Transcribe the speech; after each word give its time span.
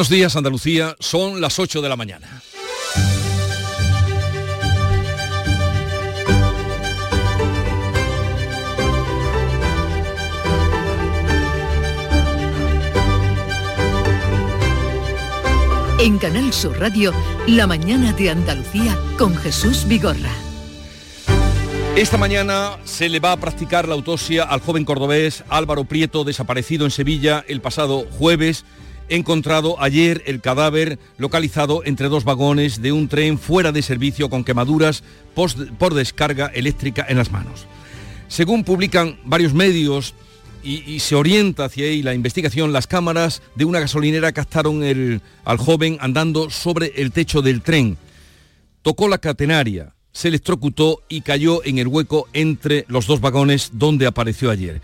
Buenos 0.00 0.16
días 0.16 0.34
Andalucía, 0.34 0.96
son 0.98 1.42
las 1.42 1.58
8 1.58 1.82
de 1.82 1.88
la 1.90 1.94
mañana. 1.94 2.42
En 15.98 16.16
Canal 16.16 16.50
Sur 16.54 16.80
Radio, 16.80 17.12
La 17.46 17.66
mañana 17.66 18.14
de 18.14 18.30
Andalucía 18.30 18.96
con 19.18 19.36
Jesús 19.36 19.86
Vigorra. 19.86 20.32
Esta 21.94 22.16
mañana 22.16 22.78
se 22.84 23.10
le 23.10 23.20
va 23.20 23.32
a 23.32 23.36
practicar 23.36 23.86
la 23.86 23.96
autopsia 23.96 24.44
al 24.44 24.60
joven 24.60 24.86
cordobés 24.86 25.44
Álvaro 25.50 25.84
Prieto, 25.84 26.24
desaparecido 26.24 26.86
en 26.86 26.90
Sevilla 26.90 27.44
el 27.46 27.60
pasado 27.60 28.06
jueves 28.18 28.64
encontrado 29.10 29.80
ayer 29.82 30.22
el 30.26 30.40
cadáver 30.40 30.98
localizado 31.18 31.82
entre 31.84 32.08
dos 32.08 32.24
vagones 32.24 32.80
de 32.80 32.92
un 32.92 33.08
tren 33.08 33.38
fuera 33.38 33.72
de 33.72 33.82
servicio 33.82 34.30
con 34.30 34.44
quemaduras 34.44 35.02
por 35.34 35.94
descarga 35.94 36.46
eléctrica 36.46 37.04
en 37.08 37.18
las 37.18 37.30
manos. 37.30 37.66
Según 38.28 38.64
publican 38.64 39.18
varios 39.24 39.54
medios 39.54 40.14
y, 40.62 41.00
se 41.00 41.14
orienta 41.14 41.64
hacia 41.64 41.86
ahí 41.86 42.02
la 42.02 42.14
investigación, 42.14 42.72
las 42.72 42.86
cámaras 42.86 43.42
de 43.54 43.64
una 43.64 43.80
gasolinera 43.80 44.32
captaron 44.32 44.82
al 45.44 45.58
joven 45.58 45.98
andando 46.00 46.50
sobre 46.50 46.92
el 46.96 47.12
techo 47.12 47.42
del 47.42 47.62
tren. 47.62 47.96
Tocó 48.82 49.08
la 49.08 49.18
catenaria, 49.18 49.94
se 50.12 50.28
electrocutó 50.28 51.02
y 51.08 51.22
cayó 51.22 51.64
en 51.64 51.78
el 51.78 51.88
hueco 51.88 52.28
entre 52.32 52.84
los 52.88 53.06
dos 53.06 53.20
vagones 53.20 53.70
donde 53.74 54.06
apareció 54.06 54.50
ayer. 54.50 54.80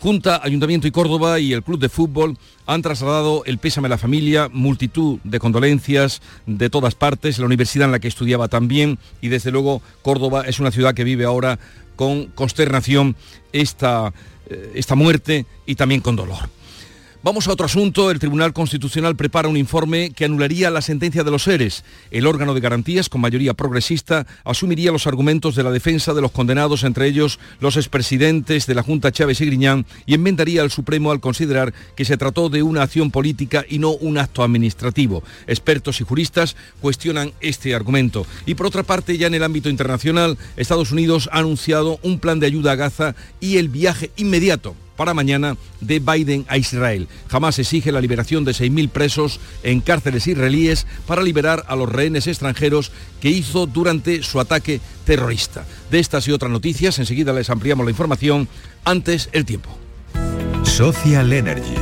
Junta, 0.00 0.40
Ayuntamiento 0.44 0.86
y 0.86 0.92
Córdoba 0.92 1.40
y 1.40 1.52
el 1.52 1.64
Club 1.64 1.80
de 1.80 1.88
Fútbol 1.88 2.38
han 2.66 2.82
trasladado 2.82 3.42
el 3.46 3.58
pésame 3.58 3.86
a 3.86 3.90
la 3.90 3.98
familia, 3.98 4.48
multitud 4.52 5.18
de 5.24 5.40
condolencias 5.40 6.22
de 6.46 6.70
todas 6.70 6.94
partes, 6.94 7.38
la 7.38 7.46
universidad 7.46 7.86
en 7.86 7.92
la 7.92 7.98
que 7.98 8.06
estudiaba 8.06 8.46
también 8.46 8.98
y 9.20 9.28
desde 9.28 9.50
luego 9.50 9.82
Córdoba 10.02 10.44
es 10.46 10.60
una 10.60 10.70
ciudad 10.70 10.94
que 10.94 11.02
vive 11.02 11.24
ahora 11.24 11.58
con 11.96 12.26
consternación 12.26 13.16
esta, 13.52 14.12
eh, 14.48 14.72
esta 14.76 14.94
muerte 14.94 15.46
y 15.66 15.74
también 15.74 16.00
con 16.00 16.14
dolor. 16.14 16.48
Vamos 17.20 17.48
a 17.48 17.52
otro 17.52 17.66
asunto. 17.66 18.12
El 18.12 18.20
Tribunal 18.20 18.52
Constitucional 18.52 19.16
prepara 19.16 19.48
un 19.48 19.56
informe 19.56 20.12
que 20.12 20.24
anularía 20.24 20.70
la 20.70 20.80
sentencia 20.80 21.24
de 21.24 21.32
los 21.32 21.42
seres. 21.42 21.82
El 22.12 22.28
órgano 22.28 22.54
de 22.54 22.60
garantías, 22.60 23.08
con 23.08 23.20
mayoría 23.20 23.54
progresista, 23.54 24.24
asumiría 24.44 24.92
los 24.92 25.08
argumentos 25.08 25.56
de 25.56 25.64
la 25.64 25.72
defensa 25.72 26.14
de 26.14 26.20
los 26.20 26.30
condenados, 26.30 26.84
entre 26.84 27.08
ellos 27.08 27.40
los 27.58 27.76
expresidentes 27.76 28.68
de 28.68 28.74
la 28.76 28.84
Junta 28.84 29.10
Chávez 29.10 29.40
y 29.40 29.46
Griñán, 29.46 29.84
y 30.06 30.14
enmendaría 30.14 30.62
al 30.62 30.70
Supremo 30.70 31.10
al 31.10 31.18
considerar 31.18 31.74
que 31.96 32.04
se 32.04 32.16
trató 32.16 32.50
de 32.50 32.62
una 32.62 32.84
acción 32.84 33.10
política 33.10 33.64
y 33.68 33.80
no 33.80 33.90
un 33.90 34.16
acto 34.16 34.44
administrativo. 34.44 35.24
Expertos 35.48 36.00
y 36.00 36.04
juristas 36.04 36.54
cuestionan 36.80 37.32
este 37.40 37.74
argumento. 37.74 38.26
Y 38.46 38.54
por 38.54 38.66
otra 38.66 38.84
parte, 38.84 39.18
ya 39.18 39.26
en 39.26 39.34
el 39.34 39.42
ámbito 39.42 39.68
internacional, 39.68 40.38
Estados 40.56 40.92
Unidos 40.92 41.28
ha 41.32 41.40
anunciado 41.40 41.98
un 42.04 42.20
plan 42.20 42.38
de 42.38 42.46
ayuda 42.46 42.72
a 42.72 42.76
Gaza 42.76 43.16
y 43.40 43.56
el 43.56 43.70
viaje 43.70 44.12
inmediato 44.16 44.76
para 44.98 45.14
mañana 45.14 45.56
de 45.80 46.00
Biden 46.00 46.44
a 46.48 46.58
Israel. 46.58 47.08
Jamás 47.28 47.58
exige 47.58 47.92
la 47.92 48.00
liberación 48.00 48.44
de 48.44 48.50
6.000 48.50 48.90
presos 48.90 49.40
en 49.62 49.80
cárceles 49.80 50.26
israelíes 50.26 50.86
para 51.06 51.22
liberar 51.22 51.64
a 51.68 51.76
los 51.76 51.88
rehenes 51.90 52.26
extranjeros 52.26 52.90
que 53.20 53.30
hizo 53.30 53.66
durante 53.66 54.24
su 54.24 54.40
ataque 54.40 54.80
terrorista. 55.04 55.64
De 55.90 56.00
estas 56.00 56.26
y 56.26 56.32
otras 56.32 56.50
noticias, 56.50 56.98
enseguida 56.98 57.32
les 57.32 57.48
ampliamos 57.48 57.86
la 57.86 57.92
información. 57.92 58.48
Antes, 58.84 59.28
el 59.32 59.44
tiempo. 59.44 59.70
Social 60.64 61.32
Energy. 61.32 61.76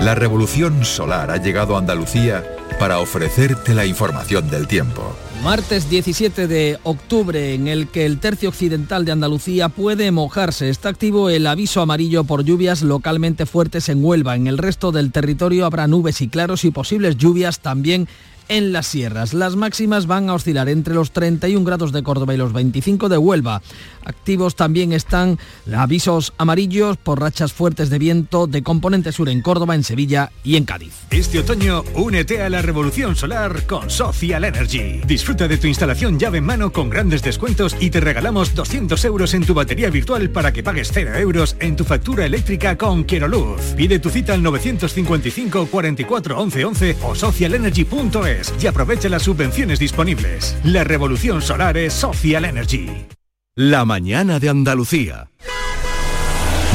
La 0.00 0.16
revolución 0.16 0.84
solar 0.84 1.30
ha 1.30 1.36
llegado 1.36 1.76
a 1.76 1.78
Andalucía 1.78 2.44
para 2.80 2.98
ofrecerte 2.98 3.74
la 3.74 3.86
información 3.86 4.50
del 4.50 4.66
tiempo. 4.66 5.16
Martes 5.42 5.88
17 5.88 6.48
de 6.48 6.78
octubre, 6.82 7.54
en 7.54 7.68
el 7.68 7.88
que 7.88 8.04
el 8.04 8.18
tercio 8.18 8.48
occidental 8.48 9.04
de 9.04 9.12
Andalucía 9.12 9.68
puede 9.68 10.10
mojarse. 10.10 10.68
Está 10.68 10.88
activo 10.88 11.30
el 11.30 11.46
aviso 11.46 11.80
amarillo 11.80 12.24
por 12.24 12.44
lluvias 12.44 12.82
localmente 12.82 13.46
fuertes 13.46 13.88
en 13.88 14.04
Huelva. 14.04 14.34
En 14.34 14.48
el 14.48 14.58
resto 14.58 14.92
del 14.92 15.12
territorio 15.12 15.64
habrá 15.64 15.86
nubes 15.86 16.20
y 16.20 16.28
claros 16.28 16.64
y 16.64 16.70
posibles 16.70 17.16
lluvias 17.16 17.60
también 17.60 18.08
en 18.48 18.72
las 18.72 18.86
sierras. 18.86 19.34
Las 19.34 19.56
máximas 19.56 20.06
van 20.06 20.28
a 20.28 20.34
oscilar 20.34 20.68
entre 20.68 20.94
los 20.94 21.10
31 21.10 21.64
grados 21.64 21.92
de 21.92 22.02
Córdoba 22.02 22.34
y 22.34 22.36
los 22.36 22.52
25 22.52 23.08
de 23.08 23.18
Huelva. 23.18 23.62
Activos 24.04 24.54
también 24.54 24.92
están 24.92 25.38
avisos 25.74 26.32
amarillos 26.38 26.96
por 26.96 27.20
rachas 27.20 27.52
fuertes 27.52 27.90
de 27.90 27.98
viento 27.98 28.46
de 28.46 28.62
componente 28.62 29.10
sur 29.12 29.28
en 29.28 29.42
Córdoba, 29.42 29.74
en 29.74 29.82
Sevilla 29.82 30.30
y 30.44 30.56
en 30.56 30.64
Cádiz. 30.64 30.92
Este 31.10 31.40
otoño 31.40 31.82
únete 31.94 32.42
a 32.42 32.48
la 32.48 32.62
revolución 32.62 33.16
solar 33.16 33.66
con 33.66 33.90
Social 33.90 34.44
Energy. 34.44 35.00
Disfruta 35.06 35.48
de 35.48 35.58
tu 35.58 35.66
instalación 35.66 36.18
llave 36.18 36.38
en 36.38 36.44
mano 36.44 36.72
con 36.72 36.88
grandes 36.88 37.22
descuentos 37.22 37.76
y 37.80 37.90
te 37.90 38.00
regalamos 38.00 38.54
200 38.54 39.04
euros 39.04 39.34
en 39.34 39.44
tu 39.44 39.54
batería 39.54 39.90
virtual 39.90 40.30
para 40.30 40.52
que 40.52 40.62
pagues 40.62 40.90
0 40.92 41.16
euros 41.16 41.56
en 41.58 41.74
tu 41.74 41.84
factura 41.84 42.24
eléctrica 42.26 42.76
con 42.78 43.04
Quiero 43.04 43.26
Luz. 43.26 43.74
Pide 43.76 43.98
tu 43.98 44.10
cita 44.10 44.34
al 44.34 44.42
955 44.42 45.66
44 45.66 46.38
11 46.38 46.64
11 46.64 46.96
o 47.02 47.14
socialenergy.es 47.14 48.35
y 48.60 48.66
aprovecha 48.66 49.08
las 49.08 49.22
subvenciones 49.22 49.78
disponibles. 49.78 50.56
La 50.64 50.84
revolución 50.84 51.42
solar 51.42 51.76
es 51.76 51.92
Social 51.92 52.44
Energy. 52.44 53.06
La 53.54 53.84
mañana 53.84 54.38
de 54.38 54.48
Andalucía. 54.48 55.30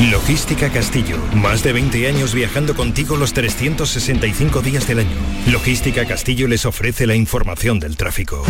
Logística 0.10 0.70
Castillo. 0.70 1.18
Más 1.36 1.62
de 1.62 1.74
20 1.74 2.08
años 2.08 2.34
viajando 2.34 2.74
contigo 2.74 3.18
los 3.18 3.34
365 3.34 4.62
días 4.62 4.88
del 4.88 5.00
año. 5.00 5.18
Logística 5.48 6.06
Castillo 6.06 6.48
les 6.48 6.66
ofrece 6.66 7.06
la 7.06 7.14
información 7.14 7.80
del 7.80 7.98
tráfico. 7.98 8.44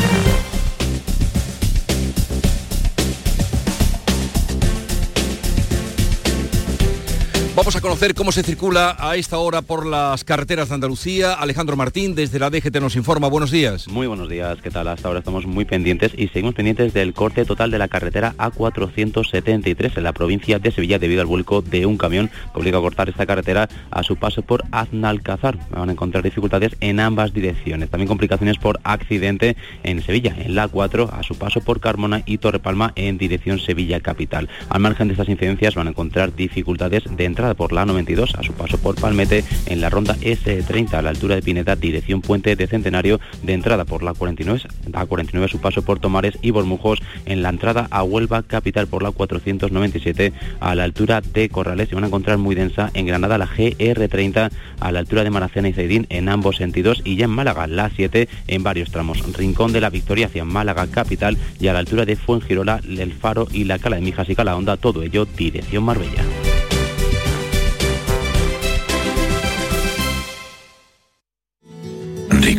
Vamos 7.53 7.75
a 7.75 7.81
conocer 7.81 8.15
cómo 8.15 8.31
se 8.31 8.43
circula 8.43 8.95
a 8.97 9.17
esta 9.17 9.37
hora 9.37 9.61
por 9.61 9.85
las 9.85 10.23
carreteras 10.23 10.69
de 10.69 10.75
Andalucía. 10.75 11.33
Alejandro 11.33 11.75
Martín, 11.75 12.15
desde 12.15 12.39
la 12.39 12.49
DGT 12.49 12.77
nos 12.79 12.95
informa. 12.95 13.27
Buenos 13.27 13.51
días. 13.51 13.89
Muy 13.89 14.07
buenos 14.07 14.29
días. 14.29 14.61
¿Qué 14.61 14.71
tal? 14.71 14.87
Hasta 14.87 15.09
ahora 15.09 15.19
estamos 15.19 15.45
muy 15.45 15.65
pendientes 15.65 16.13
y 16.15 16.29
seguimos 16.29 16.55
pendientes 16.55 16.93
del 16.93 17.13
corte 17.13 17.43
total 17.43 17.69
de 17.69 17.77
la 17.77 17.89
carretera 17.89 18.35
A473 18.37 19.97
en 19.97 20.03
la 20.03 20.13
provincia 20.13 20.59
de 20.59 20.71
Sevilla 20.71 20.97
debido 20.97 21.19
al 21.19 21.27
vuelco 21.27 21.61
de 21.61 21.85
un 21.85 21.97
camión 21.97 22.29
que 22.29 22.59
obliga 22.59 22.77
a 22.77 22.81
cortar 22.81 23.09
esta 23.09 23.25
carretera 23.25 23.67
a 23.91 24.01
su 24.01 24.15
paso 24.15 24.43
por 24.43 24.63
Aznalcázar. 24.71 25.59
Van 25.71 25.89
a 25.89 25.91
encontrar 25.91 26.23
dificultades 26.23 26.77
en 26.79 27.01
ambas 27.01 27.33
direcciones. 27.33 27.89
También 27.89 28.07
complicaciones 28.07 28.59
por 28.59 28.79
accidente 28.85 29.57
en 29.83 30.01
Sevilla, 30.01 30.33
en 30.37 30.55
la 30.55 30.69
A4 30.71 31.09
a 31.11 31.21
su 31.21 31.37
paso 31.37 31.59
por 31.59 31.81
Carmona 31.81 32.23
y 32.25 32.37
Torrepalma 32.37 32.93
en 32.95 33.17
dirección 33.17 33.59
Sevilla 33.59 33.99
Capital. 33.99 34.47
Al 34.69 34.79
margen 34.79 35.09
de 35.09 35.15
estas 35.15 35.27
incidencias 35.27 35.75
van 35.75 35.87
a 35.87 35.89
encontrar 35.89 36.33
dificultades 36.33 37.03
de 37.09 37.25
entrada 37.25 37.40
por 37.55 37.73
la 37.73 37.85
92 37.85 38.35
a 38.35 38.43
su 38.43 38.53
paso 38.53 38.77
por 38.77 38.95
Palmete 38.95 39.43
en 39.65 39.81
la 39.81 39.89
ronda 39.89 40.15
S30 40.17 40.93
a 40.93 41.01
la 41.01 41.09
altura 41.09 41.35
de 41.35 41.41
Pineta, 41.41 41.75
dirección 41.75 42.21
Puente 42.21 42.55
de 42.55 42.67
Centenario, 42.67 43.19
de 43.41 43.53
entrada 43.53 43.83
por 43.83 44.03
la 44.03 44.13
49 44.13 44.61
a 44.93 45.05
49 45.05 45.45
a 45.45 45.49
su 45.49 45.59
paso 45.59 45.81
por 45.81 45.99
Tomares 45.99 46.37
y 46.41 46.51
Bormujos 46.51 47.01
en 47.25 47.41
la 47.41 47.49
entrada 47.49 47.87
a 47.89 48.03
Huelva 48.03 48.43
capital 48.43 48.87
por 48.87 49.03
la 49.03 49.11
497 49.11 50.33
a 50.59 50.75
la 50.75 50.83
altura 50.83 51.21
de 51.21 51.49
Corrales 51.49 51.91
y 51.91 51.95
van 51.95 52.03
a 52.03 52.07
encontrar 52.07 52.37
muy 52.37 52.55
densa 52.55 52.91
en 52.93 53.07
Granada 53.07 53.37
la 53.37 53.47
GR30 53.47 54.51
a 54.79 54.91
la 54.91 54.99
altura 54.99 55.23
de 55.23 55.29
Maracena 55.31 55.69
y 55.69 55.73
Zaidín 55.73 56.05
en 56.09 56.29
ambos 56.29 56.57
sentidos 56.57 57.01
y 57.03 57.15
ya 57.15 57.25
en 57.25 57.31
Málaga 57.31 57.67
la 57.67 57.89
7 57.89 58.29
en 58.47 58.63
varios 58.63 58.91
tramos. 58.91 59.21
Rincón 59.33 59.73
de 59.73 59.81
la 59.81 59.89
Victoria 59.89 60.27
hacia 60.27 60.45
Málaga 60.45 60.87
capital 60.87 61.37
y 61.59 61.67
a 61.67 61.73
la 61.73 61.79
altura 61.79 62.05
de 62.05 62.15
Fuengirola, 62.15 62.81
El 62.87 63.13
Faro 63.13 63.47
y 63.51 63.63
la 63.63 63.79
Cala 63.79 63.95
de 63.95 64.03
Mijas 64.03 64.29
y 64.29 64.35
Calahonda, 64.35 64.77
todo 64.77 65.03
ello 65.03 65.25
dirección 65.25 65.83
Marbella. 65.83 66.23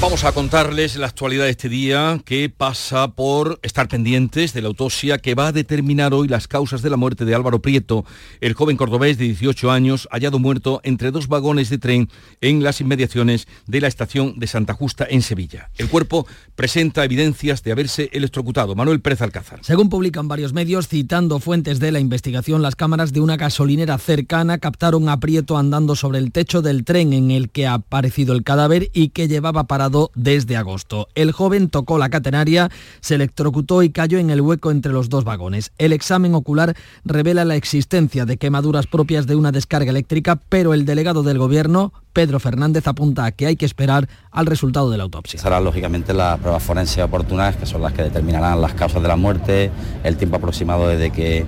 Vamos 0.00 0.24
a 0.24 0.32
contarles 0.32 0.96
la 0.96 1.06
actualidad 1.06 1.44
de 1.44 1.50
este 1.50 1.70
día 1.70 2.20
que 2.26 2.50
pasa 2.50 3.12
por 3.12 3.58
estar 3.62 3.88
pendientes 3.88 4.52
de 4.52 4.60
la 4.60 4.68
autopsia 4.68 5.16
que 5.16 5.34
va 5.34 5.48
a 5.48 5.52
determinar 5.52 6.12
hoy 6.12 6.28
las 6.28 6.46
causas 6.46 6.82
de 6.82 6.90
la 6.90 6.98
muerte 6.98 7.24
de 7.24 7.34
Álvaro 7.34 7.60
Prieto, 7.60 8.04
el 8.42 8.52
joven 8.52 8.76
cordobés 8.76 9.16
de 9.16 9.24
18 9.24 9.70
años 9.70 10.06
hallado 10.10 10.38
muerto 10.38 10.80
entre 10.84 11.10
dos 11.10 11.26
vagones 11.28 11.70
de 11.70 11.78
tren 11.78 12.10
en 12.42 12.62
las 12.62 12.82
inmediaciones 12.82 13.48
de 13.66 13.80
la 13.80 13.88
estación 13.88 14.38
de 14.38 14.46
Santa 14.46 14.74
Justa 14.74 15.06
en 15.08 15.22
Sevilla. 15.22 15.70
El 15.78 15.88
cuerpo 15.88 16.26
presenta 16.54 17.04
evidencias 17.04 17.62
de 17.62 17.72
haberse 17.72 18.10
electrocutado. 18.12 18.74
Manuel 18.74 19.00
Pérez 19.00 19.22
Alcázar. 19.22 19.60
Según 19.62 19.88
publican 19.88 20.28
varios 20.28 20.52
medios, 20.52 20.86
citando 20.86 21.40
fuentes 21.40 21.80
de 21.80 21.92
la 21.92 22.00
investigación, 22.00 22.60
las 22.60 22.76
cámaras 22.76 23.14
de 23.14 23.20
una 23.20 23.38
gasolinera 23.38 23.96
cercana 23.96 24.58
captaron 24.58 25.08
a 25.08 25.18
Prieto 25.18 25.56
andando 25.56 25.96
sobre 25.96 26.18
el 26.18 26.30
techo 26.30 26.60
del 26.60 26.84
tren 26.84 27.14
en 27.14 27.30
el 27.30 27.48
que 27.48 27.66
ha 27.66 27.74
aparecido 27.74 28.34
el 28.34 28.44
cadáver 28.44 28.90
y 28.92 29.08
que 29.08 29.28
llevaba 29.28 29.64
parado 29.64 29.93
desde 30.14 30.56
agosto. 30.56 31.08
El 31.14 31.32
joven 31.32 31.68
tocó 31.68 31.98
la 31.98 32.08
catenaria, 32.08 32.70
se 33.00 33.14
electrocutó 33.14 33.82
y 33.82 33.90
cayó 33.90 34.18
en 34.18 34.30
el 34.30 34.40
hueco 34.40 34.70
entre 34.70 34.92
los 34.92 35.08
dos 35.08 35.24
vagones. 35.24 35.72
El 35.78 35.92
examen 35.92 36.34
ocular 36.34 36.74
revela 37.04 37.44
la 37.44 37.56
existencia 37.56 38.24
de 38.24 38.36
quemaduras 38.36 38.86
propias 38.86 39.26
de 39.26 39.36
una 39.36 39.52
descarga 39.52 39.90
eléctrica, 39.90 40.40
pero 40.48 40.74
el 40.74 40.84
delegado 40.84 41.22
del 41.22 41.38
gobierno, 41.38 41.92
Pedro 42.12 42.40
Fernández 42.40 42.86
apunta 42.86 43.24
a 43.24 43.32
que 43.32 43.46
hay 43.46 43.56
que 43.56 43.66
esperar 43.66 44.08
al 44.30 44.46
resultado 44.46 44.90
de 44.90 44.96
la 44.96 45.04
autopsia. 45.04 45.38
Serán 45.38 45.64
lógicamente 45.64 46.12
las 46.12 46.38
pruebas 46.38 46.62
forenses 46.62 47.02
oportunas, 47.04 47.56
que 47.56 47.66
son 47.66 47.82
las 47.82 47.92
que 47.92 48.02
determinarán 48.02 48.60
las 48.60 48.74
causas 48.74 49.02
de 49.02 49.08
la 49.08 49.16
muerte, 49.16 49.70
el 50.02 50.16
tiempo 50.16 50.36
aproximado 50.36 50.88
desde 50.88 51.10
que, 51.10 51.46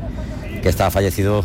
que 0.63 0.69
estaba 0.69 0.91
fallecido. 0.91 1.45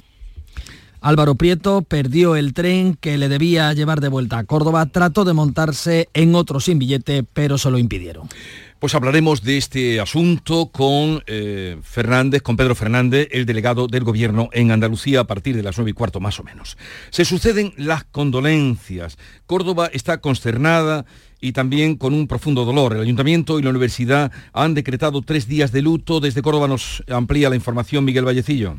Álvaro 1.01 1.33
Prieto 1.33 1.81
perdió 1.81 2.35
el 2.35 2.53
tren 2.53 2.95
que 2.95 3.17
le 3.17 3.27
debía 3.27 3.73
llevar 3.73 4.01
de 4.01 4.07
vuelta 4.07 4.37
a 4.37 4.43
Córdoba, 4.43 4.85
trató 4.85 5.25
de 5.25 5.33
montarse 5.33 6.09
en 6.13 6.35
otro 6.35 6.59
sin 6.59 6.77
billete, 6.77 7.23
pero 7.23 7.57
se 7.57 7.71
lo 7.71 7.79
impidieron. 7.79 8.29
Pues 8.77 8.93
hablaremos 8.93 9.41
de 9.41 9.57
este 9.57 9.99
asunto 9.99 10.67
con 10.67 11.23
eh, 11.25 11.77
Fernández, 11.81 12.43
con 12.43 12.55
Pedro 12.55 12.75
Fernández, 12.75 13.27
el 13.31 13.47
delegado 13.47 13.87
del 13.87 14.03
gobierno 14.03 14.49
en 14.53 14.71
Andalucía 14.71 15.21
a 15.21 15.27
partir 15.27 15.55
de 15.55 15.63
las 15.63 15.77
nueve 15.77 15.89
y 15.89 15.93
cuarto 15.93 16.19
más 16.19 16.39
o 16.39 16.43
menos. 16.43 16.77
Se 17.09 17.25
suceden 17.25 17.73
las 17.77 18.03
condolencias. 18.03 19.17
Córdoba 19.47 19.89
está 19.93 20.21
consternada 20.21 21.05
y 21.39 21.53
también 21.53 21.95
con 21.95 22.13
un 22.13 22.27
profundo 22.27 22.63
dolor. 22.63 22.93
El 22.93 23.01
ayuntamiento 23.01 23.57
y 23.57 23.63
la 23.63 23.71
universidad 23.71 24.31
han 24.53 24.75
decretado 24.75 25.23
tres 25.23 25.47
días 25.47 25.71
de 25.71 25.81
luto. 25.81 26.19
Desde 26.19 26.43
Córdoba 26.43 26.67
nos 26.67 27.03
amplía 27.09 27.49
la 27.49 27.55
información 27.55 28.05
Miguel 28.05 28.25
Vallecillo. 28.25 28.77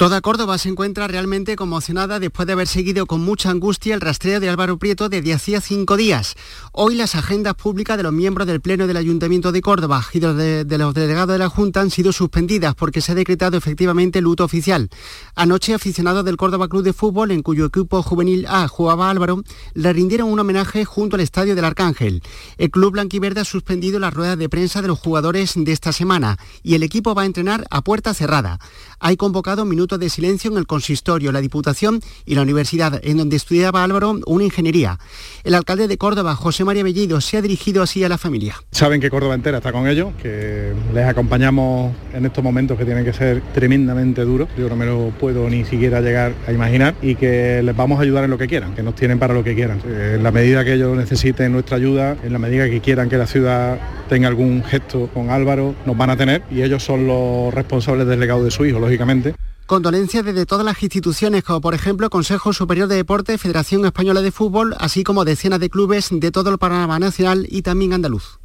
Toda 0.00 0.22
Córdoba 0.22 0.56
se 0.56 0.70
encuentra 0.70 1.08
realmente 1.08 1.56
conmocionada 1.56 2.18
después 2.18 2.46
de 2.46 2.54
haber 2.54 2.68
seguido 2.68 3.04
con 3.04 3.20
mucha 3.20 3.50
angustia 3.50 3.94
el 3.94 4.00
rastreo 4.00 4.40
de 4.40 4.48
Álvaro 4.48 4.78
Prieto 4.78 5.10
desde 5.10 5.34
hacía 5.34 5.60
cinco 5.60 5.98
días. 5.98 6.36
Hoy 6.72 6.94
las 6.94 7.16
agendas 7.16 7.54
públicas 7.54 7.98
de 7.98 8.04
los 8.04 8.12
miembros 8.14 8.46
del 8.46 8.62
Pleno 8.62 8.86
del 8.86 8.96
Ayuntamiento 8.96 9.52
de 9.52 9.60
Córdoba 9.60 10.02
y 10.14 10.20
de, 10.20 10.64
de 10.64 10.78
los 10.78 10.94
delegados 10.94 11.34
de 11.34 11.38
la 11.38 11.50
Junta 11.50 11.82
han 11.82 11.90
sido 11.90 12.12
suspendidas 12.12 12.74
porque 12.74 13.02
se 13.02 13.12
ha 13.12 13.14
decretado 13.14 13.58
efectivamente 13.58 14.22
luto 14.22 14.42
oficial. 14.42 14.88
Anoche 15.34 15.74
aficionados 15.74 16.24
del 16.24 16.38
Córdoba 16.38 16.68
Club 16.68 16.82
de 16.82 16.94
Fútbol, 16.94 17.30
en 17.30 17.42
cuyo 17.42 17.66
equipo 17.66 18.02
juvenil 18.02 18.46
A 18.48 18.68
jugaba 18.68 19.10
Álvaro, 19.10 19.42
le 19.74 19.92
rindieron 19.92 20.30
un 20.30 20.38
homenaje 20.38 20.86
junto 20.86 21.16
al 21.16 21.20
Estadio 21.20 21.54
del 21.54 21.66
Arcángel. 21.66 22.22
El 22.56 22.70
club 22.70 22.92
blanquiverde 22.92 23.42
ha 23.42 23.44
suspendido 23.44 23.98
las 23.98 24.14
ruedas 24.14 24.38
de 24.38 24.48
prensa 24.48 24.80
de 24.80 24.88
los 24.88 24.98
jugadores 24.98 25.52
de 25.56 25.72
esta 25.72 25.92
semana 25.92 26.38
y 26.62 26.74
el 26.74 26.84
equipo 26.84 27.14
va 27.14 27.20
a 27.20 27.26
entrenar 27.26 27.66
a 27.68 27.82
puerta 27.82 28.14
cerrada. 28.14 28.60
Hay 28.98 29.18
convocado 29.18 29.66
minutos 29.66 29.89
de 29.98 30.08
silencio 30.10 30.50
en 30.50 30.58
el 30.58 30.66
consistorio, 30.66 31.32
la 31.32 31.40
Diputación 31.40 32.00
y 32.26 32.34
la 32.34 32.42
universidad, 32.42 33.00
en 33.02 33.18
donde 33.18 33.36
estudiaba 33.36 33.82
Álvaro 33.82 34.20
una 34.26 34.44
ingeniería. 34.44 34.98
El 35.44 35.54
alcalde 35.54 35.88
de 35.88 35.98
Córdoba, 35.98 36.34
José 36.34 36.64
María 36.64 36.82
Bellido, 36.82 37.20
se 37.20 37.36
ha 37.36 37.42
dirigido 37.42 37.82
así 37.82 38.04
a 38.04 38.08
la 38.08 38.18
familia. 38.18 38.56
Saben 38.72 39.00
que 39.00 39.10
Córdoba 39.10 39.34
entera 39.34 39.58
está 39.58 39.72
con 39.72 39.88
ellos, 39.88 40.12
que 40.22 40.72
les 40.94 41.06
acompañamos 41.06 41.94
en 42.12 42.26
estos 42.26 42.42
momentos 42.42 42.78
que 42.78 42.84
tienen 42.84 43.04
que 43.04 43.12
ser 43.12 43.42
tremendamente 43.54 44.24
duros. 44.24 44.48
Yo 44.58 44.68
no 44.68 44.76
me 44.76 44.86
lo 44.86 45.10
puedo 45.18 45.48
ni 45.48 45.64
siquiera 45.64 46.00
llegar 46.00 46.34
a 46.46 46.52
imaginar 46.52 46.94
y 47.02 47.14
que 47.14 47.62
les 47.62 47.76
vamos 47.76 47.98
a 47.98 48.02
ayudar 48.02 48.24
en 48.24 48.30
lo 48.30 48.38
que 48.38 48.46
quieran, 48.46 48.74
que 48.74 48.82
nos 48.82 48.94
tienen 48.94 49.18
para 49.18 49.34
lo 49.34 49.44
que 49.44 49.54
quieran. 49.54 49.80
En 49.86 50.22
la 50.22 50.30
medida 50.30 50.64
que 50.64 50.74
ellos 50.74 50.96
necesiten 50.96 51.52
nuestra 51.52 51.76
ayuda, 51.76 52.16
en 52.22 52.32
la 52.32 52.38
medida 52.38 52.68
que 52.68 52.80
quieran 52.80 53.08
que 53.08 53.16
la 53.16 53.26
ciudad 53.26 53.78
tenga 54.08 54.28
algún 54.28 54.62
gesto 54.64 55.08
con 55.12 55.30
Álvaro, 55.30 55.74
nos 55.86 55.96
van 55.96 56.10
a 56.10 56.16
tener 56.16 56.42
y 56.50 56.62
ellos 56.62 56.82
son 56.82 57.06
los 57.06 57.52
responsables 57.54 58.06
del 58.06 58.20
legado 58.20 58.44
de 58.44 58.50
su 58.50 58.64
hijo, 58.64 58.78
lógicamente. 58.78 59.34
Condolencias 59.70 60.24
desde 60.24 60.46
todas 60.46 60.66
las 60.66 60.82
instituciones, 60.82 61.44
como 61.44 61.60
por 61.60 61.74
ejemplo 61.74 62.10
Consejo 62.10 62.52
Superior 62.52 62.88
de 62.88 62.96
Deporte, 62.96 63.38
Federación 63.38 63.86
Española 63.86 64.20
de 64.20 64.32
Fútbol, 64.32 64.74
así 64.80 65.04
como 65.04 65.24
decenas 65.24 65.60
de 65.60 65.70
clubes 65.70 66.08
de 66.10 66.32
todo 66.32 66.50
el 66.50 66.58
panorama 66.58 66.98
nacional 66.98 67.46
y 67.48 67.62
también 67.62 67.92
andaluz. 67.92 68.39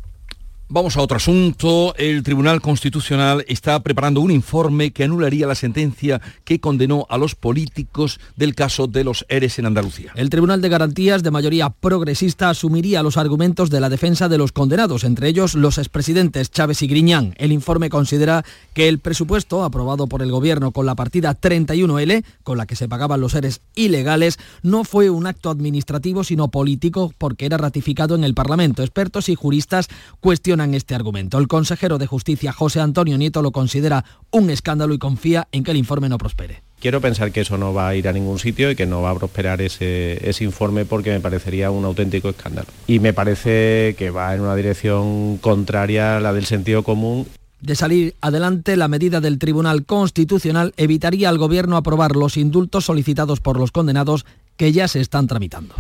Vamos 0.68 0.98
a 0.98 1.02
otro 1.02 1.18
asunto. 1.18 1.94
El 1.96 2.24
Tribunal 2.24 2.60
Constitucional 2.60 3.46
está 3.48 3.80
preparando 3.82 4.20
un 4.20 4.32
informe 4.32 4.90
que 4.90 5.04
anularía 5.04 5.46
la 5.46 5.54
sentencia 5.54 6.20
que 6.44 6.60
condenó 6.60 7.06
a 7.08 7.20
los 7.20 7.36
políticos 7.36 8.20
del 8.36 8.56
caso 8.56 8.88
de 8.88 9.04
los 9.04 9.28
ERES 9.30 9.60
en 9.60 9.68
Andalucía. 9.68 10.12
El 10.16 10.32
Tribunal 10.32 10.62
de 10.62 10.70
Garantías 10.70 11.22
de 11.22 11.30
mayoría 11.30 11.70
progresista 11.70 12.50
asumiría 12.50 13.04
los 13.04 13.18
argumentos 13.18 13.70
de 13.70 13.80
la 13.80 13.90
defensa 13.90 14.28
de 14.28 14.40
los 14.40 14.52
condenados, 14.52 15.04
entre 15.04 15.28
ellos 15.28 15.54
los 15.54 15.78
expresidentes 15.78 16.50
Chávez 16.50 16.82
y 16.82 16.88
Griñán. 16.88 17.36
El 17.38 17.52
informe 17.52 17.92
considera 17.92 18.44
que 18.74 18.88
el 18.88 18.98
presupuesto 18.98 19.64
aprobado 19.64 20.08
por 20.08 20.24
el 20.24 20.32
Gobierno 20.32 20.72
con 20.72 20.88
la 20.88 20.96
partida 20.96 21.40
31L, 21.40 22.26
con 22.42 22.58
la 22.58 22.66
que 22.66 22.76
se 22.76 22.90
pagaban 22.90 23.22
los 23.22 23.36
ERES 23.36 23.62
ilegales, 23.76 24.40
no 24.64 24.84
fue 24.84 25.12
un 25.12 25.28
acto 25.28 25.52
administrativo 25.52 26.24
sino 26.24 26.48
político 26.48 27.14
porque 27.20 27.46
era 27.46 27.60
ratificado 27.60 28.16
en 28.16 28.24
el 28.24 28.34
Parlamento. 28.34 28.82
Expertos 28.82 29.30
y 29.30 29.36
juristas 29.36 29.90
cuestionan 30.20 30.55
este 30.74 30.96
argumento. 30.96 31.38
El 31.38 31.48
consejero 31.48 31.98
de 31.98 32.08
Justicia, 32.08 32.52
José 32.52 32.80
Antonio 32.80 33.18
Nieto, 33.18 33.42
lo 33.42 33.52
considera 33.52 34.06
un 34.32 34.50
escándalo 34.50 34.94
y 34.94 34.98
confía 34.98 35.48
en 35.52 35.64
que 35.64 35.72
el 35.72 35.78
informe 35.78 36.10
no 36.10 36.18
prospere. 36.18 36.64
Quiero 36.80 37.02
pensar 37.02 37.32
que 37.32 37.42
eso 37.42 37.58
no 37.58 37.74
va 37.74 37.88
a 37.88 37.96
ir 37.96 38.08
a 38.08 38.14
ningún 38.14 38.38
sitio 38.38 38.70
y 38.70 38.76
que 38.76 38.86
no 38.86 39.02
va 39.02 39.12
a 39.12 39.16
prosperar 39.16 39.62
ese, 39.62 40.30
ese, 40.30 40.44
informe 40.44 40.86
porque 40.86 41.12
me 41.12 41.20
parecería 41.20 41.72
un 41.72 41.86
auténtico 41.86 42.30
escándalo. 42.30 42.68
Y 42.86 43.00
me 43.00 43.14
parece 43.14 43.96
que 43.98 44.12
va 44.12 44.36
en 44.36 44.42
una 44.42 44.56
dirección 44.56 45.38
contraria 45.38 46.18
a 46.18 46.20
la 46.20 46.34
del 46.34 46.46
sentido 46.46 46.84
común. 46.84 47.28
De 47.62 47.76
salir 47.76 48.14
adelante, 48.22 48.76
la 48.76 48.88
medida 48.88 49.22
del 49.22 49.40
Tribunal 49.40 49.86
Constitucional 49.86 50.74
evitaría 50.78 51.30
al 51.30 51.38
Gobierno 51.38 51.78
aprobar 51.78 52.16
los 52.16 52.38
indultos 52.38 52.86
solicitados 52.86 53.40
por 53.40 53.58
los 53.58 53.72
condenados 53.72 54.26
que 54.58 54.72
ya 54.72 54.88
se 54.88 55.02
están 55.02 55.28
tramitando. 55.28 55.74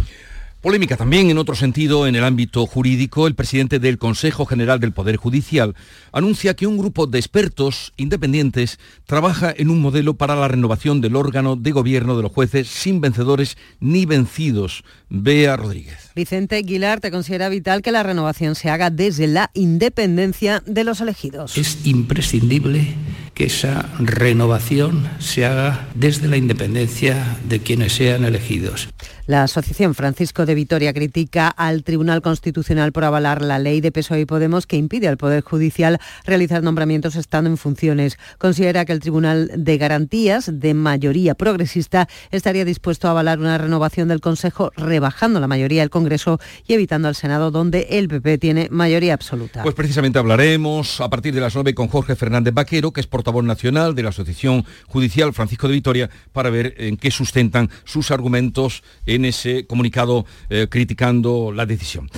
Polémica 0.66 0.98
también 0.98 1.30
en 1.30 1.38
otro 1.38 1.54
sentido 1.54 2.08
en 2.08 2.16
el 2.16 2.24
ámbito 2.24 2.66
jurídico. 2.66 3.28
El 3.28 3.36
presidente 3.36 3.78
del 3.78 4.00
Consejo 4.00 4.48
General 4.48 4.80
del 4.80 4.94
Poder 4.94 5.16
Judicial 5.16 5.76
anuncia 6.12 6.56
que 6.56 6.66
un 6.66 6.80
grupo 6.80 7.06
de 7.06 7.20
expertos 7.20 7.94
independientes 7.98 8.80
trabaja 9.06 9.54
en 9.56 9.70
un 9.70 9.80
modelo 9.80 10.16
para 10.16 10.36
la 10.36 10.48
renovación 10.48 11.02
del 11.02 11.18
órgano 11.18 11.56
de 11.56 11.72
gobierno 11.72 12.18
de 12.18 12.24
los 12.24 12.32
jueces 12.32 12.68
sin 12.68 13.00
vencedores 13.00 13.60
ni 13.80 14.08
vencidos. 14.08 14.84
Bea 15.08 15.56
Rodríguez. 15.56 16.10
Vicente 16.16 16.56
Aguilar 16.56 17.00
te 17.00 17.12
considera 17.12 17.48
vital 17.50 17.84
que 17.84 17.92
la 17.92 18.02
renovación 18.02 18.56
se 18.56 18.72
haga 18.72 18.90
desde 18.90 19.28
la 19.28 19.52
independencia 19.54 20.64
de 20.66 20.84
los 20.84 21.00
elegidos. 21.00 21.60
Es 21.60 21.86
imprescindible 21.86 22.96
que 23.36 23.46
esa 23.46 23.88
renovación 24.00 25.08
se 25.20 25.46
haga 25.46 25.90
desde 25.94 26.28
la 26.28 26.38
independencia 26.38 27.38
de 27.48 27.60
quienes 27.60 27.94
sean 27.94 28.24
elegidos. 28.24 28.90
La 29.28 29.42
Asociación 29.42 29.96
Francisco 29.96 30.46
de 30.46 30.54
Vitoria 30.54 30.94
critica 30.94 31.48
al 31.48 31.84
Tribunal 31.84 32.22
Constitucional 32.22 32.92
por 32.92 33.06
avalar 33.06 33.42
la 33.42 33.58
ley 33.58 33.82
de 33.82 33.92
PSOE 33.92 34.20
y 34.20 34.26
Podemos 34.26 34.68
que 34.68 34.78
impide 34.78 35.08
al 35.08 35.18
Poder 35.18 35.42
Judicial 35.42 36.00
realizar 36.26 36.62
nombramientos 36.62 37.16
estando 37.16 37.50
en 37.50 37.58
funciones. 37.58 38.20
Considera 38.38 38.86
que 38.86 38.94
el 38.94 39.00
Tribunal 39.00 39.50
de 39.58 39.78
Garantías, 39.80 40.52
de 40.54 40.76
mayoría 40.76 41.34
progresista, 41.34 42.08
estaría 42.30 42.66
dispuesto 42.66 43.08
a 43.08 43.12
avalar 43.12 43.40
una 43.40 43.58
renovación 43.58 44.10
del 44.10 44.22
Consejo 44.22 44.72
rebajando 44.76 45.40
la 45.40 45.48
mayoría 45.48 45.82
del 45.82 45.90
Congreso 45.90 46.40
y 46.68 46.74
evitando 46.74 47.08
al 47.08 47.16
Senado, 47.16 47.50
donde 47.50 47.88
el 47.90 48.08
PP 48.08 48.38
tiene 48.38 48.68
mayoría 48.70 49.16
absoluta. 49.16 49.64
Pues 49.64 49.74
precisamente 49.74 50.20
hablaremos 50.20 51.02
a 51.02 51.10
partir 51.10 51.34
de 51.34 51.42
las 51.42 51.56
9 51.56 51.74
con 51.74 51.88
Jorge 51.88 52.16
Fernández 52.16 52.54
Vaquero, 52.54 52.94
que 52.94 53.02
es 53.02 53.08
portavoz 53.08 53.44
nacional 53.44 53.96
de 53.96 54.04
la 54.04 54.10
Asociación 54.10 54.66
Judicial 54.86 55.34
Francisco 55.34 55.68
de 55.68 55.74
Vitoria, 55.74 56.12
para 56.32 56.52
ver 56.52 56.76
en 56.78 56.98
qué 56.98 57.10
sustentan 57.10 57.72
sus 57.86 58.12
argumentos 58.12 58.84
en 59.16 59.26
ese 59.26 59.66
comunicado 59.66 60.26
eh, 60.50 60.68
criticando 60.70 61.52
la 61.52 61.66
decisión. 61.66 62.10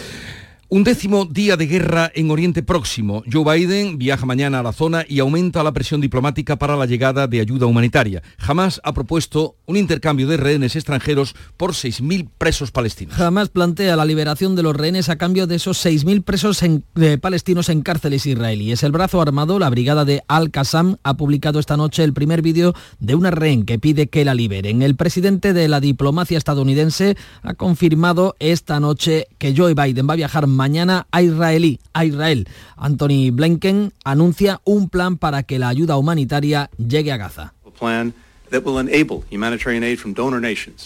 Un 0.70 0.84
décimo 0.84 1.24
día 1.24 1.56
de 1.56 1.66
guerra 1.66 2.12
en 2.14 2.30
Oriente 2.30 2.62
Próximo. 2.62 3.24
Joe 3.32 3.46
Biden 3.46 3.98
viaja 3.98 4.26
mañana 4.26 4.60
a 4.60 4.64
la 4.64 4.74
zona 4.74 5.06
y 5.08 5.20
aumenta 5.20 5.64
la 5.64 5.72
presión 5.72 6.02
diplomática 6.02 6.58
para 6.58 6.76
la 6.76 6.86
llegada 6.86 7.26
de 7.26 7.40
ayuda 7.40 7.68
humanitaria. 7.68 8.22
Jamás 8.38 8.82
ha 8.84 8.92
propuesto 8.92 9.56
un 9.66 9.78
intercambio 9.78 10.28
de 10.28 10.36
rehenes 10.36 10.76
extranjeros 10.76 11.36
por 11.56 11.72
6.000 11.72 12.28
presos 12.38 12.72
palestinos. 12.72 13.16
Jamás 13.16 13.48
plantea 13.48 13.96
la 13.96 14.04
liberación 14.04 14.58
de 14.58 14.64
los 14.64 14.76
rehenes 14.76 15.08
a 15.08 15.16
cambio 15.18 15.48
de 15.48 15.56
esos 15.56 15.86
6.000 15.86 16.26
presos 16.26 16.62
palestinos 17.22 17.70
en 17.70 17.82
cárceles 17.82 18.26
israelíes. 18.26 18.84
El 18.84 18.92
brazo 18.92 19.22
armado, 19.22 19.60
la 19.60 19.70
brigada 19.70 20.04
de 20.04 20.22
Al-Qassam, 20.28 20.98
ha 21.02 21.14
publicado 21.16 21.60
esta 21.60 21.78
noche 21.78 22.04
el 22.04 22.12
primer 22.12 22.42
vídeo 22.42 22.74
de 23.00 23.16
una 23.16 23.32
rehén 23.32 23.64
que 23.64 23.80
pide 23.80 24.08
que 24.08 24.26
la 24.26 24.36
liberen. 24.36 24.82
El 24.82 24.98
presidente 24.98 25.54
de 25.54 25.70
la 25.70 25.80
diplomacia 25.80 26.38
estadounidense 26.38 27.16
ha 27.42 27.54
confirmado 27.54 28.36
esta 28.40 28.82
noche 28.82 29.28
que 29.38 29.56
Joe 29.56 29.74
Biden 29.74 30.10
va 30.10 30.14
a 30.14 30.18
viajar 30.18 30.46
mañana 30.58 31.08
a 31.12 31.22
israelí, 31.22 31.80
a 31.94 32.04
Israel. 32.04 32.50
Anthony 32.76 33.32
Blinken 33.32 33.94
anuncia 34.04 34.60
un 34.66 34.90
plan 34.90 35.18
para 35.18 35.44
que 35.44 35.60
la 35.60 35.70
ayuda 35.70 35.96
humanitaria 35.96 36.70
llegue 36.78 37.14
a 37.14 37.18
Gaza. 37.18 37.54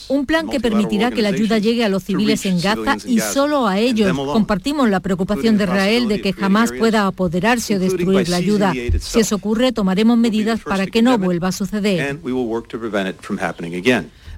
Un 0.10 0.26
plan 0.26 0.50
que 0.50 0.60
permitirá 0.60 1.12
que 1.12 1.22
la 1.22 1.30
ayuda 1.30 1.60
llegue 1.60 1.84
a 1.86 1.90
los 1.90 2.04
civiles 2.04 2.46
en 2.46 2.60
Gaza 2.60 2.98
y 3.06 3.20
solo 3.20 3.68
a 3.68 3.80
ellos. 3.80 4.12
Compartimos 4.34 4.90
la 4.90 5.00
preocupación 5.00 5.58
de 5.58 5.66
Israel 5.66 6.08
de 6.08 6.22
que 6.22 6.34
jamás 6.34 6.72
pueda 6.72 7.08
apoderarse 7.08 7.76
o 7.76 7.80
destruir 7.80 8.28
la 8.30 8.38
ayuda. 8.38 8.74
Si 9.00 9.20
eso 9.20 9.36
ocurre, 9.36 9.72
tomaremos 9.72 10.18
medidas 10.18 10.62
para 10.62 10.88
que 10.88 11.02
no 11.02 11.18
vuelva 11.18 11.50
a 11.50 11.52
suceder. 11.52 12.20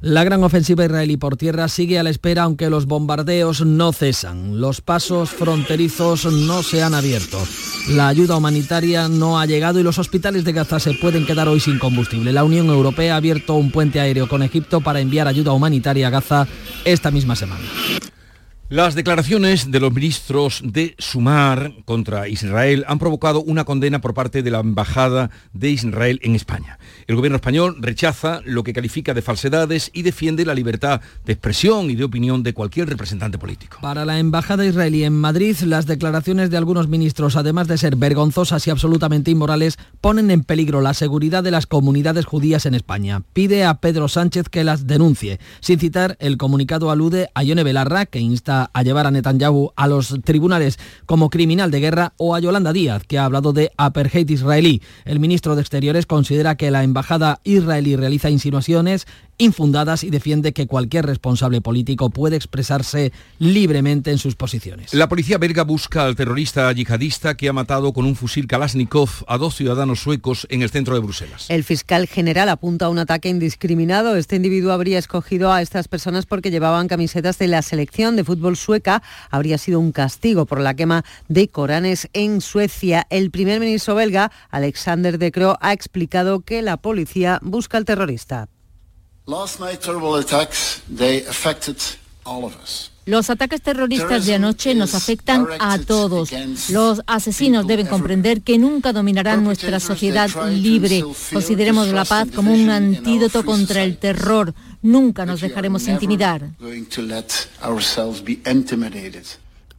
La 0.03 0.25
gran 0.25 0.43
ofensiva 0.43 0.83
israelí 0.83 1.15
por 1.15 1.37
tierra 1.37 1.69
sigue 1.69 1.97
a 1.97 2.03
la 2.03 2.09
espera 2.09 2.43
aunque 2.43 2.69
los 2.69 2.87
bombardeos 2.87 3.65
no 3.65 3.93
cesan. 3.93 4.59
Los 4.59 4.81
pasos 4.81 5.29
fronterizos 5.29 6.25
no 6.25 6.61
se 6.61 6.83
han 6.83 6.93
abierto. 6.93 7.39
La 7.91 8.09
ayuda 8.09 8.35
humanitaria 8.35 9.07
no 9.07 9.39
ha 9.39 9.45
llegado 9.45 9.79
y 9.79 9.83
los 9.83 9.99
hospitales 9.99 10.43
de 10.43 10.51
Gaza 10.51 10.81
se 10.81 10.93
pueden 10.95 11.25
quedar 11.25 11.47
hoy 11.47 11.61
sin 11.61 11.79
combustible. 11.79 12.33
La 12.33 12.43
Unión 12.43 12.67
Europea 12.67 13.13
ha 13.13 13.17
abierto 13.17 13.55
un 13.55 13.71
puente 13.71 14.01
aéreo 14.01 14.27
con 14.27 14.43
Egipto 14.43 14.81
para 14.81 14.99
enviar 14.99 15.29
ayuda 15.29 15.53
humanitaria 15.53 16.07
a 16.07 16.09
Gaza 16.11 16.47
esta 16.83 17.09
misma 17.09 17.37
semana. 17.37 17.63
Las 18.69 18.95
declaraciones 18.95 19.71
de 19.71 19.79
los 19.81 19.93
ministros 19.93 20.61
de 20.63 20.95
Sumar 20.97 21.73
contra 21.83 22.29
Israel 22.29 22.85
han 22.87 22.97
provocado 22.97 23.43
una 23.43 23.65
condena 23.65 23.99
por 23.99 24.13
parte 24.13 24.41
de 24.41 24.51
la 24.51 24.61
Embajada 24.61 25.29
de 25.51 25.69
Israel 25.69 26.19
en 26.23 26.33
España. 26.33 26.79
El 27.05 27.17
gobierno 27.17 27.35
español 27.35 27.75
rechaza 27.81 28.39
lo 28.45 28.63
que 28.63 28.71
califica 28.71 29.13
de 29.13 29.21
falsedades 29.21 29.91
y 29.93 30.03
defiende 30.03 30.45
la 30.45 30.55
libertad 30.55 31.01
de 31.25 31.33
expresión 31.33 31.91
y 31.91 31.95
de 31.95 32.05
opinión 32.05 32.41
de 32.41 32.53
cualquier 32.53 32.87
representante 32.87 33.37
político. 33.37 33.79
Para 33.81 34.05
la 34.05 34.17
Embajada 34.17 34.65
israelí 34.65 35.03
en 35.03 35.13
Madrid, 35.13 35.57
las 35.65 35.85
declaraciones 35.85 36.49
de 36.49 36.57
algunos 36.57 36.87
ministros, 36.87 37.35
además 37.35 37.67
de 37.67 37.77
ser 37.77 37.97
vergonzosas 37.97 38.65
y 38.65 38.71
absolutamente 38.71 39.29
inmorales, 39.29 39.77
ponen 39.99 40.31
en 40.31 40.43
peligro 40.43 40.79
la 40.79 40.93
seguridad 40.93 41.43
de 41.43 41.51
las 41.51 41.67
comunidades 41.67 42.25
judías 42.25 42.65
en 42.65 42.75
España. 42.75 43.23
Pide 43.33 43.65
a 43.65 43.75
Pedro 43.75 44.07
Sánchez 44.07 44.47
que 44.47 44.63
las 44.63 44.87
denuncie. 44.87 45.39
Sin 45.59 45.79
citar, 45.79 46.15
el 46.19 46.37
comunicado 46.37 46.91
alude 46.91 47.29
a 47.35 47.43
Yone 47.43 47.63
Belarra, 47.63 48.05
que 48.05 48.19
insta 48.19 48.52
a 48.61 48.83
llevar 48.83 49.07
a 49.07 49.11
Netanyahu 49.11 49.71
a 49.75 49.87
los 49.87 50.15
tribunales 50.23 50.77
como 51.05 51.29
criminal 51.29 51.71
de 51.71 51.79
guerra 51.79 52.13
o 52.17 52.35
a 52.35 52.39
Yolanda 52.39 52.73
Díaz, 52.73 53.03
que 53.07 53.17
ha 53.17 53.25
hablado 53.25 53.53
de 53.53 53.71
apartheid 53.77 54.29
israelí. 54.29 54.81
El 55.05 55.19
ministro 55.19 55.55
de 55.55 55.61
Exteriores 55.61 56.05
considera 56.05 56.55
que 56.55 56.71
la 56.71 56.83
embajada 56.83 57.39
israelí 57.43 57.95
realiza 57.95 58.29
insinuaciones 58.29 59.07
infundadas 59.37 60.03
y 60.03 60.09
defiende 60.09 60.53
que 60.53 60.67
cualquier 60.67 61.05
responsable 61.05 61.61
político 61.61 62.09
puede 62.09 62.35
expresarse 62.35 63.11
libremente 63.39 64.11
en 64.11 64.17
sus 64.17 64.35
posiciones. 64.35 64.93
La 64.93 65.09
policía 65.09 65.37
belga 65.37 65.63
busca 65.63 66.05
al 66.05 66.15
terrorista 66.15 66.71
yihadista 66.71 67.35
que 67.35 67.49
ha 67.49 67.53
matado 67.53 67.93
con 67.93 68.05
un 68.05 68.15
fusil 68.15 68.47
Kalashnikov 68.47 69.09
a 69.27 69.37
dos 69.37 69.55
ciudadanos 69.55 69.99
suecos 69.99 70.47
en 70.49 70.61
el 70.61 70.69
centro 70.69 70.93
de 70.95 71.01
Bruselas. 71.01 71.45
El 71.49 71.63
fiscal 71.63 72.07
general 72.07 72.49
apunta 72.49 72.85
a 72.85 72.89
un 72.89 72.99
ataque 72.99 73.29
indiscriminado. 73.29 74.15
Este 74.15 74.35
individuo 74.35 74.71
habría 74.71 74.99
escogido 74.99 75.51
a 75.51 75.61
estas 75.61 75.87
personas 75.87 76.25
porque 76.25 76.51
llevaban 76.51 76.87
camisetas 76.87 77.37
de 77.37 77.47
la 77.47 77.61
selección 77.61 78.15
de 78.15 78.23
fútbol 78.23 78.57
sueca. 78.57 79.03
Habría 79.29 79.57
sido 79.57 79.79
un 79.79 79.91
castigo 79.91 80.45
por 80.45 80.59
la 80.59 80.75
quema 80.75 81.03
de 81.27 81.47
Coranes 81.47 82.09
en 82.13 82.41
Suecia. 82.41 83.07
El 83.09 83.31
primer 83.31 83.59
ministro 83.59 83.95
belga, 83.95 84.31
Alexander 84.49 85.17
De 85.17 85.31
Croo, 85.31 85.57
ha 85.61 85.73
explicado 85.73 86.41
que 86.41 86.61
la 86.61 86.77
policía 86.77 87.39
busca 87.41 87.77
al 87.77 87.85
terrorista. 87.85 88.49
Los 93.05 93.29
ataques 93.29 93.61
terroristas 93.61 94.25
de 94.25 94.35
anoche 94.35 94.75
nos 94.75 94.95
afectan 94.95 95.47
a 95.59 95.77
todos. 95.79 96.29
Los 96.69 97.01
asesinos 97.07 97.65
deben 97.65 97.87
comprender 97.87 98.41
que 98.41 98.57
nunca 98.57 98.91
dominarán 98.91 99.43
nuestra 99.43 99.79
sociedad 99.79 100.29
libre. 100.49 101.03
Consideremos 101.31 101.87
la 101.89 102.03
paz 102.05 102.27
como 102.35 102.53
un 102.53 102.69
antídoto 102.69 103.45
contra 103.45 103.83
el 103.83 103.97
terror. 103.97 104.53
Nunca 104.81 105.25
nos 105.25 105.39
dejaremos 105.39 105.87
intimidar. 105.87 106.49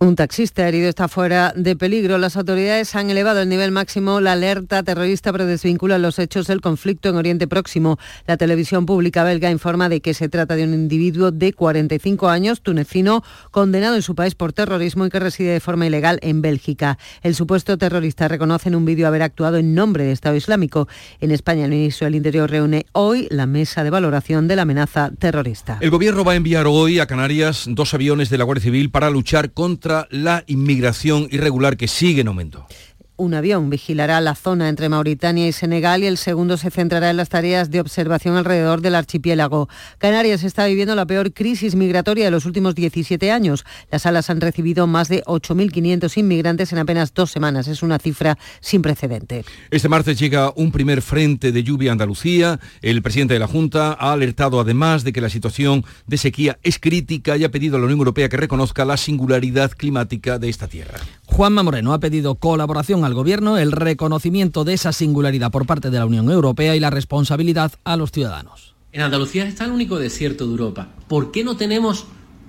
Un 0.00 0.16
taxista 0.16 0.68
herido 0.68 0.88
está 0.88 1.06
fuera 1.06 1.52
de 1.56 1.76
peligro. 1.76 2.18
Las 2.18 2.36
autoridades 2.36 2.94
han 2.96 3.10
elevado 3.10 3.40
el 3.40 3.48
nivel 3.48 3.70
máximo 3.70 4.20
la 4.20 4.32
alerta 4.32 4.82
terrorista, 4.82 5.30
pero 5.30 5.46
desvinculan 5.46 6.02
los 6.02 6.18
hechos 6.18 6.48
del 6.48 6.60
conflicto 6.60 7.08
en 7.08 7.16
Oriente 7.16 7.46
Próximo. 7.46 7.98
La 8.26 8.36
televisión 8.36 8.86
pública 8.86 9.22
belga 9.22 9.50
informa 9.50 9.88
de 9.88 10.00
que 10.00 10.12
se 10.12 10.28
trata 10.28 10.56
de 10.56 10.64
un 10.64 10.74
individuo 10.74 11.30
de 11.30 11.52
45 11.52 12.28
años, 12.28 12.60
tunecino, 12.60 13.22
condenado 13.52 13.94
en 13.94 14.02
su 14.02 14.16
país 14.16 14.34
por 14.34 14.52
terrorismo 14.52 15.06
y 15.06 15.10
que 15.10 15.20
reside 15.20 15.52
de 15.52 15.60
forma 15.60 15.86
ilegal 15.86 16.18
en 16.22 16.42
Bélgica. 16.42 16.98
El 17.22 17.36
supuesto 17.36 17.78
terrorista 17.78 18.26
reconoce 18.26 18.68
en 18.68 18.74
un 18.74 18.84
vídeo 18.84 19.06
haber 19.06 19.22
actuado 19.22 19.58
en 19.58 19.74
nombre 19.74 20.04
de 20.04 20.12
Estado 20.12 20.34
Islámico. 20.34 20.88
En 21.20 21.30
España, 21.30 21.64
el 21.64 21.70
ministro 21.70 22.06
del 22.06 22.16
Interior 22.16 22.50
reúne 22.50 22.84
hoy 22.92 23.28
la 23.30 23.46
mesa 23.46 23.84
de 23.84 23.90
valoración 23.90 24.48
de 24.48 24.56
la 24.56 24.62
amenaza 24.62 25.12
terrorista. 25.18 25.78
El 25.80 25.90
gobierno 25.90 26.24
va 26.24 26.32
a 26.32 26.36
enviar 26.36 26.66
hoy 26.66 26.98
a 26.98 27.06
Canarias 27.06 27.64
dos 27.68 27.94
aviones 27.94 28.28
de 28.28 28.38
la 28.38 28.44
Guardia 28.44 28.64
Civil 28.64 28.90
para 28.90 29.08
luchar 29.08 29.52
contra 29.52 29.83
la 30.10 30.44
inmigración 30.46 31.28
irregular 31.30 31.76
que 31.76 31.88
sigue 31.88 32.22
en 32.22 32.28
aumento. 32.28 32.66
Un 33.16 33.32
avión 33.34 33.70
vigilará 33.70 34.20
la 34.20 34.34
zona 34.34 34.68
entre 34.68 34.88
Mauritania 34.88 35.46
y 35.46 35.52
Senegal 35.52 36.02
y 36.02 36.06
el 36.06 36.18
segundo 36.18 36.56
se 36.56 36.72
centrará 36.72 37.10
en 37.10 37.16
las 37.16 37.28
tareas 37.28 37.70
de 37.70 37.78
observación 37.78 38.34
alrededor 38.34 38.80
del 38.80 38.96
archipiélago. 38.96 39.68
Canarias 39.98 40.42
está 40.42 40.66
viviendo 40.66 40.96
la 40.96 41.06
peor 41.06 41.32
crisis 41.32 41.76
migratoria 41.76 42.24
de 42.24 42.32
los 42.32 42.44
últimos 42.44 42.74
17 42.74 43.30
años. 43.30 43.64
Las 43.92 44.04
alas 44.06 44.30
han 44.30 44.40
recibido 44.40 44.88
más 44.88 45.08
de 45.08 45.22
8.500 45.26 46.18
inmigrantes 46.18 46.72
en 46.72 46.78
apenas 46.78 47.14
dos 47.14 47.30
semanas. 47.30 47.68
Es 47.68 47.84
una 47.84 48.00
cifra 48.00 48.36
sin 48.58 48.82
precedente. 48.82 49.44
Este 49.70 49.88
martes 49.88 50.18
llega 50.18 50.52
un 50.56 50.72
primer 50.72 51.00
frente 51.00 51.52
de 51.52 51.62
lluvia 51.62 51.90
a 51.90 51.92
Andalucía. 51.92 52.58
El 52.82 53.00
presidente 53.00 53.34
de 53.34 53.40
la 53.40 53.46
Junta 53.46 53.92
ha 53.92 54.12
alertado 54.12 54.58
además 54.58 55.04
de 55.04 55.12
que 55.12 55.20
la 55.20 55.30
situación 55.30 55.84
de 56.08 56.18
sequía 56.18 56.58
es 56.64 56.80
crítica 56.80 57.36
y 57.36 57.44
ha 57.44 57.52
pedido 57.52 57.76
a 57.76 57.78
la 57.78 57.84
Unión 57.84 58.00
Europea 58.00 58.28
que 58.28 58.38
reconozca 58.38 58.84
la 58.84 58.96
singularidad 58.96 59.70
climática 59.70 60.40
de 60.40 60.48
esta 60.48 60.66
tierra. 60.66 60.98
Juanma 61.26 61.62
Moreno 61.62 61.92
ha 61.92 62.00
pedido 62.00 62.34
colaboración 62.34 63.03
al 63.04 63.14
Gobierno, 63.14 63.58
el 63.58 63.72
reconocimiento 63.72 64.64
de 64.64 64.74
esa 64.74 64.92
singularidad 64.92 65.50
por 65.50 65.66
parte 65.66 65.90
de 65.90 65.98
la 65.98 66.06
Unión 66.06 66.30
Europea 66.30 66.76
y 66.76 66.80
la 66.80 66.90
responsabilidad 66.90 67.72
a 67.84 67.96
los 67.96 68.12
ciudadanos. 68.12 68.74
En 68.92 69.02
Andalucía 69.02 69.46
está 69.46 69.64
el 69.64 69.72
único 69.72 69.98
desierto 69.98 70.44
de 70.44 70.52
Europa. 70.52 70.88
¿Por 71.08 71.32
qué 71.32 71.44
no 71.44 71.56
tenemos 71.56 72.06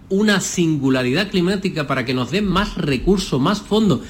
una 0.09 0.39
singularidad 0.41 1.29
climática 1.29 1.88
para 1.88 2.05
que 2.05 2.13
nos 2.13 2.31
den 2.31 2.45
más 2.45 2.75
recursos, 2.75 3.41
más 3.41 3.62
fondos? 3.62 4.01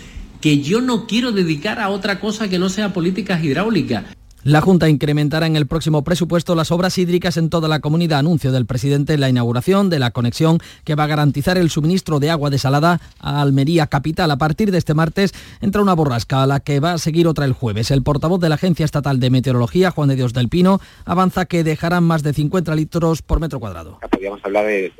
que 0.46 0.62
yo 0.62 0.80
no 0.80 1.08
quiero 1.08 1.32
dedicar 1.32 1.80
a 1.80 1.90
otra 1.90 2.20
cosa 2.20 2.48
que 2.48 2.60
no 2.60 2.70
sea 2.70 2.94
políticas 2.94 3.44
hidráulicas. 3.44 4.06
La 4.46 4.62
Junta 4.62 4.90
incrementará 4.90 5.48
en 5.48 5.56
el 5.56 5.66
próximo 5.66 6.04
presupuesto 6.04 6.54
las 6.54 6.72
obras 6.72 7.00
hídricas 7.00 7.36
en 7.38 7.50
toda 7.50 7.68
la 7.68 7.80
comunidad. 7.80 8.20
Anuncio 8.20 8.52
del 8.52 8.68
presidente 8.68 9.18
la 9.18 9.28
inauguración 9.28 9.90
de 9.90 9.98
la 9.98 10.12
conexión 10.12 10.60
que 10.84 10.94
va 10.94 11.06
a 11.06 11.08
garantizar 11.08 11.58
el 11.58 11.72
suministro 11.72 12.20
de 12.20 12.30
agua 12.30 12.52
desalada 12.52 13.02
a 13.20 13.42
Almería 13.42 13.88
Capital. 13.88 14.30
A 14.30 14.38
partir 14.38 14.70
de 14.70 14.78
este 14.78 14.94
martes 14.94 15.34
entra 15.62 15.82
una 15.82 15.96
borrasca 15.96 16.44
a 16.44 16.46
la 16.46 16.60
que 16.60 16.80
va 16.80 16.92
a 16.92 16.98
seguir 17.00 17.28
otra 17.28 17.46
el 17.46 17.54
jueves. 17.54 17.90
El 17.90 18.04
portavoz 18.04 18.40
de 18.40 18.50
la 18.50 18.54
Agencia 18.54 18.86
Estatal 18.86 19.20
de 19.20 19.32
Meteorología, 19.32 19.90
Juan 19.90 20.10
de 20.10 20.16
Dios 20.16 20.32
del 20.32 20.48
Pino, 20.48 20.80
avanza 21.06 21.46
que 21.46 21.64
dejarán 21.64 22.04
más 22.04 22.22
de 22.22 22.34
50 22.34 22.76
litros 22.76 23.24
por 23.24 23.40
metro 23.40 23.60
cuadrado. 23.60 23.98
Podríamos 24.12 24.46
hablar 24.46 24.68
de 24.68 24.94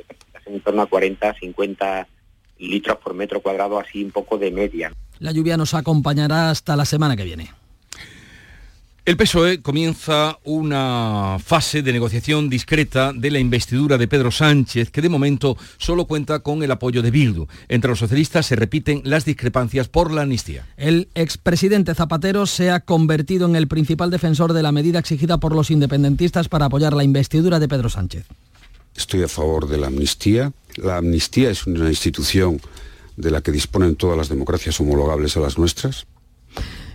en 0.46 0.60
torno 0.60 0.82
a 0.82 0.86
40, 0.86 1.34
50 1.38 2.08
litros 2.58 2.96
por 2.96 3.14
metro 3.14 3.40
cuadrado, 3.40 3.78
así 3.78 4.02
un 4.02 4.10
poco 4.10 4.38
de 4.38 4.50
media. 4.50 4.92
La 5.20 5.30
lluvia 5.30 5.56
nos 5.56 5.72
acompañará 5.72 6.50
hasta 6.50 6.74
la 6.74 6.84
semana 6.84 7.14
que 7.16 7.22
viene. 7.22 7.50
El 9.06 9.16
PSOE 9.16 9.62
comienza 9.62 10.40
una 10.42 11.36
fase 11.38 11.80
de 11.82 11.92
negociación 11.92 12.50
discreta 12.50 13.12
de 13.12 13.30
la 13.30 13.38
investidura 13.38 13.98
de 13.98 14.08
Pedro 14.08 14.32
Sánchez, 14.32 14.90
que 14.90 15.00
de 15.00 15.08
momento 15.08 15.56
solo 15.78 16.06
cuenta 16.06 16.40
con 16.40 16.64
el 16.64 16.72
apoyo 16.72 17.02
de 17.02 17.12
Bildu. 17.12 17.46
Entre 17.68 17.88
los 17.88 18.00
socialistas 18.00 18.46
se 18.46 18.56
repiten 18.56 19.02
las 19.04 19.24
discrepancias 19.24 19.86
por 19.86 20.10
la 20.10 20.22
amnistía. 20.22 20.66
El 20.76 21.06
expresidente 21.14 21.94
Zapatero 21.94 22.46
se 22.46 22.72
ha 22.72 22.80
convertido 22.80 23.46
en 23.46 23.54
el 23.54 23.68
principal 23.68 24.10
defensor 24.10 24.52
de 24.52 24.64
la 24.64 24.72
medida 24.72 24.98
exigida 24.98 25.38
por 25.38 25.54
los 25.54 25.70
independentistas 25.70 26.48
para 26.48 26.64
apoyar 26.64 26.92
la 26.92 27.04
investidura 27.04 27.60
de 27.60 27.68
Pedro 27.68 27.88
Sánchez. 27.88 28.26
Estoy 28.96 29.22
a 29.22 29.28
favor 29.28 29.68
de 29.68 29.78
la 29.78 29.86
amnistía. 29.86 30.52
La 30.74 30.96
amnistía 30.96 31.50
es 31.50 31.64
una 31.68 31.88
institución 31.88 32.60
de 33.16 33.30
la 33.30 33.40
que 33.40 33.52
disponen 33.52 33.94
todas 33.94 34.18
las 34.18 34.28
democracias 34.28 34.80
homologables 34.80 35.36
a 35.36 35.40
las 35.40 35.58
nuestras. 35.58 36.08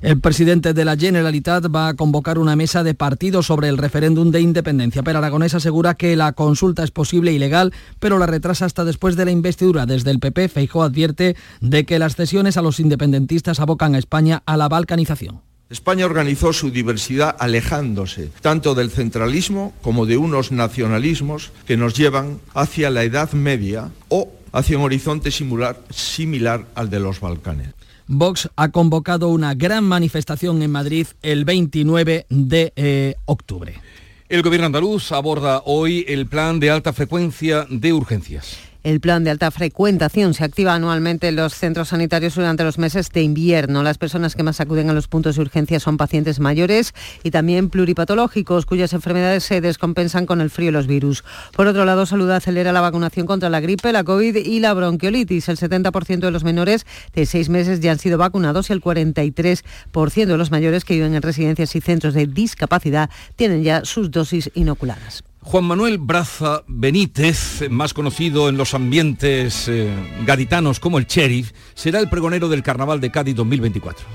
El 0.01 0.19
presidente 0.19 0.73
de 0.73 0.83
la 0.83 0.97
Generalitat 0.97 1.67
va 1.67 1.89
a 1.89 1.93
convocar 1.93 2.39
una 2.39 2.55
mesa 2.55 2.83
de 2.83 2.95
partidos 2.95 3.45
sobre 3.45 3.69
el 3.69 3.77
referéndum 3.77 4.31
de 4.31 4.41
independencia. 4.41 5.03
Pero 5.03 5.19
Aragonés 5.19 5.53
asegura 5.53 5.93
que 5.93 6.15
la 6.15 6.33
consulta 6.33 6.83
es 6.83 6.89
posible 6.89 7.33
y 7.33 7.37
legal, 7.37 7.71
pero 7.99 8.17
la 8.17 8.25
retrasa 8.25 8.65
hasta 8.65 8.83
después 8.83 9.15
de 9.15 9.25
la 9.25 9.31
investidura. 9.31 9.85
Desde 9.85 10.09
el 10.09 10.17
PP, 10.17 10.49
Feijó 10.49 10.81
advierte 10.81 11.35
de 11.59 11.85
que 11.85 11.99
las 11.99 12.15
cesiones 12.15 12.57
a 12.57 12.63
los 12.63 12.79
independentistas 12.79 13.59
abocan 13.59 13.93
a 13.93 13.99
España 13.99 14.41
a 14.47 14.57
la 14.57 14.69
balcanización. 14.69 15.41
España 15.69 16.07
organizó 16.07 16.51
su 16.51 16.71
diversidad 16.71 17.35
alejándose 17.37 18.31
tanto 18.41 18.73
del 18.73 18.89
centralismo 18.89 19.71
como 19.83 20.07
de 20.07 20.17
unos 20.17 20.51
nacionalismos 20.51 21.51
que 21.67 21.77
nos 21.77 21.93
llevan 21.93 22.39
hacia 22.55 22.89
la 22.89 23.03
Edad 23.03 23.33
Media 23.33 23.91
o 24.09 24.31
hacia 24.51 24.79
un 24.79 24.83
horizonte 24.83 25.29
similar, 25.29 25.79
similar 25.91 26.65
al 26.73 26.89
de 26.89 26.99
los 26.99 27.19
Balcanes. 27.19 27.69
Vox 28.13 28.49
ha 28.57 28.71
convocado 28.71 29.29
una 29.29 29.53
gran 29.53 29.85
manifestación 29.85 30.61
en 30.61 30.69
Madrid 30.69 31.07
el 31.21 31.45
29 31.45 32.25
de 32.27 32.73
eh, 32.75 33.15
octubre. 33.23 33.79
El 34.27 34.41
gobierno 34.41 34.65
andaluz 34.65 35.13
aborda 35.13 35.61
hoy 35.63 36.03
el 36.09 36.27
plan 36.27 36.59
de 36.59 36.71
alta 36.71 36.91
frecuencia 36.91 37.65
de 37.69 37.93
urgencias. 37.93 38.70
El 38.83 38.99
plan 38.99 39.23
de 39.23 39.29
alta 39.29 39.51
frecuentación 39.51 40.33
se 40.33 40.43
activa 40.43 40.73
anualmente 40.73 41.27
en 41.27 41.35
los 41.35 41.53
centros 41.53 41.89
sanitarios 41.89 42.33
durante 42.33 42.63
los 42.63 42.79
meses 42.79 43.11
de 43.11 43.21
invierno. 43.21 43.83
Las 43.83 43.99
personas 43.99 44.35
que 44.35 44.41
más 44.41 44.59
acuden 44.59 44.89
a 44.89 44.93
los 44.93 45.07
puntos 45.07 45.35
de 45.35 45.43
urgencia 45.43 45.79
son 45.79 45.97
pacientes 45.97 46.39
mayores 46.39 46.95
y 47.21 47.29
también 47.29 47.69
pluripatológicos, 47.69 48.65
cuyas 48.65 48.93
enfermedades 48.93 49.43
se 49.43 49.61
descompensan 49.61 50.25
con 50.25 50.41
el 50.41 50.49
frío 50.49 50.69
y 50.69 50.71
los 50.71 50.87
virus. 50.87 51.23
Por 51.55 51.67
otro 51.67 51.85
lado, 51.85 52.07
Salud 52.07 52.31
acelera 52.31 52.73
la 52.73 52.81
vacunación 52.81 53.27
contra 53.27 53.51
la 53.51 53.59
gripe, 53.59 53.91
la 53.91 54.03
COVID 54.03 54.37
y 54.37 54.59
la 54.59 54.73
bronquiolitis. 54.73 55.47
El 55.49 55.57
70% 55.57 56.19
de 56.19 56.31
los 56.31 56.43
menores 56.43 56.87
de 57.13 57.27
seis 57.27 57.49
meses 57.49 57.81
ya 57.81 57.91
han 57.91 57.99
sido 57.99 58.17
vacunados 58.17 58.71
y 58.71 58.73
el 58.73 58.81
43% 58.81 60.25
de 60.25 60.37
los 60.37 60.49
mayores 60.49 60.85
que 60.85 60.95
viven 60.95 61.13
en 61.13 61.21
residencias 61.21 61.75
y 61.75 61.81
centros 61.81 62.15
de 62.15 62.25
discapacidad 62.25 63.11
tienen 63.35 63.61
ya 63.61 63.85
sus 63.85 64.09
dosis 64.09 64.49
inoculadas. 64.55 65.23
Juan 65.43 65.65
Manuel 65.65 65.97
Braza 65.97 66.63
Benítez, 66.67 67.67
más 67.69 67.93
conocido 67.93 68.47
en 68.47 68.57
los 68.57 68.75
ambientes 68.75 69.67
eh, 69.67 69.89
gaditanos 70.23 70.79
como 70.79 70.99
el 70.99 71.07
sheriff, 71.07 71.51
será 71.73 71.99
el 71.99 72.09
pregonero 72.09 72.47
del 72.47 72.61
Carnaval 72.61 73.01
de 73.01 73.11
Cádiz 73.11 73.35
2024. 73.35 74.05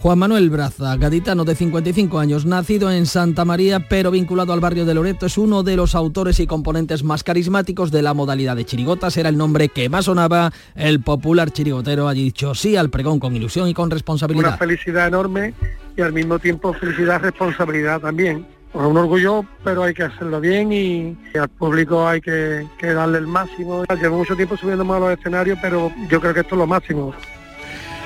Juan 0.00 0.18
Manuel 0.18 0.50
Braza, 0.50 0.96
gaditano 0.96 1.44
de 1.44 1.54
55 1.54 2.18
años, 2.18 2.44
nacido 2.44 2.90
en 2.90 3.06
Santa 3.06 3.44
María 3.44 3.86
pero 3.88 4.10
vinculado 4.10 4.52
al 4.52 4.58
barrio 4.58 4.84
de 4.84 4.94
Loreto, 4.94 5.26
es 5.26 5.38
uno 5.38 5.62
de 5.62 5.76
los 5.76 5.94
autores 5.94 6.40
y 6.40 6.48
componentes 6.48 7.04
más 7.04 7.22
carismáticos 7.22 7.92
de 7.92 8.02
la 8.02 8.12
modalidad 8.12 8.56
de 8.56 8.64
chirigotas. 8.64 9.16
Era 9.16 9.28
el 9.28 9.38
nombre 9.38 9.68
que 9.68 9.88
más 9.88 10.06
sonaba. 10.06 10.52
El 10.74 11.00
popular 11.00 11.52
chirigotero 11.52 12.08
ha 12.08 12.14
dicho 12.14 12.56
sí 12.56 12.74
al 12.74 12.90
pregón 12.90 13.20
con 13.20 13.36
ilusión 13.36 13.68
y 13.68 13.74
con 13.74 13.88
responsabilidad. 13.88 14.48
Una 14.48 14.58
felicidad 14.58 15.06
enorme 15.06 15.54
y 15.96 16.00
al 16.02 16.12
mismo 16.12 16.40
tiempo 16.40 16.74
felicidad, 16.74 17.20
responsabilidad 17.20 18.00
también 18.00 18.44
pues 18.72 18.86
un 18.86 18.96
orgullo, 18.96 19.44
pero 19.62 19.82
hay 19.82 19.94
que 19.94 20.04
hacerlo 20.04 20.40
bien 20.40 20.72
y, 20.72 21.16
al 21.38 21.48
público 21.48 22.06
hay 22.06 22.20
que, 22.20 22.66
darle 22.80 23.18
el 23.18 23.26
máximo. 23.26 23.84
Llevo 24.00 24.18
mucho 24.18 24.34
tiempo 24.34 24.56
subiendo 24.56 24.90
a 24.92 24.98
los 24.98 25.18
escenarios, 25.18 25.58
pero 25.60 25.92
yo 26.08 26.20
creo 26.20 26.32
que 26.34 26.40
esto 26.40 26.54
es 26.54 26.58
lo 26.58 26.66
máximo. 26.66 27.14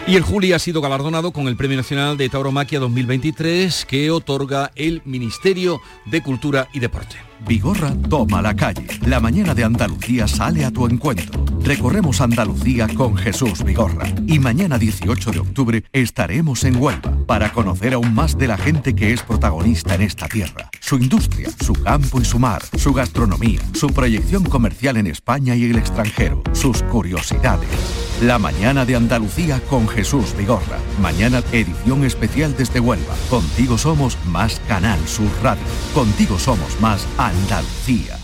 Y 0.06 0.16
el 0.16 0.22
Juli 0.22 0.52
ha 0.52 0.58
sido 0.58 0.80
galardonado 0.80 1.32
con 1.32 1.48
el 1.48 1.56
Premio 1.56 1.76
Nacional 1.76 2.16
de 2.16 2.28
Tauromaquia 2.28 2.78
2023 2.78 3.86
que 3.86 4.10
otorga 4.10 4.70
el 4.76 5.02
Ministerio 5.04 5.80
de 6.04 6.22
Cultura 6.22 6.68
y 6.72 6.78
Deporte. 6.78 7.25
Vigorra 7.46 7.92
toma 8.08 8.42
la 8.42 8.54
calle. 8.54 8.86
La 9.06 9.20
mañana 9.20 9.54
de 9.54 9.64
Andalucía 9.64 10.26
sale 10.26 10.64
a 10.64 10.70
tu 10.70 10.86
encuentro. 10.86 11.44
Recorremos 11.62 12.20
Andalucía 12.20 12.88
con 12.88 13.16
Jesús 13.16 13.64
Vigorra. 13.64 14.06
Y 14.26 14.38
mañana 14.38 14.78
18 14.78 15.32
de 15.32 15.38
octubre 15.40 15.84
estaremos 15.92 16.64
en 16.64 16.76
Huelva 16.76 17.12
para 17.26 17.52
conocer 17.52 17.94
aún 17.94 18.14
más 18.14 18.38
de 18.38 18.46
la 18.46 18.56
gente 18.56 18.94
que 18.94 19.12
es 19.12 19.22
protagonista 19.22 19.94
en 19.94 20.02
esta 20.02 20.28
tierra. 20.28 20.70
Su 20.80 20.96
industria, 20.96 21.50
su 21.60 21.72
campo 21.74 22.20
y 22.20 22.24
su 22.24 22.38
mar, 22.38 22.62
su 22.76 22.92
gastronomía, 22.92 23.60
su 23.74 23.88
proyección 23.88 24.44
comercial 24.44 24.96
en 24.96 25.08
España 25.08 25.54
y 25.56 25.64
el 25.64 25.76
extranjero, 25.76 26.42
sus 26.52 26.82
curiosidades. 26.84 27.68
La 28.22 28.38
mañana 28.38 28.86
de 28.86 28.96
Andalucía 28.96 29.60
con 29.68 29.86
Jesús 29.86 30.34
Vigorra. 30.38 30.78
Mañana 31.02 31.42
edición 31.52 32.02
especial 32.02 32.56
desde 32.56 32.80
Huelva. 32.80 33.14
Contigo 33.28 33.76
somos 33.76 34.16
más 34.24 34.58
Canal 34.66 34.98
Sur 35.06 35.28
Radio. 35.42 35.62
Contigo 35.92 36.38
somos 36.38 36.80
más 36.80 37.06
Andalucía. 37.18 38.16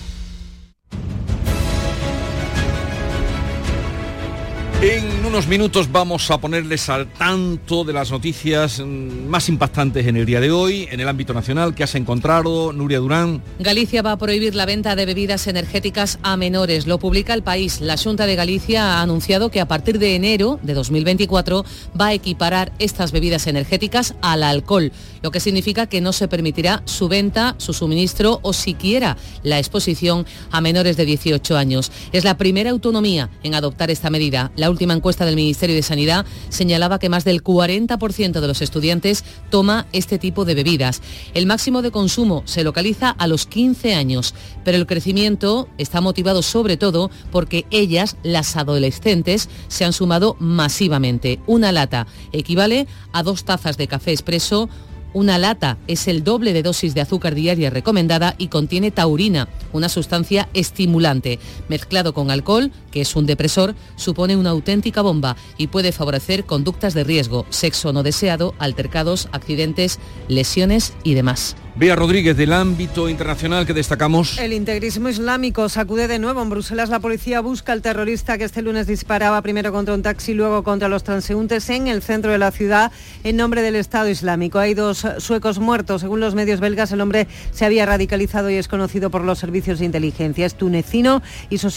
En 4.82 5.24
unos 5.24 5.46
minutos 5.46 5.92
vamos 5.92 6.28
a 6.32 6.38
ponerles 6.38 6.88
al 6.88 7.06
tanto 7.06 7.84
de 7.84 7.92
las 7.92 8.10
noticias 8.10 8.80
mm, 8.80 9.28
más 9.28 9.48
impactantes 9.48 10.08
en 10.08 10.16
el 10.16 10.26
día 10.26 10.40
de 10.40 10.50
hoy, 10.50 10.88
en 10.90 10.98
el 10.98 11.08
ámbito 11.08 11.32
nacional. 11.32 11.72
que 11.72 11.84
has 11.84 11.94
encontrado, 11.94 12.72
Nuria 12.72 12.98
Durán? 12.98 13.44
Galicia 13.60 14.02
va 14.02 14.10
a 14.10 14.18
prohibir 14.18 14.56
la 14.56 14.66
venta 14.66 14.96
de 14.96 15.06
bebidas 15.06 15.46
energéticas 15.46 16.18
a 16.24 16.36
menores. 16.36 16.88
Lo 16.88 16.98
publica 16.98 17.32
el 17.32 17.44
país. 17.44 17.80
La 17.80 17.96
Junta 17.96 18.26
de 18.26 18.34
Galicia 18.34 18.98
ha 18.98 19.02
anunciado 19.02 19.50
que 19.50 19.60
a 19.60 19.68
partir 19.68 20.00
de 20.00 20.16
enero 20.16 20.58
de 20.64 20.74
2024 20.74 21.64
va 21.98 22.08
a 22.08 22.14
equiparar 22.14 22.72
estas 22.80 23.12
bebidas 23.12 23.46
energéticas 23.46 24.16
al 24.20 24.42
alcohol, 24.42 24.90
lo 25.22 25.30
que 25.30 25.38
significa 25.38 25.86
que 25.86 26.00
no 26.00 26.12
se 26.12 26.26
permitirá 26.26 26.82
su 26.86 27.06
venta, 27.06 27.54
su 27.58 27.72
suministro 27.72 28.40
o 28.42 28.52
siquiera 28.52 29.16
la 29.44 29.60
exposición 29.60 30.26
a 30.50 30.60
menores 30.60 30.96
de 30.96 31.04
18 31.04 31.56
años. 31.56 31.92
Es 32.10 32.24
la 32.24 32.36
primera 32.36 32.70
autonomía 32.70 33.30
en 33.44 33.54
adoptar 33.54 33.88
esta 33.88 34.10
medida. 34.10 34.50
Última 34.72 34.94
encuesta 34.94 35.24
del 35.24 35.36
Ministerio 35.36 35.76
de 35.76 35.82
Sanidad 35.82 36.26
señalaba 36.48 36.98
que 36.98 37.08
más 37.08 37.24
del 37.24 37.44
40% 37.44 38.40
de 38.40 38.46
los 38.48 38.62
estudiantes 38.62 39.24
toma 39.50 39.86
este 39.92 40.18
tipo 40.18 40.44
de 40.44 40.54
bebidas. 40.54 41.00
El 41.34 41.46
máximo 41.46 41.82
de 41.82 41.90
consumo 41.90 42.42
se 42.46 42.64
localiza 42.64 43.10
a 43.10 43.26
los 43.26 43.46
15 43.46 43.94
años, 43.94 44.34
pero 44.64 44.76
el 44.76 44.86
crecimiento 44.86 45.68
está 45.78 46.00
motivado 46.00 46.42
sobre 46.42 46.76
todo 46.76 47.10
porque 47.30 47.66
ellas, 47.70 48.16
las 48.22 48.56
adolescentes, 48.56 49.48
se 49.68 49.84
han 49.84 49.92
sumado 49.92 50.36
masivamente. 50.40 51.38
Una 51.46 51.72
lata 51.72 52.06
equivale 52.32 52.86
a 53.12 53.22
dos 53.22 53.44
tazas 53.44 53.76
de 53.76 53.86
café 53.86 54.12
expreso 54.12 54.68
una 55.14 55.38
lata 55.38 55.78
es 55.86 56.08
el 56.08 56.24
doble 56.24 56.52
de 56.52 56.62
dosis 56.62 56.94
de 56.94 57.00
azúcar 57.00 57.34
diaria 57.34 57.70
recomendada 57.70 58.34
y 58.38 58.48
contiene 58.48 58.90
taurina, 58.90 59.48
una 59.72 59.88
sustancia 59.88 60.48
estimulante. 60.54 61.38
Mezclado 61.68 62.14
con 62.14 62.30
alcohol, 62.30 62.72
que 62.90 63.00
es 63.00 63.14
un 63.16 63.26
depresor, 63.26 63.74
supone 63.96 64.36
una 64.36 64.50
auténtica 64.50 65.02
bomba 65.02 65.36
y 65.58 65.68
puede 65.68 65.92
favorecer 65.92 66.44
conductas 66.44 66.94
de 66.94 67.04
riesgo, 67.04 67.46
sexo 67.50 67.92
no 67.92 68.02
deseado, 68.02 68.54
altercados, 68.58 69.28
accidentes, 69.32 69.98
lesiones 70.28 70.92
y 71.04 71.14
demás. 71.14 71.56
Bea 71.74 71.96
Rodríguez, 71.96 72.36
del 72.36 72.52
ámbito 72.52 73.08
internacional 73.08 73.64
que 73.64 73.72
destacamos. 73.72 74.38
El 74.38 74.52
integrismo 74.52 75.08
islámico 75.08 75.70
sacude 75.70 76.06
de 76.06 76.18
nuevo. 76.18 76.42
En 76.42 76.50
Bruselas 76.50 76.90
la 76.90 77.00
policía 77.00 77.40
busca 77.40 77.72
al 77.72 77.80
terrorista 77.80 78.36
que 78.36 78.44
este 78.44 78.60
lunes 78.60 78.86
disparaba 78.86 79.40
primero 79.40 79.72
contra 79.72 79.94
un 79.94 80.02
taxi 80.02 80.34
luego 80.34 80.64
contra 80.64 80.88
los 80.88 81.02
transeúntes 81.02 81.70
en 81.70 81.88
el 81.88 82.02
centro 82.02 82.30
de 82.30 82.36
la 82.36 82.50
ciudad 82.50 82.92
en 83.24 83.36
nombre 83.36 83.62
del 83.62 83.76
Estado 83.76 84.10
Islámico. 84.10 84.58
Hay 84.58 84.74
dos 84.74 85.06
suecos 85.16 85.58
muertos. 85.58 86.02
Según 86.02 86.20
los 86.20 86.34
medios 86.34 86.60
belgas, 86.60 86.92
el 86.92 87.00
hombre 87.00 87.26
se 87.52 87.64
había 87.64 87.86
radicalizado 87.86 88.50
y 88.50 88.56
es 88.56 88.68
conocido 88.68 89.10
por 89.10 89.24
los 89.24 89.38
servicios 89.38 89.78
de 89.78 89.86
inteligencia. 89.86 90.44
Es 90.44 90.56
tunecino 90.56 91.22
y 91.48 91.56
su 91.56 91.70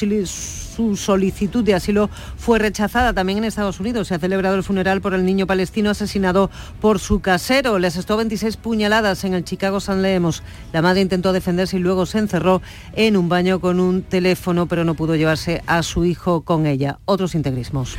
solicitud 0.96 1.64
de 1.64 1.74
asilo 1.74 2.10
fue 2.38 2.60
rechazada 2.60 3.14
también 3.14 3.40
en 3.40 3.44
Estados 3.46 3.80
Unidos. 3.80 4.08
Se 4.08 4.16
ha 4.16 4.20
celebrado 4.20 4.56
el 4.56 4.64
funeral 4.64 5.02
por 5.02 5.14
el 5.14 5.26
niño 5.26 5.48
palestino 5.48 5.90
asesinado 5.90 6.50
por 6.82 7.00
su 7.00 7.20
casero. 7.20 7.80
Le 7.80 7.88
asestó 7.88 8.18
26 8.18 8.58
puñaladas 8.58 9.24
en 9.24 9.34
el 9.34 9.44
Chicago 9.44 9.80
San 9.80 10.02
Leemos. 10.02 10.44
La 10.74 10.82
madre 10.82 11.02
intentó 11.02 11.34
defenderse 11.34 11.78
y 11.78 11.80
luego 11.80 12.06
se 12.06 12.20
encerró 12.20 12.62
en 12.94 13.18
un 13.18 13.30
baño 13.30 13.60
con 13.60 13.80
un 13.80 14.02
teléfono, 14.04 14.68
pero 14.68 14.84
no 14.84 14.96
pudo 14.96 15.16
llevarse 15.16 15.62
a 15.68 15.84
su 15.84 16.06
hijo 16.06 16.42
con 16.42 16.66
ella. 16.66 17.00
Otros 17.06 17.36
integrismos. 17.36 17.96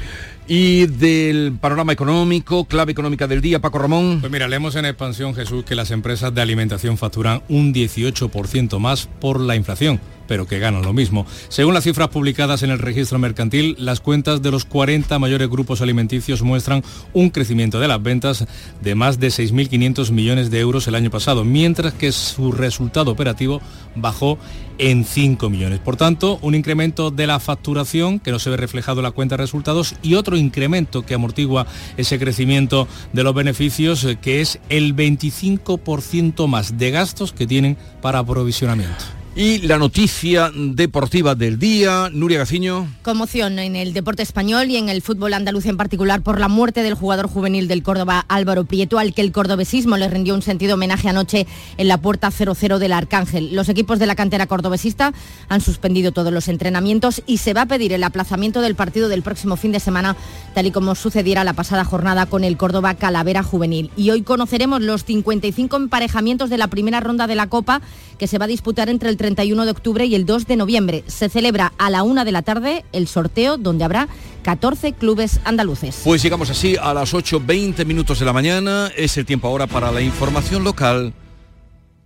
Y 0.48 0.86
del 0.86 1.58
panorama 1.60 1.92
económico, 1.92 2.66
clave 2.66 2.92
económica 2.92 3.26
del 3.26 3.40
día, 3.40 3.60
Paco 3.60 3.78
Ramón. 3.78 4.18
Pues 4.20 4.30
mira, 4.30 4.46
leemos 4.46 4.76
en 4.76 4.84
expansión, 4.84 5.34
Jesús, 5.34 5.64
que 5.64 5.74
las 5.74 5.90
empresas 5.90 6.32
de 6.32 6.40
alimentación 6.40 6.96
facturan 6.96 7.42
un 7.48 7.74
18% 7.74 8.78
más 8.78 9.08
por 9.20 9.40
la 9.40 9.56
inflación 9.56 10.00
pero 10.26 10.46
que 10.46 10.58
ganan 10.58 10.82
lo 10.82 10.92
mismo. 10.92 11.26
Según 11.48 11.74
las 11.74 11.84
cifras 11.84 12.08
publicadas 12.08 12.62
en 12.62 12.70
el 12.70 12.78
registro 12.78 13.18
mercantil, 13.18 13.76
las 13.78 14.00
cuentas 14.00 14.42
de 14.42 14.50
los 14.50 14.64
40 14.64 15.18
mayores 15.18 15.48
grupos 15.48 15.80
alimenticios 15.80 16.42
muestran 16.42 16.82
un 17.12 17.30
crecimiento 17.30 17.80
de 17.80 17.88
las 17.88 18.02
ventas 18.02 18.46
de 18.82 18.94
más 18.94 19.18
de 19.20 19.28
6.500 19.28 20.10
millones 20.10 20.50
de 20.50 20.60
euros 20.60 20.86
el 20.88 20.94
año 20.94 21.10
pasado, 21.10 21.44
mientras 21.44 21.94
que 21.94 22.12
su 22.12 22.52
resultado 22.52 23.10
operativo 23.10 23.60
bajó 23.94 24.38
en 24.78 25.04
5 25.04 25.48
millones. 25.50 25.78
Por 25.80 25.96
tanto, 25.96 26.38
un 26.42 26.54
incremento 26.54 27.10
de 27.10 27.26
la 27.26 27.40
facturación 27.40 28.18
que 28.18 28.30
no 28.30 28.38
se 28.38 28.50
ve 28.50 28.56
reflejado 28.56 29.00
en 29.00 29.04
la 29.04 29.10
cuenta 29.10 29.36
de 29.36 29.42
resultados 29.42 29.94
y 30.02 30.14
otro 30.14 30.36
incremento 30.36 31.04
que 31.04 31.14
amortigua 31.14 31.66
ese 31.96 32.18
crecimiento 32.18 32.88
de 33.12 33.24
los 33.24 33.34
beneficios, 33.34 34.04
eh, 34.04 34.18
que 34.20 34.40
es 34.40 34.58
el 34.68 34.94
25% 34.94 36.46
más 36.46 36.78
de 36.78 36.90
gastos 36.90 37.32
que 37.32 37.46
tienen 37.46 37.76
para 38.00 38.18
aprovisionamiento. 38.18 39.04
Y 39.38 39.58
la 39.58 39.76
noticia 39.76 40.50
deportiva 40.54 41.34
del 41.34 41.58
día, 41.58 42.08
Nuria 42.10 42.38
Gaciño. 42.38 42.88
Conmoción 43.02 43.58
en 43.58 43.76
el 43.76 43.92
deporte 43.92 44.22
español 44.22 44.70
y 44.70 44.78
en 44.78 44.88
el 44.88 45.02
fútbol 45.02 45.34
andaluz 45.34 45.66
en 45.66 45.76
particular 45.76 46.22
por 46.22 46.40
la 46.40 46.48
muerte 46.48 46.82
del 46.82 46.94
jugador 46.94 47.28
juvenil 47.28 47.68
del 47.68 47.82
Córdoba 47.82 48.24
Álvaro 48.28 48.64
Prieto, 48.64 48.98
al 48.98 49.12
que 49.12 49.20
el 49.20 49.32
cordobesismo 49.32 49.98
le 49.98 50.08
rindió 50.08 50.34
un 50.34 50.40
sentido 50.40 50.76
homenaje 50.76 51.10
anoche 51.10 51.46
en 51.76 51.86
la 51.86 52.00
puerta 52.00 52.30
0-0 52.30 52.78
del 52.78 52.94
Arcángel. 52.94 53.54
Los 53.54 53.68
equipos 53.68 53.98
de 53.98 54.06
la 54.06 54.14
cantera 54.14 54.46
cordobesista 54.46 55.12
han 55.50 55.60
suspendido 55.60 56.12
todos 56.12 56.32
los 56.32 56.48
entrenamientos 56.48 57.22
y 57.26 57.36
se 57.36 57.52
va 57.52 57.62
a 57.62 57.66
pedir 57.66 57.92
el 57.92 58.04
aplazamiento 58.04 58.62
del 58.62 58.74
partido 58.74 59.10
del 59.10 59.20
próximo 59.20 59.56
fin 59.56 59.70
de 59.70 59.80
semana, 59.80 60.16
tal 60.54 60.64
y 60.64 60.70
como 60.70 60.94
sucediera 60.94 61.44
la 61.44 61.52
pasada 61.52 61.84
jornada 61.84 62.24
con 62.24 62.42
el 62.42 62.56
Córdoba 62.56 62.94
Calavera 62.94 63.42
Juvenil. 63.42 63.90
Y 63.98 64.08
hoy 64.08 64.22
conoceremos 64.22 64.80
los 64.80 65.04
55 65.04 65.76
emparejamientos 65.76 66.48
de 66.48 66.56
la 66.56 66.68
primera 66.68 67.00
ronda 67.00 67.26
de 67.26 67.34
la 67.34 67.48
Copa 67.48 67.82
que 68.18 68.26
se 68.26 68.38
va 68.38 68.46
a 68.46 68.48
disputar 68.48 68.88
entre 68.88 69.08
el 69.08 69.16
31 69.16 69.64
de 69.64 69.70
octubre 69.70 70.04
y 70.06 70.14
el 70.14 70.26
2 70.26 70.46
de 70.46 70.56
noviembre. 70.56 71.04
Se 71.06 71.28
celebra 71.28 71.72
a 71.78 71.90
la 71.90 72.02
una 72.02 72.24
de 72.24 72.32
la 72.32 72.42
tarde 72.42 72.84
el 72.92 73.08
sorteo 73.08 73.56
donde 73.56 73.84
habrá 73.84 74.08
14 74.42 74.92
clubes 74.92 75.40
andaluces. 75.44 76.00
Pues 76.04 76.22
llegamos 76.22 76.50
así 76.50 76.76
a 76.80 76.94
las 76.94 77.14
8.20 77.14 77.84
minutos 77.84 78.18
de 78.18 78.24
la 78.24 78.32
mañana. 78.32 78.90
Es 78.96 79.16
el 79.16 79.26
tiempo 79.26 79.48
ahora 79.48 79.66
para 79.66 79.90
la 79.90 80.00
información 80.00 80.64
local. 80.64 81.12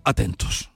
Atentos. 0.03 0.69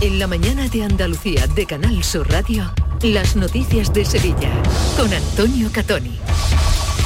En 0.00 0.18
la 0.18 0.26
mañana 0.26 0.68
de 0.68 0.82
Andalucía 0.82 1.46
de 1.46 1.64
Canal 1.64 2.04
Sur 2.04 2.30
Radio, 2.30 2.70
las 3.02 3.34
noticias 3.34 3.92
de 3.94 4.04
Sevilla 4.04 4.50
con 4.96 5.12
Antonio 5.12 5.70
Catoni. 5.72 6.18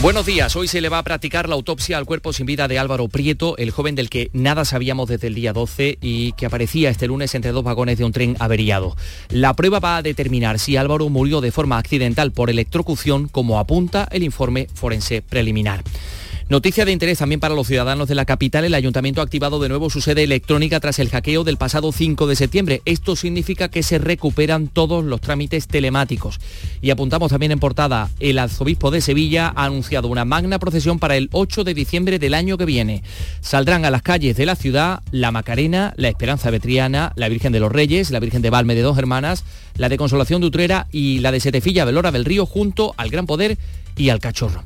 Buenos 0.03 0.25
días, 0.25 0.57
hoy 0.57 0.67
se 0.67 0.81
le 0.81 0.89
va 0.89 0.97
a 0.97 1.03
practicar 1.03 1.47
la 1.47 1.57
autopsia 1.57 1.99
al 1.99 2.07
cuerpo 2.07 2.33
sin 2.33 2.47
vida 2.47 2.69
de 2.69 2.79
Álvaro 2.79 3.09
Prieto, 3.09 3.59
el 3.59 3.71
joven 3.71 3.95
del 3.95 4.09
que 4.09 4.31
nada 4.33 4.65
sabíamos 4.65 5.11
desde 5.11 5.27
el 5.27 5.35
día 5.35 5.53
12 5.53 5.99
y 6.01 6.33
que 6.33 6.47
aparecía 6.47 6.89
este 6.89 7.07
lunes 7.07 7.35
entre 7.35 7.53
dos 7.53 7.63
vagones 7.63 7.99
de 7.99 8.05
un 8.05 8.13
tren 8.13 8.35
averiado. 8.39 8.97
La 9.29 9.53
prueba 9.53 9.79
va 9.79 9.99
a 9.99 10.03
determinar 10.03 10.59
si 10.59 10.79
Álvaro 10.79 11.11
murió 11.11 11.43
de 11.43 11.53
forma 11.53 11.77
accidental 11.77 12.33
por 12.33 12.49
electrocución, 12.49 13.29
como 13.29 13.59
apunta 13.59 14.09
el 14.11 14.23
informe 14.23 14.69
forense 14.73 15.21
preliminar. 15.21 15.85
Noticia 16.51 16.85
de 16.85 16.91
interés 16.91 17.19
también 17.19 17.39
para 17.39 17.55
los 17.55 17.69
ciudadanos 17.69 18.09
de 18.09 18.17
la 18.17 18.25
capital, 18.25 18.65
el 18.65 18.75
ayuntamiento 18.75 19.21
ha 19.21 19.25
activado 19.25 19.61
de 19.61 19.69
nuevo 19.69 19.89
su 19.89 20.01
sede 20.01 20.25
electrónica 20.25 20.81
tras 20.81 20.99
el 20.99 21.09
hackeo 21.09 21.45
del 21.45 21.59
pasado 21.59 21.93
5 21.93 22.27
de 22.27 22.35
septiembre. 22.35 22.83
Esto 22.87 23.15
significa 23.15 23.69
que 23.69 23.85
se 23.85 23.99
recuperan 23.99 24.67
todos 24.67 25.05
los 25.05 25.21
trámites 25.21 25.69
telemáticos. 25.69 26.41
Y 26.83 26.91
apuntamos 26.91 27.31
también 27.31 27.53
en 27.53 27.61
portada, 27.61 28.11
el 28.19 28.37
arzobispo 28.37 28.91
de 28.91 29.01
Sevilla 29.01 29.53
ha 29.55 29.67
anunciado 29.67 30.09
una 30.09 30.25
magna 30.25 30.59
procesión 30.59 30.99
para 30.99 31.17
el 31.17 31.29
8 31.31 31.63
de 31.63 31.73
diciembre 31.73 32.19
del 32.19 32.35
año 32.35 32.59
que 32.59 32.65
viene. 32.65 33.05
Saldrán 33.41 33.85
a 33.85 33.91
las 33.93 34.03
calles 34.03 34.37
de 34.37 34.47
la 34.47 34.57
ciudad 34.57 35.05
la 35.13 35.31
Macarena, 35.31 35.95
la 35.99 36.09
Esperanza 36.09 36.51
Betriana, 36.51 37.13
la 37.15 37.29
Virgen 37.29 37.53
de 37.53 37.61
los 37.61 37.71
Reyes, 37.71 38.11
la 38.11 38.19
Virgen 38.19 38.43
de 38.43 38.51
Valme 38.51 38.75
de 38.75 38.83
Dos 38.83 38.99
Hermanas, 38.99 39.45
la 39.77 39.89
de 39.89 39.97
Consolación 39.97 40.41
de 40.41 40.49
Utrera 40.49 40.89
y 40.91 41.21
la 41.21 41.31
de 41.31 41.39
Setefilla 41.39 41.85
Velora 41.85 42.11
del 42.11 42.25
Río 42.25 42.45
junto 42.45 42.93
al 42.97 43.09
Gran 43.09 43.27
Poder 43.27 43.57
y 43.97 44.09
al 44.09 44.19
Cachorro. 44.19 44.65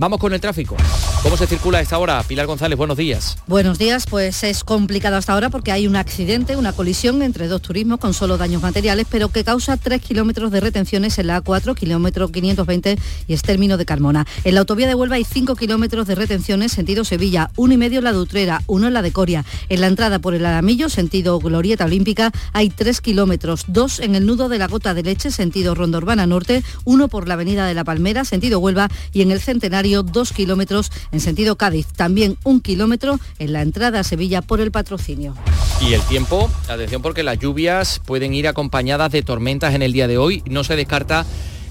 Vamos 0.00 0.18
con 0.18 0.32
el 0.32 0.40
tráfico. 0.40 0.78
¿Cómo 1.22 1.36
se 1.36 1.46
circula 1.46 1.76
a 1.76 1.80
esta 1.82 1.98
hora? 1.98 2.22
Pilar 2.22 2.46
González, 2.46 2.78
buenos 2.78 2.96
días. 2.96 3.36
Buenos 3.46 3.78
días, 3.78 4.06
pues 4.06 4.42
es 4.44 4.64
complicado 4.64 5.18
hasta 5.18 5.34
ahora 5.34 5.50
porque 5.50 5.72
hay 5.72 5.86
un 5.86 5.94
accidente, 5.94 6.56
una 6.56 6.72
colisión 6.72 7.20
entre 7.20 7.48
dos 7.48 7.60
turismos 7.60 8.00
con 8.00 8.14
solo 8.14 8.38
daños 8.38 8.62
materiales, 8.62 9.06
pero 9.10 9.28
que 9.28 9.44
causa 9.44 9.76
tres 9.76 10.00
kilómetros 10.00 10.52
de 10.52 10.60
retenciones 10.60 11.18
en 11.18 11.26
la 11.26 11.44
A4, 11.44 11.74
kilómetro 11.74 12.28
520 12.28 12.96
y 13.28 13.34
es 13.34 13.42
término 13.42 13.76
de 13.76 13.84
Carmona. 13.84 14.26
En 14.44 14.54
la 14.54 14.60
autovía 14.60 14.88
de 14.88 14.94
Huelva 14.94 15.16
hay 15.16 15.24
cinco 15.24 15.54
kilómetros 15.54 16.06
de 16.06 16.14
retenciones, 16.14 16.72
sentido 16.72 17.04
Sevilla, 17.04 17.50
uno 17.56 17.74
y 17.74 17.76
medio 17.76 17.98
en 17.98 18.04
la 18.04 18.12
de 18.14 18.20
Utrera, 18.20 18.62
uno 18.68 18.86
en 18.86 18.94
la 18.94 19.02
de 19.02 19.12
Coria. 19.12 19.44
En 19.68 19.82
la 19.82 19.88
entrada 19.88 20.18
por 20.18 20.32
el 20.32 20.46
Aramillo, 20.46 20.88
sentido 20.88 21.38
Glorieta 21.40 21.84
Olímpica, 21.84 22.32
hay 22.54 22.70
tres 22.70 23.02
kilómetros, 23.02 23.64
dos 23.66 24.00
en 24.00 24.14
el 24.14 24.24
nudo 24.24 24.48
de 24.48 24.56
la 24.56 24.66
Gota 24.66 24.94
de 24.94 25.02
Leche, 25.02 25.30
sentido 25.30 25.74
Ronda 25.74 25.98
Urbana 25.98 26.26
Norte, 26.26 26.64
uno 26.86 27.08
por 27.08 27.28
la 27.28 27.34
avenida 27.34 27.66
de 27.66 27.74
la 27.74 27.84
Palmera, 27.84 28.24
sentido 28.24 28.60
Huelva, 28.60 28.88
y 29.12 29.20
en 29.20 29.30
el 29.30 29.42
Centenario 29.42 29.89
dos 30.02 30.32
kilómetros 30.32 30.90
en 31.12 31.20
sentido 31.20 31.56
Cádiz, 31.56 31.86
también 31.86 32.36
un 32.44 32.60
kilómetro 32.60 33.18
en 33.38 33.52
la 33.52 33.62
entrada 33.62 34.00
a 34.00 34.04
Sevilla 34.04 34.42
por 34.42 34.60
el 34.60 34.70
patrocinio. 34.70 35.34
Y 35.80 35.94
el 35.94 36.02
tiempo, 36.02 36.50
atención 36.68 37.02
porque 37.02 37.22
las 37.22 37.38
lluvias 37.38 38.00
pueden 38.04 38.34
ir 38.34 38.48
acompañadas 38.48 39.12
de 39.12 39.22
tormentas 39.22 39.74
en 39.74 39.82
el 39.82 39.92
día 39.92 40.08
de 40.08 40.18
hoy, 40.18 40.42
no 40.46 40.64
se 40.64 40.76
descarta 40.76 41.26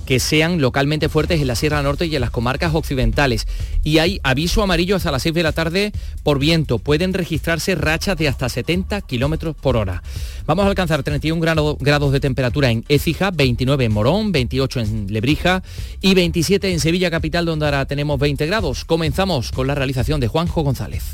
que 0.09 0.19
sean 0.19 0.59
localmente 0.59 1.07
fuertes 1.07 1.39
en 1.39 1.45
la 1.45 1.53
Sierra 1.53 1.83
Norte 1.83 2.07
y 2.07 2.15
en 2.15 2.21
las 2.21 2.31
comarcas 2.31 2.73
occidentales. 2.73 3.45
Y 3.83 3.99
hay 3.99 4.19
aviso 4.23 4.63
amarillo 4.63 4.95
hasta 4.95 5.11
las 5.11 5.21
6 5.21 5.35
de 5.35 5.43
la 5.43 5.51
tarde 5.51 5.91
por 6.23 6.39
viento. 6.39 6.79
Pueden 6.79 7.13
registrarse 7.13 7.75
rachas 7.75 8.17
de 8.17 8.27
hasta 8.27 8.49
70 8.49 9.01
kilómetros 9.01 9.55
por 9.55 9.77
hora. 9.77 10.01
Vamos 10.47 10.65
a 10.65 10.69
alcanzar 10.69 11.03
31 11.03 11.39
grados 11.79 12.11
de 12.11 12.19
temperatura 12.19 12.71
en 12.71 12.83
Écija, 12.87 13.29
29 13.29 13.85
en 13.85 13.91
Morón, 13.91 14.31
28 14.31 14.79
en 14.79 15.13
Lebrija 15.13 15.61
y 16.01 16.15
27 16.15 16.71
en 16.71 16.79
Sevilla 16.79 17.11
Capital, 17.11 17.45
donde 17.45 17.65
ahora 17.65 17.85
tenemos 17.85 18.19
20 18.19 18.47
grados. 18.47 18.85
Comenzamos 18.85 19.51
con 19.51 19.67
la 19.67 19.75
realización 19.75 20.19
de 20.19 20.27
Juanjo 20.27 20.63
González. 20.63 21.13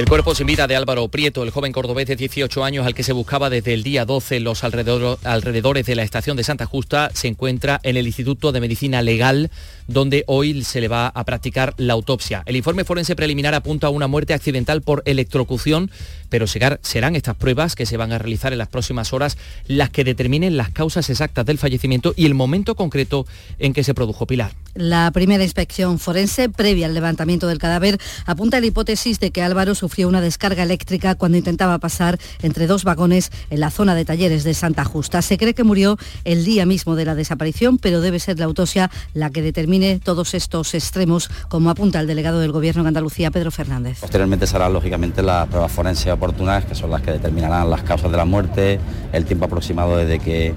El 0.00 0.08
cuerpo 0.08 0.34
sin 0.34 0.46
vida 0.46 0.66
de 0.66 0.76
Álvaro 0.76 1.06
Prieto, 1.08 1.42
el 1.42 1.50
joven 1.50 1.72
cordobés 1.72 2.06
de 2.06 2.16
18 2.16 2.64
años 2.64 2.86
al 2.86 2.94
que 2.94 3.02
se 3.02 3.12
buscaba 3.12 3.50
desde 3.50 3.74
el 3.74 3.82
día 3.82 4.06
12 4.06 4.38
en 4.38 4.44
los 4.44 4.64
alrededores 4.64 5.84
de 5.84 5.94
la 5.94 6.02
estación 6.02 6.38
de 6.38 6.42
Santa 6.42 6.64
Justa, 6.64 7.10
se 7.12 7.28
encuentra 7.28 7.80
en 7.82 7.98
el 7.98 8.06
Instituto 8.06 8.50
de 8.50 8.62
Medicina 8.62 9.02
Legal, 9.02 9.50
donde 9.88 10.24
hoy 10.26 10.64
se 10.64 10.80
le 10.80 10.88
va 10.88 11.08
a 11.08 11.24
practicar 11.24 11.74
la 11.76 11.92
autopsia. 11.92 12.42
El 12.46 12.56
informe 12.56 12.84
forense 12.84 13.14
preliminar 13.14 13.54
apunta 13.54 13.88
a 13.88 13.90
una 13.90 14.06
muerte 14.06 14.32
accidental 14.32 14.80
por 14.80 15.02
electrocución, 15.04 15.90
pero 16.30 16.46
serán 16.46 17.14
estas 17.14 17.36
pruebas 17.36 17.74
que 17.74 17.84
se 17.84 17.98
van 17.98 18.12
a 18.12 18.18
realizar 18.18 18.52
en 18.54 18.58
las 18.58 18.68
próximas 18.68 19.12
horas 19.12 19.36
las 19.66 19.90
que 19.90 20.04
determinen 20.04 20.56
las 20.56 20.70
causas 20.70 21.10
exactas 21.10 21.44
del 21.44 21.58
fallecimiento 21.58 22.14
y 22.16 22.24
el 22.24 22.32
momento 22.32 22.74
concreto 22.74 23.26
en 23.58 23.74
que 23.74 23.84
se 23.84 23.92
produjo 23.92 24.26
Pilar. 24.26 24.52
La 24.72 25.10
primera 25.10 25.44
inspección 25.44 25.98
forense, 25.98 26.48
previa 26.48 26.86
al 26.86 26.94
levantamiento 26.94 27.48
del 27.48 27.58
cadáver, 27.58 27.98
apunta 28.24 28.56
a 28.56 28.60
la 28.60 28.66
hipótesis 28.66 29.20
de 29.20 29.30
que 29.32 29.42
Álvaro 29.42 29.74
sufrió 29.74 29.89
una 29.98 30.20
descarga 30.20 30.62
eléctrica 30.62 31.14
cuando 31.14 31.36
intentaba 31.36 31.78
pasar 31.78 32.18
entre 32.42 32.66
dos 32.66 32.84
vagones 32.84 33.30
en 33.50 33.60
la 33.60 33.70
zona 33.70 33.94
de 33.94 34.04
talleres 34.04 34.44
de 34.44 34.54
Santa 34.54 34.84
Justa. 34.84 35.22
Se 35.22 35.36
cree 35.36 35.54
que 35.54 35.64
murió 35.64 35.98
el 36.24 36.44
día 36.44 36.64
mismo 36.66 36.96
de 36.96 37.04
la 37.04 37.14
desaparición, 37.14 37.78
pero 37.78 38.00
debe 38.00 38.18
ser 38.18 38.38
la 38.38 38.46
autopsia 38.46 38.90
la 39.14 39.30
que 39.30 39.42
determine 39.42 40.00
todos 40.02 40.34
estos 40.34 40.74
extremos, 40.74 41.28
como 41.48 41.70
apunta 41.70 42.00
el 42.00 42.06
delegado 42.06 42.40
del 42.40 42.52
Gobierno 42.52 42.82
de 42.82 42.88
Andalucía, 42.88 43.30
Pedro 43.30 43.50
Fernández. 43.50 43.98
Posteriormente 44.00 44.46
será 44.46 44.68
lógicamente 44.68 45.22
las 45.22 45.48
pruebas 45.48 45.72
forenses 45.72 46.12
oportunas, 46.12 46.64
que 46.64 46.74
son 46.74 46.90
las 46.90 47.02
que 47.02 47.12
determinarán 47.12 47.68
las 47.68 47.82
causas 47.82 48.10
de 48.10 48.16
la 48.16 48.24
muerte, 48.24 48.80
el 49.12 49.24
tiempo 49.24 49.46
aproximado 49.46 49.96
desde 49.96 50.18
que 50.18 50.54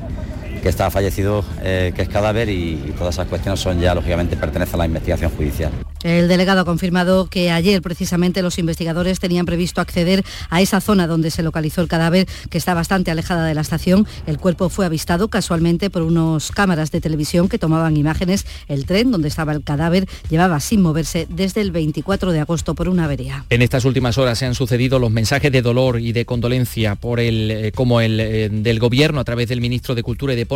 que 0.64 0.70
está 0.70 0.90
fallecido, 0.90 1.44
eh, 1.62 1.92
que 1.94 2.04
es 2.04 2.10
cadáver 2.10 2.48
y, 2.48 2.94
todas 2.98 3.16
esas 3.16 3.28
cuestiones 3.28 3.60
son 3.60 3.82
ya, 3.82 3.94
lógicamente, 3.94 4.38
pertenecen 4.38 4.76
a 4.76 4.78
la 4.78 4.86
investigación 4.86 5.30
judicial. 5.32 5.72
El 6.04 6.28
delegado 6.28 6.62
ha 6.62 6.66
confirmado 6.66 7.28
que 7.28 7.52
ayer 7.52 7.82
precisamente 7.82 8.42
los 8.42 8.58
investigadores 8.60 9.20
tenían 9.20 9.46
previsto 9.46 9.82
acceder 9.82 10.24
a 10.50 10.62
esa 10.62 10.82
zona 10.82 11.08
donde 11.08 11.32
se 11.32 11.44
localizó 11.44 11.82
el 11.82 11.88
cadáver, 11.88 12.28
que 12.50 12.58
está 12.58 12.74
bastante 12.74 13.12
alejada 13.12 13.46
de 13.46 13.54
la 13.54 13.62
estación. 13.62 14.08
El 14.26 14.38
cuerpo 14.38 14.70
fue 14.70 14.86
avistado 14.86 15.28
casualmente 15.28 15.90
por 15.90 16.02
unos 16.02 16.52
cámaras 16.52 16.92
de 16.92 17.02
televisión 17.02 17.50
que 17.50 17.58
tomaban 17.58 17.98
imágenes. 17.98 18.46
El 18.68 18.86
tren 18.86 19.12
donde 19.12 19.28
estaba 19.28 19.52
el 19.52 19.64
cadáver 19.64 20.08
llevaba 20.30 20.60
sin 20.62 20.82
moverse 20.82 21.28
desde 21.30 21.62
el 21.62 21.72
24 21.72 22.32
de 22.32 22.40
agosto 22.40 22.74
por 22.74 22.88
una 22.88 23.06
avería. 23.06 23.46
En 23.50 23.62
estas 23.62 23.84
últimas 23.86 24.18
horas 24.18 24.40
se 24.40 24.46
han 24.46 24.56
sucedido 24.56 25.00
los 25.00 25.12
mensajes 25.12 25.52
de 25.52 25.62
dolor 25.62 26.00
y 26.00 26.14
de 26.14 26.26
condolencia 26.26 26.96
por 26.96 27.20
el, 27.20 27.52
eh, 27.52 27.72
como 27.74 28.02
el 28.02 28.20
eh, 28.20 28.50
del 28.50 28.80
gobierno 28.80 29.20
a 29.20 29.24
través 29.24 29.50
del 29.50 29.60
ministro 29.60 29.96
de 29.96 30.04
Cultura 30.04 30.34
y 30.34 30.36
Deportes 30.36 30.53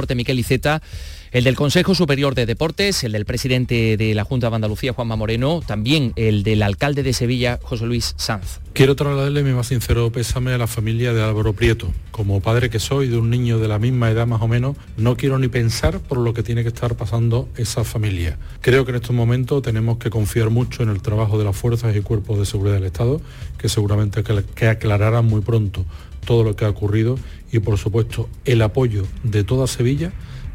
El 1.32 1.44
del 1.44 1.56
Consejo 1.56 1.94
Superior 1.94 2.36
de 2.36 2.46
Deportes, 2.46 3.04
el 3.04 3.12
del 3.12 3.26
presidente 3.26 3.98
de 3.98 4.14
la 4.14 4.24
Junta 4.24 4.50
de 4.50 4.56
Andalucía, 4.56 4.94
Juanma 4.94 5.16
Moreno, 5.16 5.62
también 5.66 6.14
el 6.16 6.44
del 6.44 6.64
alcalde 6.64 7.04
de 7.04 7.14
Sevilla, 7.14 7.60
José 7.62 7.86
Luis 7.86 8.14
Sanz. 8.18 8.60
Quiero 8.74 8.96
trasladarle 8.96 9.44
mi 9.44 9.52
más 9.52 9.68
sincero 9.68 10.12
pésame 10.12 10.54
a 10.54 10.58
la 10.58 10.68
familia 10.68 11.14
de 11.14 11.24
Álvaro 11.24 11.54
Prieto. 11.54 11.92
Como 12.12 12.42
padre 12.42 12.70
que 12.70 12.80
soy 12.80 13.08
de 13.08 13.18
un 13.18 13.30
niño 13.30 13.60
de 13.60 13.68
la 13.68 13.80
misma 13.80 14.10
edad 14.10 14.28
más 14.28 14.42
o 14.42 14.48
menos, 14.48 14.78
no 14.98 15.18
quiero 15.18 15.40
ni 15.40 15.48
pensar 15.48 16.00
por 16.00 16.20
lo 16.20 16.34
que 16.34 16.44
tiene 16.44 16.62
que 16.62 16.70
estar 16.70 16.96
pasando 16.96 17.50
esa 17.58 17.84
familia. 17.84 18.38
Creo 18.62 18.86
que 18.86 18.92
en 18.92 18.98
estos 18.98 19.16
momentos 19.16 19.64
tenemos 19.64 19.98
que 19.98 20.10
confiar 20.10 20.50
mucho 20.50 20.84
en 20.84 20.90
el 20.90 21.02
trabajo 21.02 21.38
de 21.38 21.46
las 21.46 21.56
fuerzas 21.56 21.96
y 21.96 22.02
cuerpos 22.02 22.40
de 22.40 22.46
seguridad 22.46 22.76
del 22.76 22.86
Estado, 22.86 23.20
que 23.58 23.68
seguramente 23.68 24.24
que 24.24 24.68
aclararán 24.68 25.26
muy 25.26 25.42
pronto 25.42 25.86
todo 26.28 26.44
lo 26.44 26.56
que 26.56 26.66
ha 26.66 26.70
ocurrido 26.70 27.18
y 27.52 27.58
por 27.60 27.80
supuesto 27.80 28.30
el 28.46 28.62
apoyo 28.62 29.08
de 29.24 29.44
toda 29.44 29.66
Sevilla 29.66 30.12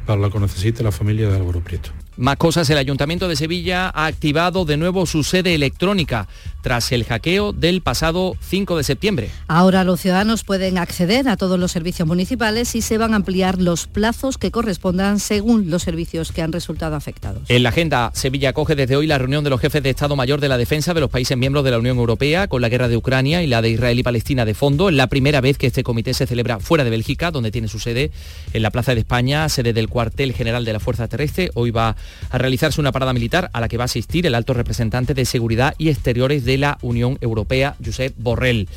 para 0.07 0.21
lo 0.21 0.31
que 0.31 0.39
necesite 0.39 0.85
la 0.85 0.93
familia 0.93 1.29
de 1.29 1.37
Álvaro 1.37 1.61
Prieto. 1.61 1.91
Más 2.19 2.37
cosas, 2.37 2.69
el 2.69 2.77
Ayuntamiento 2.77 3.27
de 3.27 3.37
Sevilla 3.37 3.89
ha 3.89 4.05
activado 4.05 4.67
de 4.67 4.77
nuevo 4.77 5.07
su 5.07 5.25
sede 5.25 5.55
electrónica 5.55 6.29
tras 6.63 6.91
el 6.93 7.05
hackeo 7.05 7.53
del 7.53 7.83
pasado 7.83 8.37
5 8.41 8.77
de 8.79 8.85
septiembre. 8.85 9.31
Ahora 9.49 9.85
los 9.85 10.01
ciudadanos 10.01 10.45
pueden 10.45 10.79
acceder 10.79 11.29
a 11.29 11.37
todos 11.37 11.59
los 11.59 11.73
servicios 11.73 12.09
municipales 12.09 12.75
y 12.75 12.81
se 12.81 12.97
van 12.97 13.13
a 13.13 13.17
ampliar 13.17 13.61
los 13.61 13.87
plazos 13.87 14.39
que 14.39 14.51
correspondan 14.51 15.21
según 15.21 15.71
los 15.71 15.83
servicios 15.83 16.33
que 16.33 16.43
han 16.43 16.53
resultado 16.53 16.97
afectados. 16.97 17.43
En 17.49 17.63
la 17.63 17.69
agenda, 17.69 18.11
Sevilla 18.15 18.51
acoge 18.51 18.75
desde 18.75 18.97
hoy 18.97 19.07
la 19.07 19.19
reunión 19.19 19.45
de 19.45 19.51
los 19.51 19.61
jefes 19.61 19.83
de 19.83 19.91
Estado 19.91 20.17
Mayor 20.17 20.41
de 20.41 20.49
la 20.49 20.57
Defensa 20.57 20.95
de 20.95 21.01
los 21.01 21.11
países 21.11 21.37
miembros 21.37 21.65
de 21.65 21.73
la 21.73 21.79
Unión 21.79 21.99
Europea 21.99 22.49
con 22.49 22.63
la 22.63 22.69
guerra 22.69 22.89
de 22.89 22.97
Ucrania 22.97 23.43
y 23.43 23.47
la 23.47 23.61
de 23.61 23.71
Israel 23.71 23.99
y 23.99 24.03
Palestina 24.03 24.45
de 24.45 24.55
fondo. 24.55 24.89
Es 24.89 24.95
la 24.95 25.09
primera 25.09 25.41
vez 25.41 25.59
que 25.59 25.67
este 25.67 25.83
comité 25.83 26.15
se 26.15 26.27
celebra 26.27 26.61
fuera 26.61 26.85
de 26.85 26.91
Bélgica, 26.91 27.31
donde 27.31 27.51
tiene 27.51 27.69
su 27.69 27.79
sede 27.79 28.11
en 28.53 28.63
la 28.63 28.71
Plaza 28.71 28.95
de 28.95 29.01
España, 29.01 29.49
sede 29.49 29.73
del 29.73 29.89
cuartel 29.89 30.33
general 30.33 30.65
de 30.65 30.73
la 30.73 30.81
Fuerza 30.81 31.09
Terrestre. 31.09 31.51
Hoy 31.55 31.71
va 31.71 31.97
a 32.31 32.39
realizarse 32.39 32.81
una 32.81 32.93
parada 32.93 33.13
militar 33.13 33.51
a 33.53 33.61
la 33.61 33.69
que 33.69 33.77
va 33.77 33.85
a 33.85 33.87
asistir 33.87 34.27
el 34.27 34.35
alto 34.35 34.55
representante 34.55 35.15
de 35.15 35.25
Seguridad 35.25 35.75
y 35.79 35.89
Exteriores 35.89 36.45
de 36.45 36.52
la 36.59 36.79
Unión 36.83 37.19
Europea, 37.21 37.77
Josep 37.85 38.15
Borrell. 38.19 38.69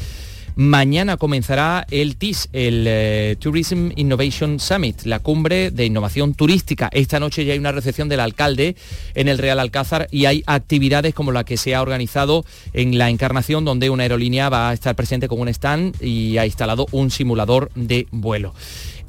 Mañana 0.58 1.18
comenzará 1.18 1.86
el 1.92 2.16
TIS, 2.16 2.48
el 2.54 2.86
eh, 2.88 3.36
Tourism 3.40 3.90
Innovation 3.98 4.62
Summit, 4.62 5.02
la 5.04 5.20
cumbre 5.20 5.70
de 5.70 5.84
innovación 5.84 6.34
turística. 6.34 6.90
Esta 6.94 7.20
noche 7.20 7.44
ya 7.44 7.52
hay 7.52 7.60
una 7.60 7.74
recepción 7.74 8.08
del 8.08 8.22
alcalde 8.22 8.78
en 9.16 9.28
el 9.28 9.38
Real 9.38 9.60
Alcázar 9.60 10.08
y 10.12 10.28
hay 10.28 10.44
actividades 10.46 11.14
como 11.14 11.34
la 11.34 11.44
que 11.44 11.58
se 11.58 11.76
ha 11.76 11.82
organizado 11.82 12.46
en 12.72 12.98
la 12.98 13.10
Encarnación, 13.10 13.66
donde 13.66 13.90
una 13.90 14.04
aerolínea 14.04 14.48
va 14.48 14.70
a 14.70 14.74
estar 14.74 14.96
presente 14.96 15.28
con 15.28 15.42
un 15.42 15.50
stand 15.50 16.02
y 16.02 16.38
ha 16.38 16.46
instalado 16.46 16.88
un 16.94 17.12
simulador 17.12 17.70
de 17.76 18.08
vuelo. 18.12 18.54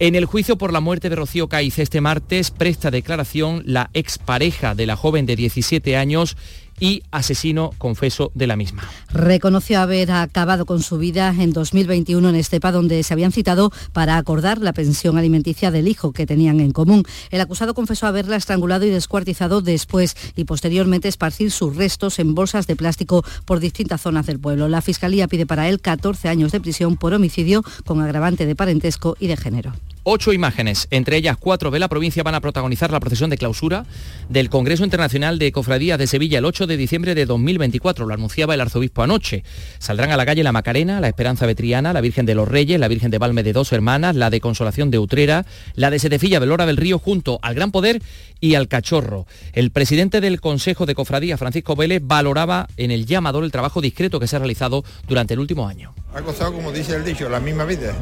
En 0.01 0.17
el 0.17 0.27
juicio 0.27 0.59
por 0.59 0.73
la 0.73 0.81
muerte 0.81 1.09
de 1.09 1.17
Rocío 1.17 1.49
Caiz 1.49 1.79
este 1.79 2.01
martes 2.01 2.51
presta 2.51 2.91
declaración 2.91 3.63
la 3.65 3.89
expareja 3.95 4.75
de 4.75 4.87
la 4.87 4.97
joven 4.97 5.27
de 5.27 5.37
17 5.37 5.97
años 5.97 6.37
y 6.81 7.03
asesino 7.11 7.71
confeso 7.79 8.31
de 8.35 8.47
la 8.47 8.57
misma. 8.57 8.85
Reconoció 9.11 9.81
haber 9.81 10.11
acabado 10.11 10.67
con 10.67 10.83
su 10.83 10.99
vida 10.99 11.35
en 11.39 11.53
2021 11.53 12.29
en 12.29 12.35
Estepa, 12.35 12.73
donde 12.73 13.03
se 13.03 13.15
habían 13.15 13.33
citado 13.33 13.73
para 13.93 14.17
acordar 14.17 14.59
la 14.59 14.73
pensión 14.73 15.19
alimenticia 15.19 15.71
del 15.71 15.89
hijo 15.89 16.13
que 16.13 16.27
tenían 16.27 16.61
en 16.61 16.73
común. 16.73 17.05
El 17.31 17.41
acusado 17.41 17.75
confesó 17.75 18.07
haberla 18.07 18.37
estrangulado 18.37 18.85
y 18.85 18.91
descuartizado 18.91 19.63
después 19.63 20.17
y 20.37 20.45
posteriormente 20.45 21.09
esparcir 21.09 21.51
sus 21.51 21.77
restos 21.77 22.19
en 22.19 22.35
bolsas 22.35 22.67
de 22.67 22.77
plástico 22.77 23.25
por 23.45 23.61
distintas 23.61 24.01
zonas 24.01 24.27
del 24.27 24.39
pueblo. 24.39 24.69
La 24.69 24.83
Fiscalía 24.83 25.29
pide 25.29 25.47
para 25.47 25.69
él 25.69 25.81
14 25.81 26.29
años 26.29 26.53
de 26.53 26.61
prisión 26.61 26.97
por 26.97 27.15
homicidio 27.15 27.63
con 27.85 28.01
agravante 28.01 28.47
de 28.47 28.55
parentesco 28.55 29.17
y 29.19 29.27
de 29.29 29.37
género. 29.37 29.73
Ocho 30.09 30.33
imágenes, 30.33 30.87
entre 30.93 31.17
ellas 31.17 31.37
cuatro 31.37 31.73
de 31.73 31.81
la 31.81 31.89
provincia, 31.89 32.23
van 32.23 32.37
a 32.37 32.41
protagonizar 32.41 32.93
la 32.93 33.01
procesión 33.01 33.29
de 33.29 33.37
clausura 33.37 33.87
del 34.29 34.51
Congreso 34.51 34.85
Internacional 34.85 35.41
de 35.41 35.51
Cofradías 35.51 35.99
de 35.99 36.07
Sevilla 36.07 36.39
el 36.39 36.45
8 36.45 36.69
de 36.69 36.77
diciembre 36.77 37.17
de 37.17 37.27
2024. 37.27 38.07
Lo 38.07 38.15
anunciaba 38.15 38.55
el 38.55 38.61
arzobispo 38.61 39.03
anoche. 39.03 39.43
Saldrán 39.81 40.13
a 40.13 40.17
la 40.17 40.25
calle 40.25 40.45
la 40.45 40.53
Macarena, 40.53 41.01
la 41.01 41.09
Esperanza 41.09 41.45
Vetriana, 41.45 41.93
la 41.93 42.01
Virgen 42.01 42.25
de 42.25 42.37
los 42.37 42.47
Reyes, 42.47 42.79
la 42.79 42.87
Virgen 42.87 43.11
de 43.11 43.19
Valme 43.19 43.43
de 43.43 43.53
Dos 43.53 43.73
Hermanas, 43.73 44.15
la 44.15 44.31
de 44.31 44.41
Consolación 44.41 44.93
de 44.93 45.01
Utrera, 45.01 45.45
la 45.75 45.91
de 45.91 45.99
Setefilla 45.99 46.39
de 46.39 46.47
Lora 46.47 46.67
del 46.67 46.77
Río, 46.77 47.01
junto 47.01 47.41
al 47.43 47.57
Gran 47.57 47.73
Poder 47.73 48.01
y 48.41 48.55
al 48.55 48.69
Cachorro. 48.69 49.27
El 49.53 49.71
presidente 49.71 50.21
del 50.21 50.41
Consejo 50.41 50.87
de 50.87 50.95
Cofradías, 50.95 51.39
Francisco 51.39 51.77
Vélez, 51.77 52.03
valoraba 52.05 52.69
en 52.77 52.91
el 52.91 53.07
llamador 53.07 53.45
el 53.45 53.53
trabajo 53.53 53.81
discreto 53.81 54.21
que 54.21 54.27
se 54.27 54.37
ha 54.37 54.39
realizado 54.39 54.85
durante 55.09 55.35
el 55.35 55.41
último 55.41 55.69
año. 55.69 55.95
Ha 56.15 56.23
costado, 56.23 56.53
como 56.53 56.73
dice 56.73 56.97
el 56.97 57.05
dicho, 57.05 57.29
la 57.29 57.41
misma 57.41 57.65
vida. 57.65 57.95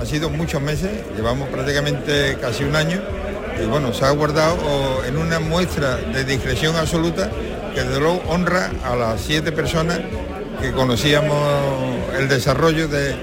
Ha 0.00 0.04
sido 0.04 0.30
muchos 0.30 0.60
meses, 0.60 0.90
llevamos 1.16 1.48
prácticamente 1.48 2.36
casi 2.40 2.64
un 2.64 2.76
año 2.76 3.00
y 3.62 3.66
bueno, 3.66 3.92
se 3.92 4.04
ha 4.04 4.10
guardado 4.10 5.04
en 5.04 5.16
una 5.16 5.40
muestra 5.40 5.96
de 5.96 6.24
discreción 6.24 6.76
absoluta 6.76 7.30
que 7.74 7.82
de 7.82 8.00
luego 8.00 8.22
honra 8.28 8.70
a 8.84 8.96
las 8.96 9.20
siete 9.20 9.52
personas 9.52 10.00
que 10.60 10.72
conocíamos 10.72 11.36
el 12.18 12.28
desarrollo 12.28 12.88
de, 12.88 13.14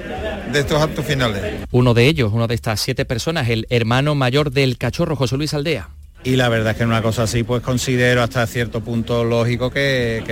de 0.52 0.60
estos 0.60 0.82
actos 0.82 1.06
finales. 1.06 1.65
Uno 1.71 1.93
de 1.93 2.08
ellos, 2.08 2.32
una 2.32 2.47
de 2.47 2.56
estas 2.56 2.80
siete 2.80 3.06
personas, 3.06 3.49
el 3.49 3.65
hermano 3.69 4.15
mayor 4.15 4.52
del 4.52 4.78
cachorro, 4.78 5.15
José 5.15 5.38
Luis 5.38 5.54
Aldea. 5.54 5.89
Y 6.25 6.38
la 6.38 6.47
verdad 6.47 6.71
es 6.71 6.77
que 6.77 6.83
en 6.83 6.89
una 6.89 7.01
cosa 7.01 7.23
así, 7.23 7.43
pues 7.43 7.62
considero 7.62 8.23
hasta 8.23 8.47
cierto 8.47 8.79
punto 8.81 9.25
lógico 9.25 9.69
que, 9.69 10.23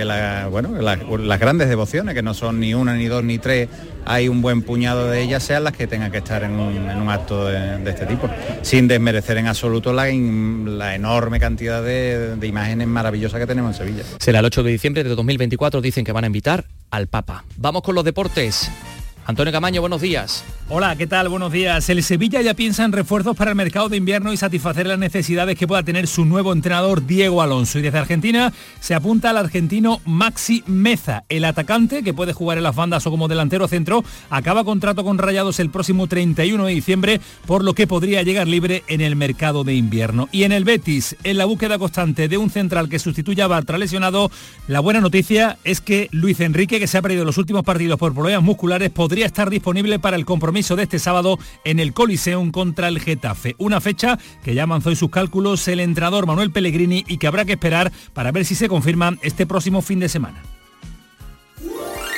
bueno, 0.50 0.70
las 0.80 1.40
grandes 1.40 1.68
devociones, 1.68 2.14
que 2.14 2.22
no 2.22 2.32
son 2.32 2.60
ni 2.60 2.72
una, 2.72 2.94
ni 2.94 3.06
dos, 3.06 3.22
ni 3.22 3.38
tres, 3.38 3.68
hay 4.06 4.28
un 4.28 4.40
buen 4.40 4.62
puñado 4.62 5.10
de 5.10 5.20
ellas, 5.20 5.42
sean 5.42 5.64
las 5.64 5.74
que 5.74 5.86
tengan 5.86 6.10
que 6.10 6.18
estar 6.18 6.44
en 6.44 6.52
un, 6.52 7.10
acto 7.10 7.46
de, 7.46 7.90
este 7.90 8.06
tipo, 8.06 8.30
sin 8.62 8.88
desmerecer 8.88 9.36
en 9.36 9.48
absoluto 9.48 9.92
la, 9.92 10.06
la 10.06 10.94
enorme 10.94 11.38
cantidad 11.38 11.82
de, 11.82 12.36
de 12.36 12.46
imágenes 12.46 12.88
maravillosas 12.88 13.38
que 13.38 13.46
tenemos 13.46 13.78
en 13.78 13.86
Sevilla. 13.86 14.04
Será 14.18 14.38
el 14.38 14.46
8 14.46 14.62
de 14.62 14.70
diciembre 14.70 15.04
de 15.04 15.10
2024, 15.10 15.82
dicen 15.82 16.06
que 16.06 16.12
van 16.12 16.24
a 16.24 16.28
invitar 16.28 16.64
al 16.90 17.06
Papa. 17.06 17.44
Vamos 17.58 17.82
con 17.82 17.94
los 17.94 18.04
deportes. 18.04 18.70
Antonio 19.24 19.52
Camaño, 19.52 19.80
buenos 19.80 20.00
días. 20.00 20.44
Hola, 20.68 20.96
¿qué 20.96 21.06
tal? 21.06 21.28
Buenos 21.28 21.52
días. 21.52 21.88
El 21.90 22.02
Sevilla 22.02 22.40
ya 22.40 22.54
piensa 22.54 22.84
en 22.84 22.92
refuerzos 22.92 23.36
para 23.36 23.50
el 23.50 23.56
mercado 23.56 23.88
de 23.88 23.96
invierno 23.96 24.32
y 24.32 24.36
satisfacer 24.36 24.86
las 24.86 24.98
necesidades 24.98 25.56
que 25.56 25.68
pueda 25.68 25.82
tener 25.84 26.08
su 26.08 26.24
nuevo 26.24 26.52
entrenador 26.52 27.06
Diego 27.06 27.40
Alonso. 27.40 27.78
Y 27.78 27.82
desde 27.82 27.98
Argentina 27.98 28.52
se 28.80 28.94
apunta 28.94 29.30
al 29.30 29.36
argentino 29.36 30.00
Maxi 30.06 30.64
Meza. 30.66 31.24
El 31.28 31.44
atacante, 31.44 32.02
que 32.02 32.14
puede 32.14 32.32
jugar 32.32 32.58
en 32.58 32.64
las 32.64 32.74
bandas 32.74 33.06
o 33.06 33.10
como 33.10 33.28
delantero 33.28 33.68
centro, 33.68 34.02
acaba 34.30 34.64
contrato 34.64 35.04
con 35.04 35.18
Rayados 35.18 35.60
el 35.60 35.70
próximo 35.70 36.08
31 36.08 36.64
de 36.64 36.72
diciembre, 36.72 37.20
por 37.46 37.62
lo 37.62 37.74
que 37.74 37.86
podría 37.86 38.22
llegar 38.22 38.48
libre 38.48 38.82
en 38.88 39.02
el 39.02 39.14
mercado 39.14 39.62
de 39.62 39.74
invierno. 39.74 40.28
Y 40.32 40.44
en 40.44 40.52
el 40.52 40.64
Betis, 40.64 41.16
en 41.22 41.38
la 41.38 41.44
búsqueda 41.44 41.78
constante 41.78 42.28
de 42.28 42.38
un 42.38 42.50
central 42.50 42.88
que 42.88 42.98
sustituya 42.98 43.44
a 43.44 43.48
Bartra 43.48 43.78
lesionado, 43.78 44.30
la 44.66 44.80
buena 44.80 45.00
noticia 45.00 45.58
es 45.64 45.80
que 45.80 46.08
Luis 46.12 46.40
Enrique, 46.40 46.80
que 46.80 46.86
se 46.86 46.98
ha 46.98 47.02
perdido 47.02 47.24
los 47.24 47.38
últimos 47.38 47.62
partidos 47.62 47.98
por 47.98 48.14
problemas 48.14 48.42
musculares, 48.42 48.90
podría 48.90 49.11
estar 49.20 49.50
disponible 49.50 49.98
para 49.98 50.16
el 50.16 50.24
compromiso 50.24 50.76
de 50.76 50.84
este 50.84 50.98
sábado 50.98 51.38
en 51.64 51.78
el 51.78 51.92
Coliseum 51.92 52.50
contra 52.50 52.88
el 52.88 53.00
Getafe. 53.00 53.54
Una 53.58 53.80
fecha 53.80 54.18
que 54.42 54.54
ya 54.54 54.62
avanzó 54.62 54.90
en 54.90 54.96
sus 54.96 55.10
cálculos 55.10 55.68
el 55.68 55.80
entrenador 55.80 56.26
Manuel 56.26 56.50
Pellegrini 56.50 57.04
y 57.06 57.18
que 57.18 57.26
habrá 57.26 57.44
que 57.44 57.52
esperar 57.52 57.92
para 58.14 58.32
ver 58.32 58.44
si 58.44 58.54
se 58.54 58.68
confirma 58.68 59.16
este 59.22 59.46
próximo 59.46 59.82
fin 59.82 60.00
de 60.00 60.08
semana. 60.08 60.42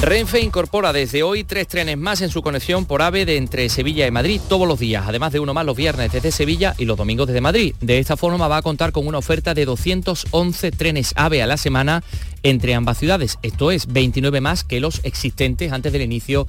Renfe 0.00 0.40
incorpora 0.40 0.92
desde 0.92 1.24
hoy 1.24 1.42
tres 1.42 1.66
trenes 1.66 1.98
más 1.98 2.20
en 2.20 2.30
su 2.30 2.40
conexión 2.40 2.86
por 2.86 3.02
AVE 3.02 3.26
de 3.26 3.36
entre 3.36 3.68
Sevilla 3.68 4.06
y 4.06 4.12
Madrid 4.12 4.40
todos 4.48 4.68
los 4.68 4.78
días, 4.78 5.04
además 5.08 5.32
de 5.32 5.40
uno 5.40 5.54
más 5.54 5.66
los 5.66 5.76
viernes 5.76 6.12
desde 6.12 6.30
Sevilla 6.30 6.76
y 6.78 6.84
los 6.84 6.96
domingos 6.96 7.26
desde 7.26 7.40
Madrid. 7.40 7.74
De 7.80 7.98
esta 7.98 8.16
forma 8.16 8.46
va 8.46 8.58
a 8.58 8.62
contar 8.62 8.92
con 8.92 9.08
una 9.08 9.18
oferta 9.18 9.54
de 9.54 9.64
211 9.64 10.70
trenes 10.70 11.12
AVE 11.16 11.42
a 11.42 11.48
la 11.48 11.56
semana 11.56 12.04
entre 12.42 12.74
ambas 12.74 12.98
ciudades. 12.98 13.38
Esto 13.42 13.70
es 13.70 13.86
29 13.86 14.40
más 14.40 14.64
que 14.64 14.80
los 14.80 15.00
existentes 15.04 15.72
antes 15.72 15.92
del 15.92 16.02
inicio 16.02 16.46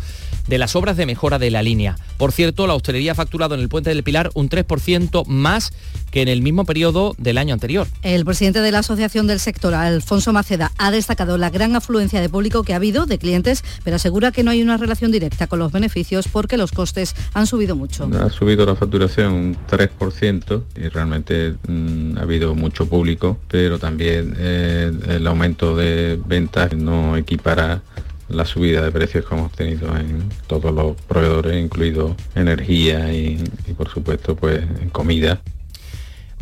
de 0.48 0.58
las 0.58 0.76
obras 0.76 0.98
de 0.98 1.06
mejora 1.06 1.40
de 1.40 1.52
la 1.52 1.64
línea. 1.64 1.96
Por 2.18 2.32
cierto, 2.32 2.68
la 2.68 2.76
hostelería 2.76 3.14
ha 3.14 3.16
facturado 3.16 3.56
en 3.56 3.62
el 3.62 3.70
Puente 3.70 3.90
del 3.90 4.04
Pilar 4.04 4.32
un 4.34 4.50
3% 4.50 5.26
más 5.28 5.72
que 6.12 6.22
en 6.22 6.28
el 6.28 6.42
mismo 6.42 6.66
periodo 6.66 7.16
del 7.18 7.38
año 7.38 7.54
anterior. 7.54 7.88
El 8.02 8.26
presidente 8.26 8.62
de 8.62 8.72
la 8.72 8.80
Asociación 8.80 9.28
del 9.28 9.40
Sector, 9.40 9.74
Alfonso 9.76 10.34
Maceda, 10.34 10.72
ha 10.78 10.92
destacado 10.92 11.38
la 11.38 11.50
gran 11.50 11.76
afluencia 11.76 12.20
de 12.20 12.30
público 12.30 12.64
que 12.64 12.74
ha 12.74 12.78
habido 12.78 13.06
de 13.06 13.20
clientes, 13.20 13.64
pero 13.84 13.98
asegura 13.98 14.32
que 14.32 14.44
no 14.44 14.52
hay 14.52 14.62
una 14.62 14.78
relación 14.78 15.12
directa 15.12 15.48
con 15.48 15.60
los 15.60 15.72
beneficios 15.72 16.28
porque 16.28 16.58
los 16.58 16.72
costes 16.72 17.16
han 17.34 17.48
subido 17.48 17.76
mucho. 17.76 18.10
Ha 18.20 18.30
subido 18.30 18.66
la 18.66 18.76
facturación 18.76 19.34
un 19.34 19.58
3% 19.70 20.64
y 20.76 20.90
realmente 20.90 21.56
mm, 21.68 22.18
ha 22.18 22.22
habido 22.22 22.56
mucho 22.56 22.88
público, 22.88 23.38
pero 23.48 23.80
también 23.80 24.36
eh, 24.38 24.92
el 25.10 25.28
aumento 25.28 25.76
de 25.76 25.79
ventas 26.26 26.74
no 26.74 27.18
equipara 27.18 27.82
la 28.30 28.46
subida 28.46 28.84
de 28.84 28.92
precios 28.92 29.26
que 29.26 29.36
hemos 29.36 29.52
tenido 29.52 29.96
en 29.98 30.30
todos 30.48 30.74
los 30.74 30.96
proveedores, 31.02 31.62
incluido 31.62 32.16
energía 32.36 33.12
y, 33.14 33.38
por 33.76 33.90
supuesto 33.90 34.36
pues 34.36 34.62
comida. 34.92 35.42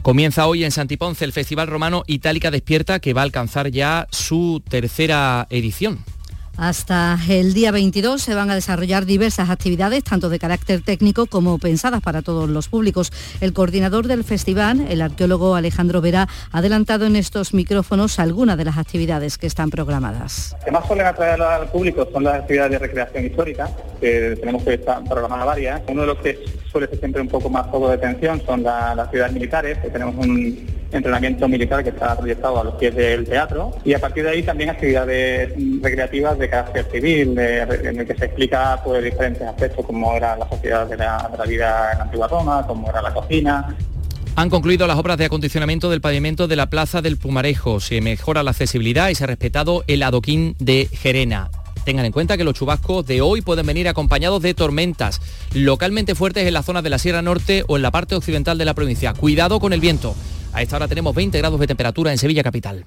Comienza 0.01 0.47
hoy 0.47 0.63
en 0.63 0.71
Santiponce 0.71 1.25
el 1.25 1.33
Festival 1.33 1.67
Romano 1.67 2.03
Itálica 2.07 2.51
Despierta 2.51 2.99
que 2.99 3.13
va 3.13 3.21
a 3.21 3.23
alcanzar 3.25 3.71
ya 3.71 4.07
su 4.11 4.61
tercera 4.67 5.47
edición. 5.49 5.99
Hasta 6.57 7.19
el 7.29 7.53
día 7.53 7.71
22 7.71 8.19
se 8.19 8.33
van 8.33 8.49
a 8.49 8.55
desarrollar 8.55 9.05
diversas 9.05 9.51
actividades, 9.51 10.03
tanto 10.03 10.27
de 10.27 10.39
carácter 10.39 10.81
técnico 10.81 11.27
como 11.27 11.59
pensadas 11.59 12.01
para 12.01 12.23
todos 12.23 12.49
los 12.49 12.67
públicos. 12.67 13.11
El 13.41 13.53
coordinador 13.53 14.07
del 14.07 14.23
festival, 14.23 14.85
el 14.89 15.03
arqueólogo 15.03 15.53
Alejandro 15.53 16.01
Vera, 16.01 16.27
ha 16.51 16.57
adelantado 16.57 17.05
en 17.05 17.15
estos 17.15 17.53
micrófonos 17.53 18.17
algunas 18.17 18.57
de 18.57 18.65
las 18.65 18.79
actividades 18.79 19.37
que 19.37 19.45
están 19.45 19.69
programadas. 19.69 20.55
Que 20.65 20.71
más 20.71 20.87
suelen 20.87 21.05
atraer 21.05 21.39
al 21.39 21.69
público 21.69 22.07
son 22.11 22.23
las 22.23 22.41
actividades 22.41 22.71
de 22.71 22.79
recreación 22.79 23.25
histórica, 23.25 23.69
tenemos 24.01 24.63
que 24.63 24.73
estar 24.73 25.03
programadas 25.03 25.45
varias. 25.45 25.81
Uno 25.87 26.01
de 26.01 26.07
los 26.07 26.17
que 26.17 26.43
suele 26.71 26.87
ser 26.87 26.99
siempre 26.99 27.21
un 27.21 27.27
poco 27.27 27.49
más 27.49 27.67
foco 27.67 27.89
de 27.89 27.95
atención 27.95 28.41
son 28.45 28.63
las 28.63 28.97
actividades 28.97 29.33
militares, 29.33 29.77
que 29.79 29.89
tenemos 29.89 30.15
un 30.15 30.65
entrenamiento 30.91 31.47
militar 31.47 31.83
que 31.83 31.89
está 31.89 32.17
proyectado 32.17 32.61
a 32.61 32.63
los 32.63 32.75
pies 32.75 32.95
del 32.95 33.25
teatro 33.25 33.75
y 33.83 33.93
a 33.93 33.99
partir 33.99 34.23
de 34.23 34.29
ahí 34.29 34.43
también 34.43 34.69
actividades 34.69 35.51
recreativas 35.81 36.37
de 36.39 36.49
carácter 36.49 36.85
civil, 36.91 37.37
en 37.37 37.99
el 37.99 38.07
que 38.07 38.15
se 38.15 38.25
explica 38.25 38.79
pues, 38.83 39.03
diferentes 39.03 39.41
aspectos 39.41 39.85
como 39.85 40.13
era 40.13 40.37
la 40.37 40.47
sociedad 40.47 40.87
de 40.87 40.97
la, 40.97 41.29
de 41.31 41.37
la 41.37 41.45
vida 41.45 41.91
en 41.91 41.97
la 41.97 42.03
antigua 42.05 42.27
Roma, 42.27 42.65
como 42.65 42.89
era 42.89 43.01
la 43.01 43.13
cocina, 43.13 43.75
han 44.37 44.51
concluido 44.51 44.85
las 44.85 44.97
obras 44.97 45.17
de 45.17 45.25
acondicionamiento 45.25 45.89
del 45.89 45.99
pavimento 45.99 46.47
de 46.47 46.55
la 46.55 46.69
Plaza 46.69 47.01
del 47.01 47.17
Pumarejo. 47.17 47.79
Se 47.79 48.01
mejora 48.01 48.43
la 48.43 48.51
accesibilidad 48.51 49.09
y 49.09 49.15
se 49.15 49.23
ha 49.23 49.27
respetado 49.27 49.83
el 49.87 50.03
adoquín 50.03 50.55
de 50.59 50.87
Gerena. 50.91 51.49
Tengan 51.87 52.05
en 52.05 52.11
cuenta 52.11 52.35
que 52.35 52.43
los 52.43 52.53
chubascos 52.53 53.05
de 53.05 53.21
hoy 53.21 53.39
pueden 53.39 53.65
venir 53.65 53.87
acompañados 53.87 54.41
de 54.41 54.53
tormentas 54.53 55.21
localmente 55.53 56.15
fuertes 56.15 56.45
en 56.45 56.53
la 56.53 56.61
zona 56.61 56.81
de 56.81 56.89
la 56.89 56.99
Sierra 56.99 57.21
Norte 57.21 57.63
o 57.65 57.77
en 57.77 57.81
la 57.81 57.91
parte 57.91 58.13
occidental 58.13 58.57
de 58.57 58.65
la 58.65 58.73
provincia. 58.73 59.13
Cuidado 59.13 59.61
con 59.61 59.71
el 59.71 59.79
viento. 59.79 60.13
A 60.51 60.61
esta 60.61 60.75
hora 60.75 60.89
tenemos 60.89 61.15
20 61.15 61.37
grados 61.37 61.57
de 61.61 61.65
temperatura 61.65 62.11
en 62.11 62.17
Sevilla 62.17 62.43
capital. 62.43 62.85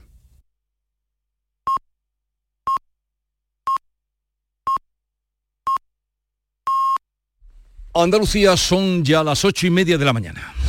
Andalucía 7.94 8.54
son 8.58 9.02
ya 9.02 9.24
las 9.24 9.46
ocho 9.46 9.66
y 9.66 9.70
media 9.70 9.96
de 9.96 10.04
la 10.04 10.12
mañana. 10.12 10.59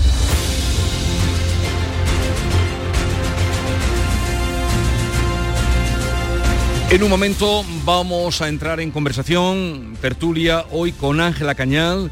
En 6.91 7.03
un 7.03 7.09
momento 7.09 7.63
vamos 7.85 8.41
a 8.41 8.49
entrar 8.49 8.81
en 8.81 8.91
conversación, 8.91 9.95
tertulia, 10.01 10.65
hoy 10.71 10.91
con 10.91 11.21
Ángela 11.21 11.55
Cañal, 11.55 12.11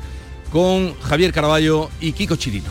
con 0.53 0.97
Javier 1.01 1.33
Caraballo 1.33 1.89
y 1.99 2.13
Kiko 2.13 2.37
Chirino. 2.37 2.69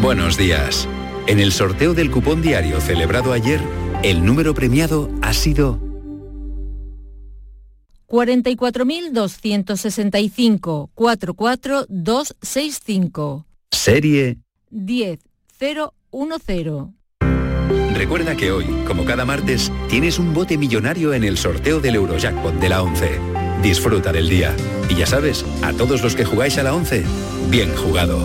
Buenos 0.00 0.38
días. 0.38 0.88
En 1.26 1.38
el 1.38 1.52
sorteo 1.52 1.92
del 1.92 2.10
cupón 2.10 2.40
diario 2.40 2.80
celebrado 2.80 3.34
ayer, 3.34 3.60
el 4.02 4.24
número 4.24 4.54
premiado 4.54 5.10
ha 5.20 5.34
sido 5.34 5.78
44.265 8.08 10.90
44265. 10.94 13.46
Serie 13.70 14.38
10010. 14.70 16.94
Recuerda 17.94 18.36
que 18.36 18.52
hoy, 18.52 18.66
como 18.86 19.04
cada 19.04 19.24
martes, 19.24 19.72
tienes 19.88 20.18
un 20.18 20.34
bote 20.34 20.58
millonario 20.58 21.14
en 21.14 21.24
el 21.24 21.38
sorteo 21.38 21.80
del 21.80 21.94
Eurojackpot 21.94 22.54
de 22.54 22.68
la 22.68 22.82
11. 22.82 23.20
Disfruta 23.62 24.12
del 24.12 24.28
día. 24.28 24.54
Y 24.88 24.96
ya 24.96 25.06
sabes, 25.06 25.44
a 25.62 25.72
todos 25.72 26.02
los 26.02 26.14
que 26.14 26.24
jugáis 26.24 26.58
a 26.58 26.64
la 26.64 26.74
11, 26.74 27.04
bien 27.50 27.74
jugado. 27.74 28.18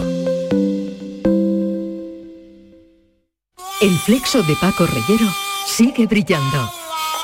El 3.81 3.97
flexo 3.99 4.43
de 4.43 4.55
Paco 4.59 4.85
Reyero 4.85 5.31
sigue 5.65 6.05
brillando. 6.07 6.78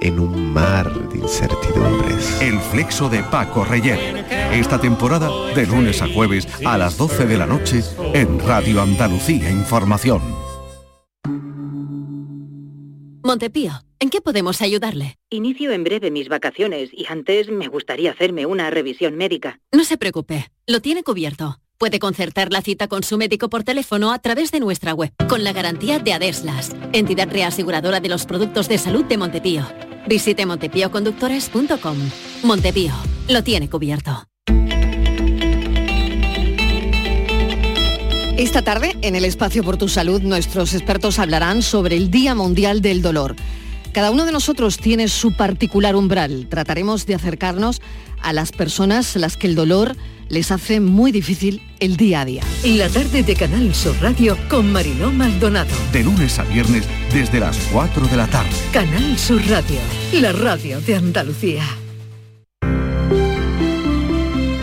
en 0.00 0.18
un 0.20 0.52
mar 0.52 0.92
de 1.10 1.18
incertidumbres. 1.18 2.40
El 2.40 2.58
flexo 2.58 3.08
de 3.08 3.22
Paco 3.22 3.64
Reyer. 3.64 4.24
Esta 4.52 4.80
temporada 4.80 5.30
de 5.54 5.66
lunes 5.66 6.02
a 6.02 6.08
jueves 6.08 6.48
a 6.64 6.78
las 6.78 6.96
12 6.96 7.26
de 7.26 7.38
la 7.38 7.46
noche 7.46 7.82
en 8.14 8.38
Radio 8.40 8.82
Andalucía 8.82 9.50
Información. 9.50 10.22
Montepío, 13.22 13.72
¿en 13.98 14.08
qué 14.08 14.20
podemos 14.20 14.62
ayudarle? 14.62 15.18
Inicio 15.28 15.72
en 15.72 15.84
breve 15.84 16.10
mis 16.10 16.28
vacaciones 16.28 16.90
y 16.92 17.06
antes 17.08 17.50
me 17.50 17.68
gustaría 17.68 18.12
hacerme 18.12 18.46
una 18.46 18.70
revisión 18.70 19.16
médica. 19.16 19.60
No 19.70 19.84
se 19.84 19.98
preocupe, 19.98 20.50
lo 20.66 20.80
tiene 20.80 21.02
cubierto. 21.02 21.58
Puede 21.78 21.98
concertar 22.00 22.52
la 22.52 22.62
cita 22.62 22.88
con 22.88 23.02
su 23.04 23.18
médico 23.18 23.48
por 23.48 23.62
teléfono 23.62 24.12
a 24.12 24.18
través 24.18 24.50
de 24.50 24.58
nuestra 24.60 24.94
web, 24.94 25.12
con 25.28 25.44
la 25.44 25.52
garantía 25.52 26.00
de 26.00 26.12
Adeslas, 26.12 26.74
entidad 26.92 27.30
reaseguradora 27.30 28.00
de 28.00 28.08
los 28.08 28.26
productos 28.26 28.68
de 28.68 28.78
salud 28.78 29.04
de 29.04 29.16
Montepío. 29.16 29.64
Visite 30.08 30.46
montepíoconductores.com. 30.46 31.96
Montepío, 32.42 32.94
lo 33.28 33.44
tiene 33.44 33.68
cubierto. 33.68 34.24
Esta 38.38 38.62
tarde, 38.62 38.96
en 39.02 39.16
el 39.16 39.24
espacio 39.24 39.64
por 39.64 39.76
tu 39.76 39.88
salud, 39.88 40.22
nuestros 40.22 40.72
expertos 40.72 41.18
hablarán 41.18 41.60
sobre 41.60 41.96
el 41.96 42.10
Día 42.10 42.34
Mundial 42.36 42.80
del 42.80 43.02
Dolor. 43.02 43.34
Cada 43.92 44.12
uno 44.12 44.24
de 44.24 44.32
nosotros 44.32 44.78
tiene 44.78 45.08
su 45.08 45.32
particular 45.32 45.96
umbral. 45.96 46.46
Trataremos 46.48 47.04
de 47.04 47.16
acercarnos 47.16 47.82
a 48.22 48.32
las 48.32 48.52
personas 48.52 49.16
a 49.16 49.18
las 49.18 49.36
que 49.36 49.48
el 49.48 49.56
dolor 49.56 49.96
les 50.28 50.50
hace 50.50 50.80
muy 50.80 51.12
difícil 51.12 51.62
el 51.80 51.96
día 51.96 52.22
a 52.22 52.24
día. 52.24 52.42
La 52.64 52.88
tarde 52.88 53.22
de 53.22 53.34
Canal 53.34 53.74
Sur 53.74 53.96
Radio 54.00 54.36
con 54.48 54.72
Mariló 54.72 55.10
Maldonado. 55.12 55.74
De 55.92 56.02
lunes 56.02 56.38
a 56.38 56.44
viernes 56.44 56.84
desde 57.12 57.40
las 57.40 57.56
4 57.72 58.06
de 58.08 58.16
la 58.16 58.26
tarde. 58.26 58.50
Canal 58.72 59.18
Sur 59.18 59.40
Radio, 59.48 59.80
la 60.12 60.32
radio 60.32 60.80
de 60.80 60.96
Andalucía. 60.96 61.64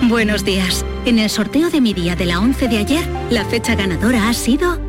Buenos 0.08 0.46
días. 0.46 0.86
En 1.06 1.20
el 1.20 1.30
sorteo 1.30 1.70
de 1.70 1.82
mi 1.82 1.94
día 1.94 2.16
de 2.16 2.26
la 2.26 2.40
11 2.40 2.68
de 2.68 2.78
ayer, 2.78 3.08
la 3.30 3.44
fecha 3.46 3.76
ganadora 3.76 4.30
ha 4.30 4.34
sido 4.34 4.80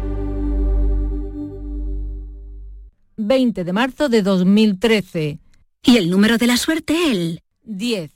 20 3.16 3.64
de 3.64 3.72
marzo 3.72 4.08
de 4.08 4.22
2013. 4.22 5.38
Y 5.82 5.96
el 5.96 6.10
número 6.10 6.36
de 6.36 6.46
la 6.46 6.56
suerte, 6.56 7.10
el 7.10 7.42
10. 7.64 8.15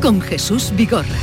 con 0.00 0.20
Jesús 0.20 0.72
Vigorra. 0.76 1.18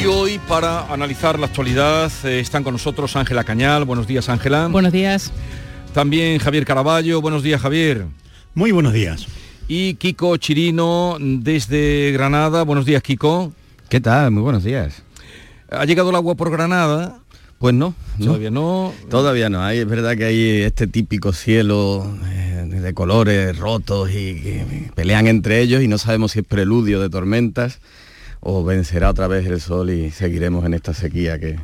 Y 0.00 0.06
hoy 0.06 0.38
para 0.48 0.92
analizar 0.92 1.38
la 1.38 1.46
actualidad 1.46 2.10
eh, 2.24 2.40
están 2.40 2.62
con 2.62 2.72
nosotros 2.72 3.16
Ángela 3.16 3.44
Cañal. 3.44 3.84
Buenos 3.84 4.06
días 4.06 4.28
Ángela. 4.28 4.68
Buenos 4.68 4.92
días. 4.92 5.32
También 5.92 6.38
Javier 6.38 6.64
Caraballo. 6.64 7.20
Buenos 7.20 7.42
días 7.42 7.60
Javier. 7.60 8.06
Muy 8.54 8.72
buenos 8.72 8.92
días. 8.92 9.26
Y 9.66 9.94
Kiko 9.94 10.36
Chirino 10.36 11.16
desde 11.20 12.12
Granada. 12.12 12.62
Buenos 12.62 12.86
días 12.86 13.02
Kiko. 13.02 13.52
¿Qué 13.88 14.00
tal? 14.00 14.30
Muy 14.30 14.42
buenos 14.42 14.64
días. 14.64 15.02
¿Ha 15.70 15.84
llegado 15.84 16.10
el 16.10 16.16
agua 16.16 16.34
por 16.34 16.50
Granada? 16.50 17.18
Pues 17.58 17.74
no, 17.74 17.92
todavía 18.22 18.52
no. 18.52 18.92
Todavía 19.10 19.48
no. 19.48 19.64
Hay, 19.64 19.78
es 19.78 19.88
verdad 19.88 20.16
que 20.16 20.24
hay 20.24 20.60
este 20.62 20.86
típico 20.86 21.32
cielo 21.32 22.16
eh, 22.28 22.37
de 22.82 22.94
colores 22.94 23.58
rotos 23.58 24.10
y 24.10 24.40
que 24.40 24.90
pelean 24.94 25.26
entre 25.26 25.60
ellos 25.60 25.82
y 25.82 25.88
no 25.88 25.98
sabemos 25.98 26.32
si 26.32 26.40
es 26.40 26.46
preludio 26.46 27.00
de 27.00 27.10
tormentas 27.10 27.80
o 28.40 28.64
vencerá 28.64 29.10
otra 29.10 29.26
vez 29.26 29.46
el 29.46 29.60
sol 29.60 29.90
y 29.90 30.10
seguiremos 30.10 30.64
en 30.64 30.74
esta 30.74 30.94
sequía 30.94 31.38
que, 31.38 31.58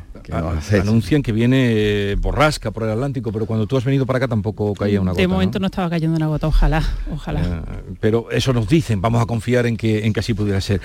anuncian 0.73 1.21
que 1.21 1.31
viene 1.31 1.71
eh, 2.11 2.15
borrasca 2.15 2.71
por 2.71 2.83
el 2.83 2.89
Atlántico, 2.89 3.31
pero 3.31 3.45
cuando 3.45 3.65
tú 3.65 3.77
has 3.77 3.85
venido 3.85 4.05
para 4.05 4.17
acá 4.17 4.27
tampoco 4.27 4.73
caía 4.73 4.99
una 4.99 5.11
gota. 5.11 5.21
De 5.21 5.27
momento 5.27 5.59
¿no? 5.59 5.67
estaba 5.67 5.89
cayendo 5.89 6.17
una 6.17 6.27
gota, 6.27 6.47
ojalá, 6.47 6.83
ojalá. 7.11 7.41
Eh, 7.41 7.93
pero 7.99 8.29
eso 8.31 8.51
nos 8.51 8.67
dicen, 8.67 9.01
vamos 9.01 9.21
a 9.21 9.25
confiar 9.25 9.65
en 9.67 9.77
que, 9.77 10.05
en 10.05 10.11
que 10.11 10.19
así 10.19 10.33
pudiera 10.33 10.59
ser. 10.59 10.81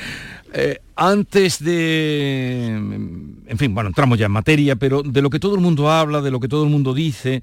Eh, 0.52 0.80
antes 0.94 1.62
de, 1.62 2.66
en 3.46 3.58
fin, 3.58 3.74
bueno, 3.74 3.88
entramos 3.88 4.18
ya 4.18 4.26
en 4.26 4.32
materia, 4.32 4.76
pero 4.76 5.02
de 5.02 5.22
lo 5.22 5.30
que 5.30 5.40
todo 5.40 5.54
el 5.54 5.60
mundo 5.60 5.90
habla, 5.90 6.20
de 6.20 6.30
lo 6.30 6.38
que 6.38 6.48
todo 6.48 6.64
el 6.64 6.70
mundo 6.70 6.94
dice, 6.94 7.42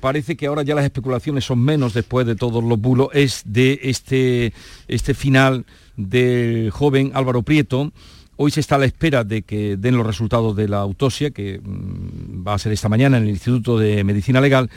parece 0.00 0.36
que 0.36 0.46
ahora 0.46 0.62
ya 0.62 0.74
las 0.74 0.84
especulaciones 0.84 1.44
son 1.44 1.60
menos 1.60 1.94
después 1.94 2.26
de 2.26 2.36
todos 2.36 2.62
los 2.62 2.80
bulos, 2.80 3.08
es 3.12 3.42
de 3.44 3.80
este, 3.82 4.52
este 4.88 5.14
final 5.14 5.66
del 5.96 6.70
joven 6.70 7.12
Álvaro 7.14 7.42
Prieto. 7.42 7.92
Hoy 8.38 8.50
se 8.50 8.60
está 8.60 8.74
a 8.74 8.78
la 8.78 8.84
espera 8.84 9.24
de 9.24 9.42
que 9.42 9.78
den 9.78 9.96
los 9.96 10.06
resultados 10.06 10.54
de 10.56 10.68
la 10.68 10.78
autopsia, 10.78 11.30
que 11.30 11.58
mm, 11.58 12.46
va 12.46 12.54
a 12.54 12.58
ser 12.58 12.72
esta 12.72 12.88
mañana 12.88 13.16
en 13.16 13.24
el 13.24 13.30
Instituto 13.30 13.78
de 13.78 14.04
Medicina 14.04 14.40
Legal. 14.40 14.68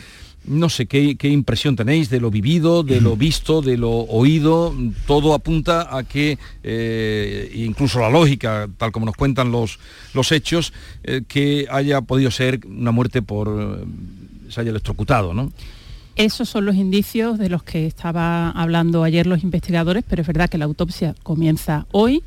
No 0.45 0.69
sé 0.69 0.85
¿qué, 0.85 1.17
impresión 1.23 1.75
tenéis 1.75 2.09
de 2.09 2.21
lo 2.21 2.31
vivido, 2.31 2.83
de 2.83 3.01
lo 3.01 3.17
visto, 3.17 3.61
de 3.61 3.75
lo 3.75 3.91
oído. 3.91 4.73
Todo 5.05 5.33
apunta 5.33 5.95
a 5.95 6.03
que, 6.03 6.37
eh, 6.63 7.51
incluso 7.53 7.99
la 7.99 8.09
lógica, 8.09 8.69
tal 8.77 8.93
como 8.93 9.05
nos 9.05 9.17
cuentan 9.17 9.51
los, 9.51 9.79
los 10.13 10.31
hechos, 10.31 10.71
eh, 11.03 11.23
que 11.27 11.67
haya 11.69 11.99
podido 11.99 12.31
ser 12.31 12.61
una 12.65 12.91
muerte 12.91 13.21
por 13.21 13.85
se 14.49 14.61
haya 14.61 14.71
electrocutado, 14.71 15.33
¿no? 15.33 15.51
Esos 16.15 16.49
son 16.49 16.65
los 16.65 16.75
indicios 16.75 17.39
de 17.39 17.47
los 17.47 17.63
que 17.63 17.87
estaba 17.87 18.49
hablando 18.49 19.03
ayer 19.03 19.25
los 19.25 19.41
investigadores, 19.43 20.03
pero 20.07 20.21
es 20.21 20.27
verdad 20.27 20.49
que 20.49 20.57
la 20.57 20.65
autopsia 20.65 21.15
comienza 21.23 21.85
hoy 21.91 22.23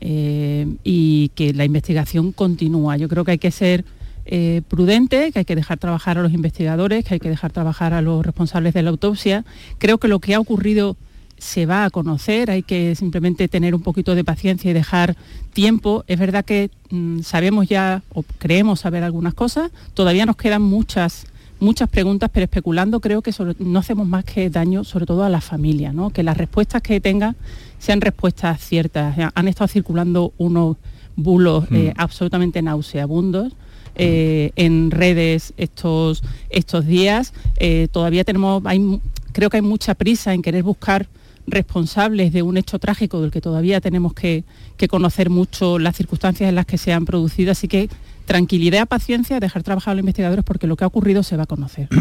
eh, 0.00 0.66
y 0.82 1.30
que 1.36 1.52
la 1.52 1.64
investigación 1.64 2.32
continúa. 2.32 2.96
Yo 2.96 3.08
creo 3.08 3.24
que 3.24 3.32
hay 3.32 3.38
que 3.38 3.52
ser 3.52 3.84
eh, 4.26 4.62
prudente, 4.68 5.30
que 5.30 5.38
hay 5.38 5.44
que 5.44 5.54
dejar 5.54 5.78
trabajar 5.78 6.18
a 6.18 6.22
los 6.22 6.32
investigadores, 6.32 7.04
que 7.04 7.14
hay 7.14 7.20
que 7.20 7.28
dejar 7.28 7.52
trabajar 7.52 7.94
a 7.94 8.02
los 8.02 8.26
responsables 8.26 8.74
de 8.74 8.82
la 8.82 8.90
autopsia. 8.90 9.44
Creo 9.78 9.98
que 9.98 10.08
lo 10.08 10.18
que 10.18 10.34
ha 10.34 10.40
ocurrido 10.40 10.96
se 11.38 11.66
va 11.66 11.84
a 11.84 11.90
conocer, 11.90 12.50
hay 12.50 12.62
que 12.62 12.94
simplemente 12.94 13.48
tener 13.48 13.74
un 13.74 13.82
poquito 13.82 14.14
de 14.14 14.24
paciencia 14.24 14.70
y 14.70 14.74
dejar 14.74 15.16
tiempo. 15.52 16.04
Es 16.08 16.18
verdad 16.18 16.44
que 16.44 16.70
mm, 16.90 17.20
sabemos 17.20 17.68
ya 17.68 18.02
o 18.12 18.24
creemos 18.38 18.80
saber 18.80 19.04
algunas 19.04 19.34
cosas, 19.34 19.70
todavía 19.94 20.26
nos 20.26 20.36
quedan 20.36 20.62
muchas 20.62 21.26
muchas 21.60 21.88
preguntas, 21.88 22.30
pero 22.32 22.44
especulando 22.44 23.00
creo 23.00 23.22
que 23.22 23.32
no 23.58 23.78
hacemos 23.78 24.06
más 24.06 24.24
que 24.24 24.50
daño 24.50 24.84
sobre 24.84 25.06
todo 25.06 25.24
a 25.24 25.28
la 25.28 25.40
familia, 25.40 25.92
¿no? 25.92 26.10
que 26.10 26.22
las 26.22 26.36
respuestas 26.36 26.82
que 26.82 27.00
tenga 27.00 27.34
sean 27.78 28.00
respuestas 28.00 28.60
ciertas. 28.60 29.16
Han 29.34 29.48
estado 29.48 29.68
circulando 29.68 30.32
unos 30.38 30.76
bulos 31.16 31.64
eh, 31.70 31.92
mm. 31.94 32.00
absolutamente 32.00 32.62
nauseabundos. 32.62 33.52
Eh, 34.00 34.52
en 34.54 34.92
redes 34.92 35.52
estos, 35.56 36.22
estos 36.50 36.86
días. 36.86 37.32
Eh, 37.56 37.88
todavía 37.90 38.22
tenemos, 38.22 38.62
hay, 38.64 39.00
creo 39.32 39.50
que 39.50 39.56
hay 39.56 39.62
mucha 39.62 39.96
prisa 39.96 40.34
en 40.34 40.42
querer 40.42 40.62
buscar 40.62 41.08
responsables 41.48 42.32
de 42.32 42.42
un 42.42 42.56
hecho 42.58 42.78
trágico 42.78 43.20
del 43.20 43.32
que 43.32 43.40
todavía 43.40 43.80
tenemos 43.80 44.14
que, 44.14 44.44
que 44.76 44.86
conocer 44.86 45.30
mucho 45.30 45.80
las 45.80 45.96
circunstancias 45.96 46.48
en 46.48 46.54
las 46.54 46.66
que 46.66 46.78
se 46.78 46.92
han 46.92 47.06
producido. 47.06 47.50
Así 47.50 47.66
que 47.66 47.88
tranquilidad, 48.28 48.86
paciencia, 48.86 49.40
dejar 49.40 49.62
trabajar 49.62 49.92
a 49.92 49.94
los 49.94 50.02
investigadores 50.02 50.44
porque 50.44 50.66
lo 50.66 50.76
que 50.76 50.84
ha 50.84 50.86
ocurrido 50.86 51.22
se 51.24 51.36
va 51.36 51.42
a 51.42 51.46
conocer. 51.46 51.88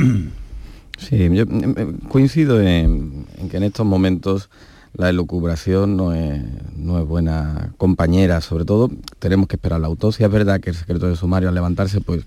Sí, 1.00 1.30
yo 1.32 1.46
mm, 1.46 1.50
mm, 1.50 1.98
coincido 2.10 2.60
en, 2.60 3.28
que 3.52 3.58
en 3.58 3.62
estos 3.62 3.86
momentos 3.86 4.50
la 4.96 5.10
elucubración 5.10 5.96
no 5.96 6.12
es, 6.12 6.42
no 6.76 6.98
es 6.98 7.06
buena 7.06 7.72
compañera, 7.78 8.42
sobre 8.42 8.66
todo 8.66 8.90
tenemos 9.20 9.48
que 9.48 9.58
esperar 9.58 9.80
la 9.80 9.86
autopsia. 9.86 10.26
Es 10.26 10.32
verdad 10.32 10.60
que 10.60 10.72
el 10.72 10.76
secreto 10.76 11.08
de 11.08 11.16
sumario 11.16 11.50
al 11.50 11.54
levantarse 11.54 12.02
pues 12.02 12.24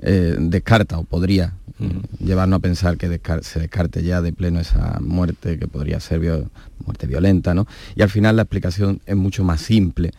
eh, 0.00 0.36
descarta 0.38 0.98
o 0.98 1.04
podría 1.04 1.52
mm, 1.78 2.24
llevarnos 2.24 2.56
a 2.56 2.60
pensar 2.60 2.96
que 2.96 3.20
se 3.42 3.60
descarte 3.60 4.02
ya 4.02 4.22
de 4.22 4.32
pleno 4.32 4.58
esa 4.58 5.00
muerte 5.02 5.58
que 5.58 5.68
podría 5.68 6.00
ser 6.00 6.48
muerte 6.82 7.06
violenta, 7.06 7.52
¿no? 7.52 7.66
Y 7.94 8.00
al 8.00 8.08
final 8.08 8.36
la 8.36 8.42
explicación 8.42 9.02
es 9.04 9.16
mucho 9.16 9.44
más 9.44 9.60
simple 9.60 10.12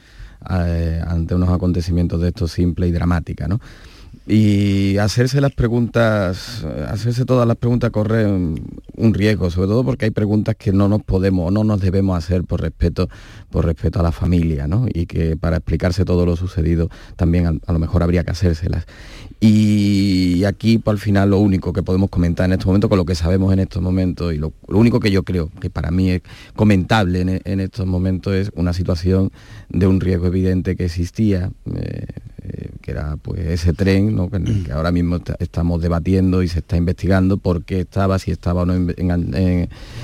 eh, 0.49 1.01
ante 1.05 1.35
unos 1.35 1.49
acontecimientos 1.49 2.21
de 2.21 2.29
estos 2.29 2.51
simple 2.51 2.87
y 2.87 2.91
dramática, 2.91 3.47
¿no? 3.47 3.59
Y 4.27 4.97
hacerse 4.97 5.39
las 5.39 5.51
preguntas, 5.51 6.65
hacerse 6.87 7.25
todas 7.25 7.47
las 7.47 7.57
preguntas 7.57 7.91
corre 7.91 8.25
un 8.25 9.13
riesgo, 9.13 9.51
sobre 9.51 9.67
todo 9.67 9.83
porque 9.83 10.05
hay 10.05 10.11
preguntas 10.11 10.55
que 10.55 10.71
no 10.71 10.89
nos 10.89 11.03
podemos 11.03 11.49
o 11.49 11.51
no 11.51 11.63
nos 11.63 11.79
debemos 11.79 12.17
hacer 12.17 12.43
por 12.43 12.61
respeto, 12.61 13.07
por 13.51 13.65
respeto 13.65 13.99
a 13.99 14.03
la 14.03 14.11
familia, 14.11 14.67
¿no? 14.67 14.87
Y 14.91 15.05
que 15.05 15.37
para 15.37 15.57
explicarse 15.57 16.05
todo 16.05 16.25
lo 16.25 16.35
sucedido 16.35 16.89
también 17.15 17.61
a, 17.67 17.71
lo 17.71 17.77
mejor 17.77 18.01
habría 18.01 18.23
que 18.23 18.31
hacérselas. 18.31 18.87
Y 19.47 20.43
aquí, 20.43 20.79
pues, 20.79 20.95
al 20.95 20.99
final, 20.99 21.29
lo 21.29 21.37
único 21.37 21.71
que 21.71 21.83
podemos 21.83 22.09
comentar 22.09 22.47
en 22.47 22.53
estos 22.53 22.65
momentos, 22.65 22.89
con 22.89 22.97
lo 22.97 23.05
que 23.05 23.13
sabemos 23.13 23.53
en 23.53 23.59
estos 23.59 23.79
momentos, 23.79 24.33
y 24.33 24.39
lo, 24.39 24.53
único 24.67 24.99
que 24.99 25.11
yo 25.11 25.21
creo 25.21 25.51
que 25.61 25.69
para 25.69 25.91
mí 25.91 26.09
es 26.09 26.23
comentable 26.55 27.41
en, 27.43 27.59
estos 27.59 27.85
momentos 27.85 28.33
es 28.33 28.51
una 28.55 28.73
situación 28.73 29.31
de 29.69 29.85
un 29.85 30.01
riesgo 30.01 30.25
evidente 30.25 30.75
que 30.75 30.85
existía. 30.85 31.51
Eh, 31.75 32.05
eh, 32.47 32.69
que 32.81 32.91
era 32.91 33.17
pues 33.17 33.39
ese 33.39 33.73
tren 33.73 34.15
que, 34.63 34.71
ahora 34.71 34.91
mismo 34.91 35.17
estamos 35.39 35.81
debatiendo 35.81 36.43
y 36.43 36.47
se 36.47 36.59
está 36.59 36.77
investigando 36.77 37.37
por 37.37 37.63
qué 37.63 37.79
estaba, 37.79 38.19
si 38.19 38.29
estaba 38.29 38.61
o 38.61 38.65
no 38.67 38.93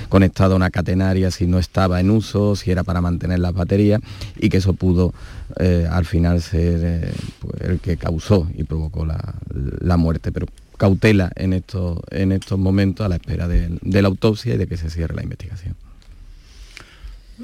conectado 0.09 0.53
a 0.53 0.55
una 0.55 0.71
catenaria, 0.71 1.29
si 1.29 1.45
no 1.45 1.59
estaba 1.59 1.99
en 1.99 2.09
uso, 2.09 2.55
si 2.55 2.71
era 2.71 2.83
para 2.83 2.99
mantener 2.99 3.37
las 3.37 3.53
baterías 3.53 4.01
y 4.37 4.49
que 4.49 4.57
eso 4.57 4.73
pudo 4.73 5.13
eh, 5.59 5.87
al 5.89 6.05
final 6.05 6.41
ser 6.41 6.79
eh, 6.83 7.13
pues, 7.39 7.61
el 7.61 7.79
que 7.79 7.97
causó 7.97 8.49
y 8.55 8.63
provocó 8.63 9.05
la, 9.05 9.97
muerte. 9.97 10.31
Pero 10.31 10.47
cautela 10.77 11.31
en 11.35 11.53
estos, 11.53 11.99
en 12.09 12.31
estos 12.31 12.57
momentos 12.57 13.05
a 13.05 13.09
la 13.09 13.15
espera 13.15 13.47
de 13.47 14.01
la 14.01 14.07
autopsia 14.07 14.55
y 14.55 14.57
de 14.57 14.67
que 14.67 14.77
se 14.77 14.89
cierre 14.89 15.15
la 15.15 15.23
investigación. 15.23 15.75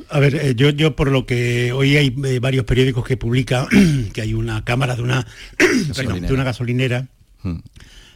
A 0.09 0.19
ver, 0.19 0.35
eh, 0.35 0.55
yo, 0.55 0.69
yo 0.69 0.95
por 0.95 1.11
lo 1.11 1.25
que 1.25 1.71
hoy 1.71 1.97
hay 1.97 2.09
varios 2.39 2.65
periódicos 2.65 3.05
que 3.05 3.17
publican 3.17 3.67
que 4.13 4.21
hay 4.21 4.33
una 4.33 4.63
cámara 4.63 4.95
de 4.95 5.01
una, 5.01 5.25
de 5.57 6.33
una 6.33 6.43
gasolinera 6.43 7.07
hmm. 7.43 7.57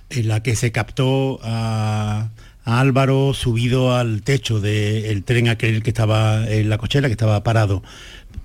en 0.09 0.27
la 0.27 0.43
que 0.43 0.55
se 0.55 0.71
captó 0.71 1.39
a, 1.43 2.29
Álvaro 2.63 3.33
subido 3.33 3.95
al 3.95 4.21
techo 4.21 4.59
del 4.59 5.23
tren 5.23 5.49
aquel 5.49 5.81
que 5.81 5.89
estaba 5.89 6.47
en 6.47 6.69
la 6.69 6.77
cochera, 6.77 7.07
que 7.07 7.13
estaba 7.13 7.43
parado. 7.43 7.81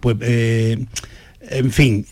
Pues, 0.01 0.17
eh, 0.23 0.87
en 1.51 1.71
fin, 1.71 2.07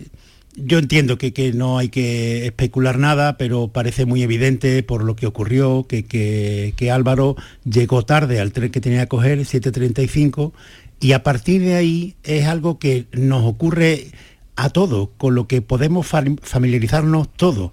yo 0.57 0.79
entiendo 0.79 1.19
que, 1.19 1.53
no 1.55 1.79
hay 1.79 1.89
que 1.89 2.47
especular 2.47 2.99
nada, 2.99 3.37
pero 3.37 3.69
parece 3.69 4.07
muy 4.07 4.23
evidente 4.23 4.83
por 4.83 5.03
lo 5.03 5.17
que 5.17 5.27
ocurrió 5.27 5.87
que, 5.89 6.05
que 6.05 6.91
Álvaro 6.91 7.37
llegó 7.65 8.05
tarde 8.05 8.41
al 8.41 8.53
tren 8.53 8.71
que 8.71 8.81
tenía 8.81 9.03
que 9.03 9.09
coger, 9.09 9.39
7.35, 9.39 10.53
y 11.01 11.13
a 11.13 11.23
partir 11.23 11.63
de 11.63 11.75
ahí 11.75 12.15
es 12.23 12.47
algo 12.47 12.79
que 12.79 13.07
nos 13.13 13.45
ocurre 13.45 14.09
a 14.57 14.71
todos, 14.71 15.09
con 15.17 15.35
lo 15.35 15.49
que 15.49 15.63
podemos 15.63 16.07
familiarizarnos 16.07 17.33
todos, 17.33 17.73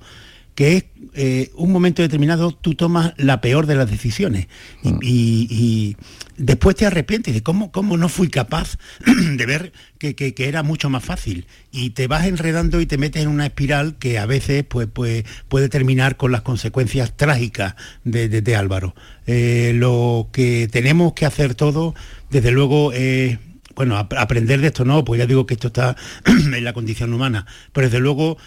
que 0.56 0.78
es 0.78 0.84
eh, 1.14 1.52
un 1.56 1.72
momento 1.72 2.02
determinado 2.02 2.52
tú 2.52 2.76
tomas 2.76 3.14
la 3.18 3.41
peor 3.41 3.66
de 3.66 3.76
las 3.76 3.89
decisiones 3.89 4.47
y, 4.84 5.95
mm. 5.97 6.04
después 6.38 6.76
te 6.76 6.86
arrepientes 6.86 7.34
de 7.34 7.43
cómo, 7.43 7.72
cómo 7.72 7.97
no 7.97 8.10
fui 8.10 8.30
capaz 8.30 8.78
de 9.06 9.45
ver 9.45 9.74
que, 9.97 10.34
era 10.38 10.64
mucho 10.64 10.89
más 10.89 11.04
fácil 11.04 11.47
y 11.72 11.91
te 11.91 12.08
vas 12.08 12.26
enredando 12.26 12.82
y 12.82 12.86
te 12.86 12.97
metes 12.97 13.24
en 13.24 13.30
una 13.30 13.45
espiral 13.45 13.95
que 13.97 14.20
a 14.20 14.26
veces 14.26 14.64
pues, 14.64 14.88
pues 14.91 15.24
puede 15.47 15.70
terminar 15.70 16.18
con 16.18 16.32
las 16.32 16.41
consecuencias 16.41 17.16
trágicas 17.16 17.76
de, 18.04 18.56
Álvaro. 18.56 18.95
Eh, 19.28 19.72
lo 19.76 20.30
que 20.32 20.68
tenemos 20.72 21.14
que 21.14 21.26
hacer 21.26 21.56
todo 21.56 21.95
desde 22.30 22.52
luego, 22.52 22.91
eh, 22.93 23.39
bueno, 23.76 23.97
aprender 23.97 24.62
de 24.62 24.68
esto 24.68 24.86
no, 24.86 25.06
pues 25.06 25.20
ya 25.20 25.26
digo 25.26 25.45
que 25.45 25.54
esto 25.54 25.68
está 25.68 25.95
en 26.26 26.64
la 26.64 26.74
condición 26.74 27.14
humana, 27.14 27.45
pero 27.72 27.88
desde 27.88 27.99
luego 27.99 28.38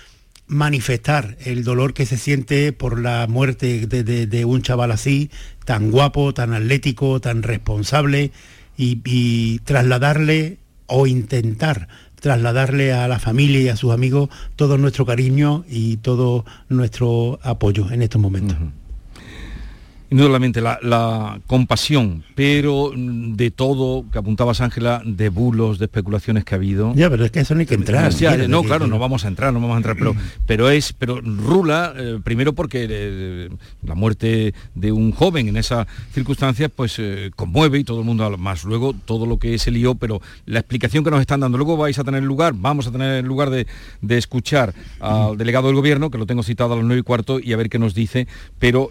manifestar 0.46 1.36
el 1.44 1.64
dolor 1.64 1.94
que 1.94 2.06
se 2.06 2.16
siente 2.16 2.72
por 2.72 3.00
la 3.00 3.26
muerte 3.26 3.86
de, 3.86 4.44
un 4.44 4.62
chaval 4.62 4.92
así, 4.92 5.30
tan 5.64 5.90
guapo, 5.90 6.34
tan 6.34 6.52
atlético, 6.52 7.20
tan 7.20 7.42
responsable, 7.42 8.30
y, 8.76 9.60
trasladarle 9.60 10.58
o 10.86 11.06
intentar 11.06 11.88
trasladarle 12.20 12.92
a 12.92 13.06
la 13.06 13.18
familia 13.18 13.60
y 13.60 13.68
a 13.68 13.76
sus 13.76 13.92
amigos 13.92 14.30
todo 14.56 14.78
nuestro 14.78 15.04
cariño 15.04 15.64
y 15.68 15.98
todo 15.98 16.44
nuestro 16.68 17.38
apoyo 17.42 17.90
en 17.90 18.02
estos 18.02 18.20
momentos. 18.20 18.56
Indudablemente, 20.14 20.60
la, 20.60 20.78
la, 20.80 21.40
compasión, 21.48 22.22
pero 22.36 22.92
mm, 22.94 23.34
de 23.34 23.50
todo, 23.50 24.04
que 24.12 24.18
apuntabas 24.18 24.60
Ángela, 24.60 25.02
de 25.04 25.28
bulos, 25.28 25.80
de 25.80 25.86
especulaciones 25.86 26.44
que 26.44 26.54
ha 26.54 26.56
habido. 26.56 26.94
Ya, 26.94 27.10
pero 27.10 27.24
es 27.24 27.32
que 27.32 27.40
eso 27.40 27.52
no 27.54 27.58
hay 27.62 27.66
que 27.66 27.74
entrar. 27.74 28.12
no, 28.48 28.62
claro, 28.62 28.86
no 28.86 29.00
vamos 29.00 29.24
a 29.24 29.28
entrar, 29.28 29.52
no 29.52 29.58
vamos 29.60 29.74
a 29.74 29.78
entrar, 29.78 29.96
pero, 29.96 30.14
pero 30.46 30.70
es, 30.70 30.92
pero 30.92 31.20
rula, 31.20 31.94
eh, 31.96 32.20
primero 32.22 32.52
porque 32.52 32.86
eh, 32.88 33.48
la 33.82 33.96
muerte 33.96 34.54
de 34.76 34.92
un 34.92 35.10
joven 35.10 35.48
en 35.48 35.56
esas 35.56 35.88
circunstancias, 36.12 36.70
pues 36.72 36.94
eh, 37.00 37.32
conmueve 37.34 37.80
y 37.80 37.84
todo 37.84 37.98
el 37.98 38.04
mundo 38.04 38.30
más. 38.38 38.62
Luego 38.62 38.92
todo 38.92 39.26
lo 39.26 39.40
que 39.40 39.58
se 39.58 39.72
lió, 39.72 39.96
pero 39.96 40.22
la 40.46 40.60
explicación 40.60 41.02
que 41.02 41.10
nos 41.10 41.22
están 41.22 41.40
dando, 41.40 41.58
luego 41.58 41.76
vais 41.76 41.98
a 41.98 42.04
tener 42.04 42.22
lugar, 42.22 42.54
vamos 42.54 42.86
a 42.86 42.92
tener 42.92 43.24
lugar 43.24 43.50
de, 43.50 43.66
de 44.00 44.16
escuchar 44.16 44.74
al 45.00 45.36
delegado 45.36 45.66
del 45.66 45.74
gobierno, 45.74 46.12
que 46.12 46.18
lo 46.18 46.26
tengo 46.26 46.44
citado 46.44 46.74
a 46.74 46.76
las 46.76 46.84
nueve 46.84 47.00
y 47.00 47.02
cuarto, 47.02 47.40
y 47.40 47.52
a 47.52 47.56
ver 47.56 47.68
qué 47.68 47.80
nos 47.80 47.94
dice, 47.94 48.28
pero 48.60 48.90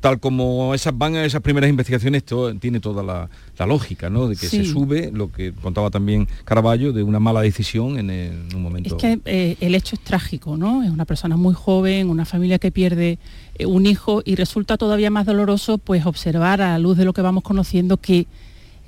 tal 0.00 0.20
como 0.20 0.43
esas 0.74 0.96
van 0.96 1.16
a 1.16 1.24
esas 1.24 1.40
primeras 1.42 1.70
investigaciones, 1.70 2.24
tiene 2.60 2.80
toda 2.80 3.02
la, 3.02 3.66
lógica, 3.66 4.10
¿no? 4.10 4.28
De 4.28 4.36
que 4.36 4.46
se 4.46 4.64
sube, 4.64 5.10
lo 5.12 5.30
que 5.30 5.52
contaba 5.52 5.90
también 5.90 6.28
Caraballo, 6.44 6.92
de 6.92 7.02
una 7.02 7.20
mala 7.20 7.40
decisión 7.40 7.98
en, 7.98 8.48
un 8.54 8.62
momento. 8.62 8.96
Es 8.96 9.00
que 9.00 9.20
eh, 9.24 9.56
el 9.60 9.74
hecho 9.74 9.96
es 9.96 10.02
trágico, 10.02 10.56
¿no? 10.56 10.82
Es 10.82 10.90
una 10.90 11.04
persona 11.04 11.36
muy 11.36 11.54
joven, 11.54 12.08
una 12.08 12.24
familia 12.24 12.58
que 12.58 12.70
pierde 12.70 13.18
eh, 13.56 13.66
un 13.66 13.86
hijo 13.86 14.22
y 14.24 14.34
resulta 14.34 14.76
todavía 14.76 15.10
más 15.10 15.26
doloroso 15.26 15.78
pues 15.78 16.04
observar 16.06 16.60
a 16.60 16.72
la 16.72 16.78
luz 16.78 16.96
de 16.96 17.04
lo 17.04 17.12
que 17.12 17.22
vamos 17.22 17.42
conociendo 17.42 17.96
que 17.96 18.26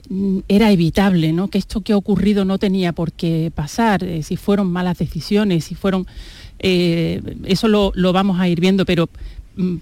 mm, 0.08 0.38
era 0.48 0.70
evitable, 0.72 1.32
¿no? 1.32 1.48
Que 1.48 1.58
esto 1.58 1.80
que 1.80 1.92
ha 1.92 1.96
ocurrido 1.96 2.44
no 2.44 2.58
tenía 2.58 2.92
por 2.92 3.12
qué 3.12 3.50
pasar, 3.54 4.04
eh, 4.04 4.22
si 4.22 4.36
fueron 4.36 4.70
malas 4.70 4.98
decisiones, 4.98 5.64
si 5.64 5.74
fueron 5.74 6.06
eso 6.58 7.68
lo, 7.68 7.92
lo, 7.94 8.14
vamos 8.14 8.40
a 8.40 8.48
ir 8.48 8.60
viendo, 8.60 8.86
pero 8.86 9.10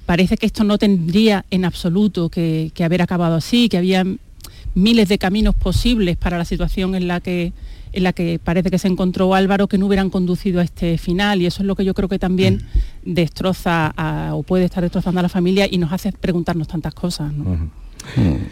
parece 0.07 0.37
que 0.37 0.47
esto 0.47 0.65
no 0.65 0.79
tendría 0.79 1.45
en 1.51 1.65
absoluto 1.65 2.29
que, 2.29 2.73
haber 2.85 3.03
acabado 3.03 3.37
así, 3.37 3.69
que 3.69 3.79
había 3.79 4.05
miles 4.75 5.09
de 5.09 5.19
caminos 5.19 5.55
posibles 5.55 6.17
para 6.17 6.39
la 6.39 6.45
situación 6.45 6.95
en 6.95 7.09
la 7.09 7.21
que 7.21 7.53
en 7.93 8.03
la 8.03 8.13
que 8.13 8.41
parece 8.43 8.73
que 8.73 8.79
se 8.81 8.89
encontró 8.89 9.37
Álvaro 9.37 9.69
que 9.69 9.79
no 9.79 9.87
hubieran 9.87 10.11
conducido 10.11 10.61
a 10.61 10.65
este 10.65 10.99
final 10.99 11.41
y 11.41 11.47
eso 11.47 11.63
es 11.63 11.67
lo 11.69 11.77
que 11.77 11.85
yo 11.85 11.95
creo 11.95 12.09
que 12.09 12.19
también 12.19 12.65
mm. 13.05 13.15
destroza 13.15 13.95
o 14.33 14.43
puede 14.43 14.65
estar 14.65 14.83
destrozando 14.83 15.21
a 15.21 15.23
la 15.23 15.29
familia 15.29 15.69
y 15.71 15.79
nos 15.79 15.93
hace 15.93 16.11
preguntarnos 16.11 16.67
tantas 16.67 16.93
cosas. 16.93 17.33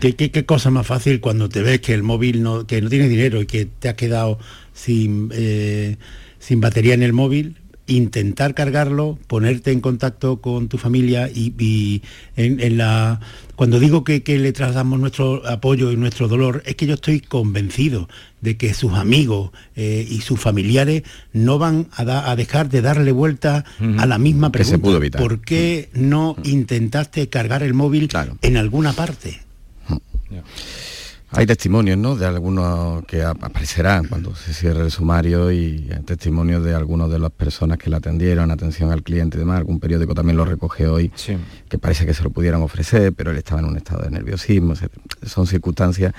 ¿Qué, 0.01 0.45
cosa 0.47 0.71
más 0.71 0.87
fácil 0.87 1.21
cuando 1.21 1.49
te 1.49 1.61
ves 1.63 1.81
que 1.81 1.93
el 1.93 2.05
móvil 2.05 2.43
no, 2.43 2.69
que 2.69 2.81
no 2.81 2.89
tienes 2.89 3.11
dinero 3.11 3.43
y 3.43 3.47
que 3.47 3.67
te 3.67 3.89
has 3.89 3.95
quedado 3.95 4.39
sin, 4.73 5.31
eh, 5.33 5.97
sin 6.39 6.61
batería 6.61 6.95
en 6.95 7.03
el 7.03 7.13
móvil? 7.13 7.57
Intentar 7.87 8.55
cargarlo, 8.55 9.19
ponerte 9.27 9.73
en 9.73 9.81
contacto 9.81 10.41
con 10.41 10.69
tu 10.69 10.79
familia 10.79 11.29
y, 11.29 12.03
en, 12.37 12.79
la 12.79 13.21
cuando 13.57 13.81
digo 13.81 14.05
que, 14.05 14.23
le 14.27 14.53
trasladamos 14.53 14.99
nuestro 15.01 15.47
apoyo 15.47 15.93
y 15.93 15.97
nuestro 15.97 16.29
dolor, 16.29 16.63
es 16.67 16.77
que 16.77 16.87
yo 16.87 16.95
estoy 16.95 17.21
convencido 17.21 18.09
de 18.41 18.57
que 18.57 18.75
sus 18.75 18.95
amigos 18.95 19.51
eh, 19.77 20.07
y 20.09 20.21
sus 20.21 20.41
familiares 20.41 21.03
no 21.33 21.59
van 21.59 21.89
a, 21.93 22.35
dejar 22.37 22.69
de 22.69 22.83
darle 22.83 23.13
vuelta 23.13 23.65
a 23.99 24.07
la 24.07 24.19
misma 24.19 24.51
pregunta. 24.51 25.19
¿Por 25.19 25.41
qué 25.41 25.91
no 25.93 26.37
intentaste 26.45 27.29
cargar 27.29 27.63
el 27.63 27.75
móvil 27.75 28.09
en 28.43 28.57
alguna 28.57 28.93
parte? 28.93 29.41
Hay 31.35 31.47
testimonios, 31.47 31.97
¿no? 31.97 32.15
De 32.15 32.27
algunos 32.27 33.05
que 33.07 33.23
aparecerán 33.23 34.07
cuando 34.07 34.35
se 34.35 34.53
cierre 34.53 34.83
el 34.83 34.91
sumario 34.91 35.51
y 35.51 35.89
testimonios 36.05 36.63
de 36.63 36.75
algunas 36.75 37.11
de 37.11 37.19
las 37.19 37.31
personas 37.31 37.79
que 37.79 37.89
la 37.89 37.97
atendieron, 37.97 38.51
atención 38.51 38.93
al 38.93 39.03
cliente 39.03 39.39
y 39.39 39.41
demás. 39.41 39.57
Algún 39.57 39.81
periódico 39.81 40.15
también 40.15 40.37
lo 40.37 40.45
recoge 40.45 40.87
hoy, 40.87 41.11
que 41.69 41.79
parece 41.79 42.05
que 42.05 42.13
se 42.13 42.23
lo 42.23 42.31
pudieran 42.31 42.61
ofrecer, 42.61 43.15
pero 43.15 43.31
él 43.31 43.39
estaba 43.39 43.61
en 43.61 43.67
un 43.67 43.77
estado 43.79 44.03
de 44.03 44.11
nerviosismo. 44.11 44.75
Son 45.25 45.47
circunstancias 45.47 46.13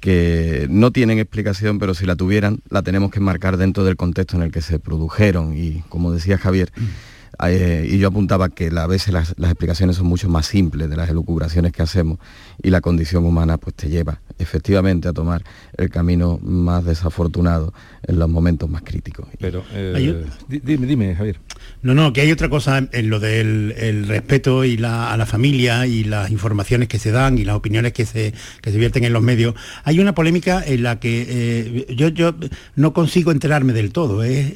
que 0.00 0.66
no 0.70 0.90
tienen 0.92 1.18
explicación, 1.18 1.78
pero 1.78 1.94
si 1.94 2.06
la 2.06 2.16
tuvieran, 2.16 2.60
la 2.70 2.82
tenemos 2.82 3.10
que 3.10 3.20
marcar 3.20 3.56
dentro 3.58 3.84
del 3.84 3.96
contexto 3.96 4.36
en 4.36 4.42
el 4.42 4.50
que 4.50 4.62
se 4.62 4.78
produjeron. 4.78 5.56
Y 5.56 5.82
como 5.88 6.10
decía 6.10 6.38
Javier, 6.38 6.72
mm. 6.76 7.13
Eh, 7.46 7.86
y 7.90 7.98
yo 7.98 8.08
apuntaba 8.08 8.48
que 8.48 8.70
a 8.76 8.86
veces 8.86 9.12
las, 9.12 9.34
las, 9.38 9.50
explicaciones 9.50 9.96
son 9.96 10.06
mucho 10.06 10.28
más 10.28 10.46
simples 10.46 10.88
de 10.88 10.96
las 10.96 11.08
elucubraciones 11.08 11.72
que 11.72 11.82
hacemos 11.82 12.18
y 12.62 12.70
la 12.70 12.80
condición 12.80 13.24
humana 13.24 13.58
pues 13.58 13.74
te 13.74 13.88
lleva 13.88 14.20
efectivamente 14.38 15.08
a 15.08 15.12
tomar 15.12 15.42
el 15.76 15.90
camino 15.90 16.38
más 16.42 16.84
desafortunado 16.84 17.72
en 18.06 18.18
los 18.18 18.28
momentos 18.28 18.68
más 18.68 18.82
críticos. 18.82 19.28
Pero, 19.38 19.64
eh, 19.72 20.24
dime, 20.48 20.86
dime, 20.86 21.14
Javier. 21.14 21.38
No, 21.82 21.94
no, 21.94 22.12
que 22.12 22.22
hay 22.22 22.32
otra 22.32 22.48
cosa 22.48 22.88
en 22.92 23.10
lo 23.10 23.20
del 23.20 24.06
respeto 24.08 24.64
y 24.64 24.78
la, 24.78 25.12
a 25.12 25.16
la 25.16 25.26
familia 25.26 25.86
y 25.86 26.04
las 26.04 26.30
informaciones 26.30 26.88
que 26.88 26.98
se 26.98 27.10
dan 27.10 27.36
y 27.36 27.44
las 27.44 27.56
opiniones 27.56 27.92
que 27.92 28.06
se, 28.06 28.32
que 28.62 28.72
se 28.72 28.78
vierten 28.78 29.04
en 29.04 29.12
los 29.12 29.22
medios. 29.22 29.54
Hay 29.84 30.00
una 30.00 30.14
polémica 30.14 30.64
en 30.66 30.82
la 30.82 30.98
que 30.98 31.26
eh, 31.28 31.94
yo, 31.94 32.08
yo 32.08 32.34
no 32.74 32.92
consigo 32.94 33.32
enterarme 33.32 33.72
del 33.72 33.92
todo. 33.92 34.22
Es 34.24 34.54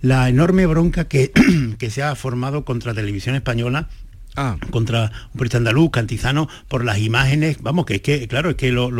la 0.00 0.28
enorme 0.28 0.66
bronca 0.66 1.08
que, 1.08 1.32
que 1.78 1.90
se 1.90 2.02
ha 2.02 2.14
formado 2.14 2.64
contra 2.64 2.94
Televisión 2.94 3.34
Española 3.34 3.88
Ah. 4.36 4.56
contra 4.70 5.12
un 5.26 5.32
periodista 5.32 5.58
andaluz, 5.58 5.90
Cantizano, 5.92 6.48
por 6.66 6.84
las 6.84 6.98
imágenes, 6.98 7.58
vamos, 7.62 7.86
que 7.86 7.96
es 7.96 8.00
que, 8.00 8.26
claro, 8.26 8.50
es 8.50 8.56
que 8.56 8.72
lo, 8.72 8.90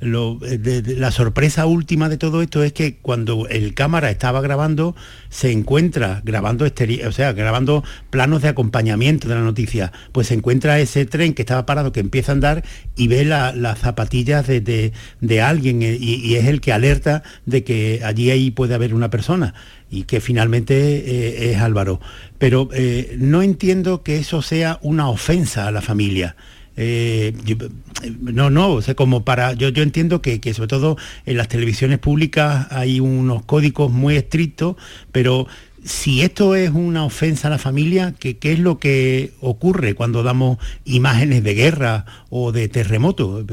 la 0.00 1.10
sorpresa 1.12 1.66
última 1.66 2.08
de 2.08 2.16
todo 2.16 2.42
esto 2.42 2.64
es 2.64 2.72
que 2.72 2.96
cuando 2.96 3.46
el 3.48 3.74
cámara 3.74 4.10
estaba 4.10 4.40
grabando, 4.40 4.96
se 5.28 5.52
encuentra 5.52 6.22
grabando 6.24 6.64
o 6.64 7.12
sea, 7.12 7.32
grabando 7.32 7.84
planos 8.10 8.42
de 8.42 8.48
acompañamiento 8.48 9.28
de 9.28 9.36
la 9.36 9.42
noticia, 9.42 9.92
pues 10.10 10.26
se 10.26 10.34
encuentra 10.34 10.80
ese 10.80 11.06
tren 11.06 11.34
que 11.34 11.42
estaba 11.42 11.66
parado, 11.66 11.92
que 11.92 12.00
empieza 12.00 12.32
a 12.32 12.34
andar 12.34 12.64
y 12.96 13.06
ve 13.06 13.24
las 13.24 13.78
zapatillas 13.78 14.46
de, 14.48 14.92
alguien 15.40 15.82
eh, 15.82 15.96
y, 16.00 16.34
es 16.34 16.46
el 16.46 16.60
que 16.60 16.72
alerta 16.72 17.22
de 17.46 17.62
que 17.62 18.00
allí 18.04 18.30
ahí 18.30 18.50
puede 18.50 18.74
haber 18.74 18.92
una 18.92 19.10
persona 19.10 19.54
y 19.94 20.04
que 20.04 20.20
finalmente 20.20 20.74
eh, 20.74 21.52
es 21.52 21.58
Álvaro. 21.58 22.00
Pero 22.38 22.68
eh, 22.74 23.16
no 23.18 23.42
entiendo 23.42 24.02
que 24.02 24.16
eso 24.18 24.42
sea 24.42 24.78
una 24.82 25.08
ofensa 25.08 25.68
a 25.68 25.70
la 25.70 25.80
familia. 25.80 26.36
Eh, 26.76 27.32
no, 28.20 28.50
no, 28.50 28.72
o 28.72 28.82
sea, 28.82 28.94
como 28.94 29.24
para, 29.24 29.52
yo, 29.52 29.68
entiendo 29.68 30.20
que, 30.20 30.40
que, 30.40 30.52
sobre 30.54 30.68
todo 30.68 30.96
en 31.24 31.36
las 31.36 31.46
televisiones 31.48 32.00
públicas 32.00 32.66
hay 32.70 32.98
unos 32.98 33.44
códigos 33.44 33.92
muy 33.92 34.16
estrictos, 34.16 34.74
pero 35.12 35.46
si 35.84 36.22
esto 36.22 36.56
es 36.56 36.70
una 36.70 37.04
ofensa 37.04 37.48
a 37.48 37.50
la 37.52 37.58
familia, 37.58 38.14
¿qué, 38.18 38.38
¿qué, 38.38 38.52
es 38.52 38.58
lo 38.58 38.78
que 38.78 39.32
ocurre 39.40 39.94
cuando 39.94 40.22
damos 40.22 40.58
imágenes 40.84 41.44
de 41.44 41.54
guerra 41.54 42.06
o 42.30 42.50
de 42.50 42.68
terremoto? 42.68 43.44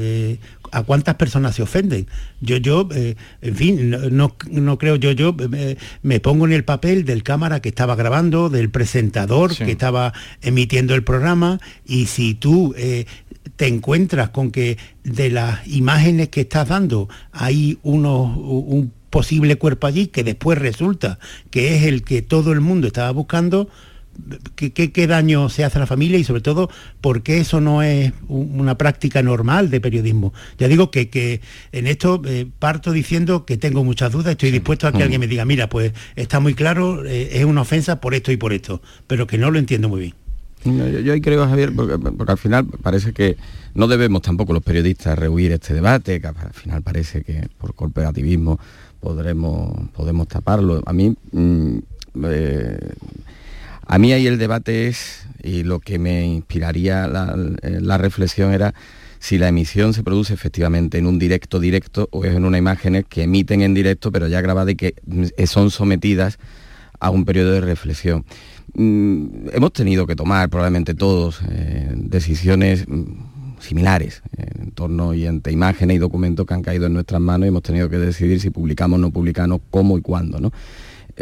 A 0.72 0.82
cuántas 0.82 1.14
personas 1.16 1.54
se 1.54 1.62
ofenden. 1.62 2.08
Yo, 2.40 2.56
yo, 2.56 2.88
eh, 2.94 3.14
en 3.42 3.54
fin, 3.54 3.90
no, 4.10 4.78
creo, 4.78 4.96
yo, 4.96 5.12
yo 5.12 5.36
eh, 5.54 5.76
me 6.02 6.18
pongo 6.18 6.46
en 6.46 6.52
el 6.52 6.64
papel 6.64 7.04
del 7.04 7.22
cámara 7.22 7.60
que 7.60 7.68
estaba 7.68 7.94
grabando, 7.94 8.48
del 8.48 8.70
presentador 8.70 9.54
que 9.54 9.70
estaba 9.70 10.12
emitiendo 10.40 10.94
el 10.94 11.04
programa, 11.04 11.60
y 11.86 12.06
si 12.06 12.34
tú 12.34 12.74
eh, 12.76 13.04
te 13.56 13.66
encuentras 13.66 14.30
con 14.30 14.50
que 14.50 14.78
de 15.04 15.30
las 15.30 15.66
imágenes 15.66 16.30
que 16.30 16.40
estás 16.40 16.68
dando 16.68 17.08
hay 17.32 17.78
uno, 17.82 18.24
un 18.24 18.92
posible 19.10 19.56
cuerpo 19.56 19.86
allí 19.86 20.06
que 20.06 20.24
después 20.24 20.58
resulta 20.58 21.18
que 21.50 21.76
es 21.76 21.82
el 21.82 22.02
que 22.02 22.22
todo 22.22 22.52
el 22.52 22.60
mundo 22.60 22.86
estaba 22.86 23.10
buscando, 23.10 23.68
¿Qué, 24.54 25.06
daño 25.06 25.48
se 25.48 25.64
hace 25.64 25.78
a 25.78 25.80
la 25.80 25.86
familia 25.86 26.18
y 26.18 26.24
sobre 26.24 26.42
todo 26.42 26.70
por 27.00 27.22
qué 27.22 27.38
eso 27.38 27.60
no 27.60 27.82
es 27.82 28.12
una 28.28 28.76
práctica 28.76 29.22
normal 29.22 29.70
de 29.70 29.80
periodismo. 29.80 30.32
Ya 30.58 30.68
digo 30.68 30.90
que, 30.90 31.40
en 31.72 31.86
esto 31.86 32.22
eh, 32.26 32.46
parto 32.58 32.92
diciendo 32.92 33.44
que 33.44 33.56
tengo 33.56 33.84
muchas 33.84 34.12
dudas, 34.12 34.32
estoy 34.32 34.50
dispuesto 34.50 34.86
a 34.86 34.92
que 34.92 34.98
mm. 34.98 35.02
alguien 35.02 35.20
me 35.20 35.26
diga, 35.26 35.44
mira, 35.44 35.68
pues 35.68 35.92
está 36.14 36.40
muy 36.40 36.54
claro, 36.54 37.04
eh, 37.04 37.30
es 37.32 37.44
una 37.44 37.62
ofensa 37.62 38.00
por 38.00 38.14
esto 38.14 38.30
y 38.30 38.36
por 38.36 38.52
esto, 38.52 38.82
pero 39.06 39.26
que 39.26 39.38
no 39.38 39.50
lo 39.50 39.58
entiendo 39.58 39.88
muy 39.88 40.00
bien. 40.64 41.04
yo, 41.04 41.12
ahí 41.12 41.20
creo, 41.20 41.46
Javier, 41.46 41.72
porque, 41.74 41.96
al 42.26 42.38
final 42.38 42.66
parece 42.66 43.12
que 43.12 43.36
no 43.74 43.88
debemos 43.88 44.22
tampoco 44.22 44.52
los 44.52 44.62
periodistas 44.62 45.18
rehuir 45.18 45.52
este 45.52 45.74
debate, 45.74 46.20
que 46.20 46.26
al 46.26 46.52
final 46.52 46.82
parece 46.82 47.22
que 47.22 47.48
por 47.58 47.74
corporativismo 47.74 48.60
podremos, 49.00 49.88
podemos 49.90 50.28
taparlo. 50.28 50.82
A 50.86 50.92
mí... 50.92 51.14
Mm, 51.32 51.78
eh, 52.24 52.78
a 53.92 53.98
mí 53.98 54.10
ahí 54.14 54.26
el 54.26 54.38
debate 54.38 54.88
es, 54.88 55.26
y 55.42 55.64
lo 55.64 55.78
que 55.78 55.98
me 55.98 56.24
inspiraría 56.24 57.04
eh, 57.04 57.78
la, 57.78 57.98
reflexión 57.98 58.54
era 58.54 58.72
si 59.18 59.36
la 59.36 59.48
emisión 59.48 59.92
se 59.92 60.02
produce 60.02 60.32
efectivamente 60.32 60.96
en 60.96 61.06
un 61.06 61.18
directo 61.18 61.60
directo 61.60 62.08
o 62.10 62.24
es 62.24 62.34
en 62.34 62.46
una 62.46 62.56
imágenes 62.56 63.04
que 63.06 63.24
emiten 63.24 63.60
en 63.60 63.74
directo 63.74 64.10
pero 64.10 64.28
ya 64.28 64.40
grabadas 64.40 64.72
y 64.72 64.76
que 64.76 64.94
mm, 65.04 65.44
son 65.44 65.70
sometidas 65.70 66.38
a 67.00 67.10
un 67.10 67.26
periodo 67.26 67.52
de 67.52 67.60
reflexión. 67.60 68.24
Mm, 68.72 69.50
hemos 69.52 69.74
tenido 69.74 70.06
que 70.06 70.16
tomar 70.16 70.48
probablemente 70.48 70.94
todos 70.94 71.42
eh, 71.50 71.92
decisiones 71.94 72.88
mm, 72.88 73.60
similares 73.60 74.22
en 74.38 74.70
torno 74.70 75.12
y 75.12 75.26
ante 75.26 75.52
imágenes 75.52 75.96
y 75.96 75.98
documentos 75.98 76.46
que 76.46 76.54
han 76.54 76.62
caído 76.62 76.86
en 76.86 76.94
nuestras 76.94 77.20
manos 77.20 77.44
y 77.44 77.48
hemos 77.48 77.62
tenido 77.62 77.90
que 77.90 77.98
decidir 77.98 78.40
si 78.40 78.48
publicamos 78.48 78.96
o 78.96 79.02
no 79.02 79.10
publicamos, 79.10 79.60
cómo 79.70 79.98
y 79.98 80.00
cuándo. 80.00 80.40
¿no? 80.40 80.50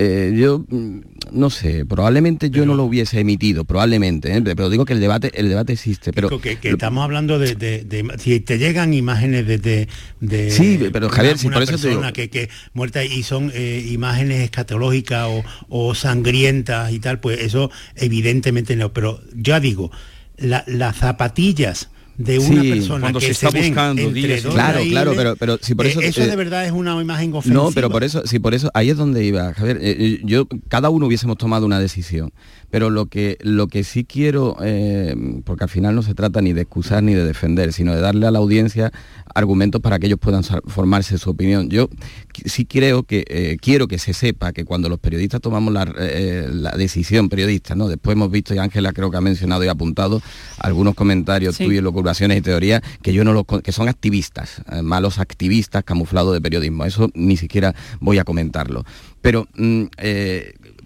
Eh, 0.03 0.33
yo 0.35 0.65
mm, 0.67 1.01
no 1.33 1.51
sé, 1.51 1.85
probablemente 1.85 2.49
yo 2.49 2.65
no 2.65 2.75
lo 2.75 2.85
hubiese 2.85 3.21
emitido, 3.21 3.67
probablemente, 3.67 4.35
¿eh? 4.35 4.41
pero 4.43 4.71
digo 4.71 4.87
que 4.87 4.95
el 4.95 5.01
debate, 5.01 5.31
el 5.35 5.51
debate 5.51 5.75
existe. 5.75 6.11
Pero 6.15 6.41
que, 6.41 6.59
estamos 6.63 7.05
hablando 7.05 7.39
de, 7.39 8.17
si 8.19 8.41
te 8.41 8.57
llegan 8.57 8.95
imágenes 8.95 9.47
de, 9.47 9.89
de, 10.21 10.51
sí, 10.51 10.89
pero 10.91 11.11
Javier, 11.11 11.37
si 11.37 11.51
por 11.51 11.63
eso 11.63 11.73
persona 11.73 12.15
que, 12.15 12.31
que 12.31 12.49
muerta 12.73 13.05
y 13.05 13.23
son 13.23 13.53
eh, 13.55 13.87
imágenes 13.91 14.41
escatológicas 14.41 15.29
o, 15.69 15.95
sangrientas 15.95 16.93
y 16.93 16.99
tal, 16.99 17.21
pues 17.21 17.39
eso 17.41 17.71
evidentemente 17.95 18.77
no. 18.77 18.95
Pero 18.95 19.21
ya 19.35 19.61
digo, 19.61 19.91
las 20.39 20.97
zapatillas 20.97 21.91
de 22.21 22.39
una 22.39 22.63
persona 22.63 23.01
cuando 23.01 23.19
que 23.19 23.27
se 23.27 23.33
está 23.33 23.51
buscando 23.51 24.03
entre 24.03 24.43
claro 24.43 24.81
claro 24.83 25.13
pero 25.17 25.37
pero 25.37 25.59
si 25.61 25.75
por 25.75 25.87
eso 25.87 26.01
eso 26.01 26.27
de 26.27 26.37
verdad 26.37 26.67
es 26.67 26.73
una 26.73 27.01
imagen 27.01 27.33
ofensiva 27.33 27.65
no 27.65 27.71
pero 27.73 27.89
por 27.91 28.05
eso 28.05 28.27
si 28.27 28.39
por 28.39 28.55
eso 28.55 28.71
ahí 28.75 28.91
es 28.91 28.97
donde 28.97 29.25
iba 29.25 29.55
Javier 29.55 30.21
yo 30.25 30.47
cada 30.69 30.91
uno 30.91 31.07
hubiésemos 31.07 31.39
tomado 31.39 31.65
una 31.65 31.81
decisión 31.81 32.33
pero 32.71 32.89
lo 32.89 33.07
que, 33.07 33.37
lo 33.41 33.67
que 33.67 33.83
sí 33.83 34.05
quiero, 34.05 34.57
eh, 34.63 35.15
porque 35.45 35.65
al 35.65 35.71
final 35.71 35.95
no 35.95 36.03
se 36.03 36.15
trata 36.15 36.41
ni 36.41 36.53
de 36.53 36.63
excusar 36.63 37.03
ni 37.03 37.15
de 37.15 37.25
defender, 37.25 37.73
sino 37.73 37.95
de 37.95 38.01
darle 38.01 38.27
a 38.27 38.31
la 38.31 38.39
audiencia 38.39 38.93
argumentos 39.35 39.81
para 39.81 39.99
que 39.99 40.07
ellos 40.07 40.19
puedan 40.21 40.43
formarse 40.45 41.19
su 41.19 41.31
opinión. 41.31 41.69
Yo 41.69 41.89
sí 42.45 42.65
creo 42.65 43.03
que 43.03 43.25
eh, 43.29 43.57
quiero 43.61 43.89
que 43.89 43.99
se 43.99 44.15
sepa 44.15 44.53
que 44.53 44.65
cuando 44.65 44.89
los 44.89 45.01
periodistas 45.01 45.41
tomamos 45.41 45.73
la, 45.73 45.93
eh, 45.99 46.49
decisión 46.77 47.29
periodista, 47.29 47.75
¿no? 47.75 47.89
Después 47.89 48.15
hemos 48.15 48.31
visto, 48.31 48.55
y 48.55 48.59
Ángela 48.59 48.93
creo 48.93 49.11
que 49.11 49.17
ha 49.17 49.21
mencionado 49.21 49.65
y 49.65 49.69
apuntado 49.69 50.23
algunos 50.59 50.95
comentarios 50.95 51.57
tuyos, 51.59 51.83
y 52.19 52.41
teorías, 52.41 52.83
que 53.03 53.13
yo 53.13 53.25
no 53.25 53.33
los 53.33 53.45
que 53.63 53.73
son 53.73 53.89
activistas, 53.89 54.63
malos 54.83 55.19
activistas 55.19 55.85
camuflados 55.85 56.33
de 56.33 56.41
periodismo. 56.41 56.85
Eso 56.85 57.11
ni 57.15 57.37
siquiera 57.37 57.75
voy 58.01 58.19
a 58.19 58.25
comentarlo. 58.25 58.85
Pero 59.21 59.47
mm, 59.55 59.85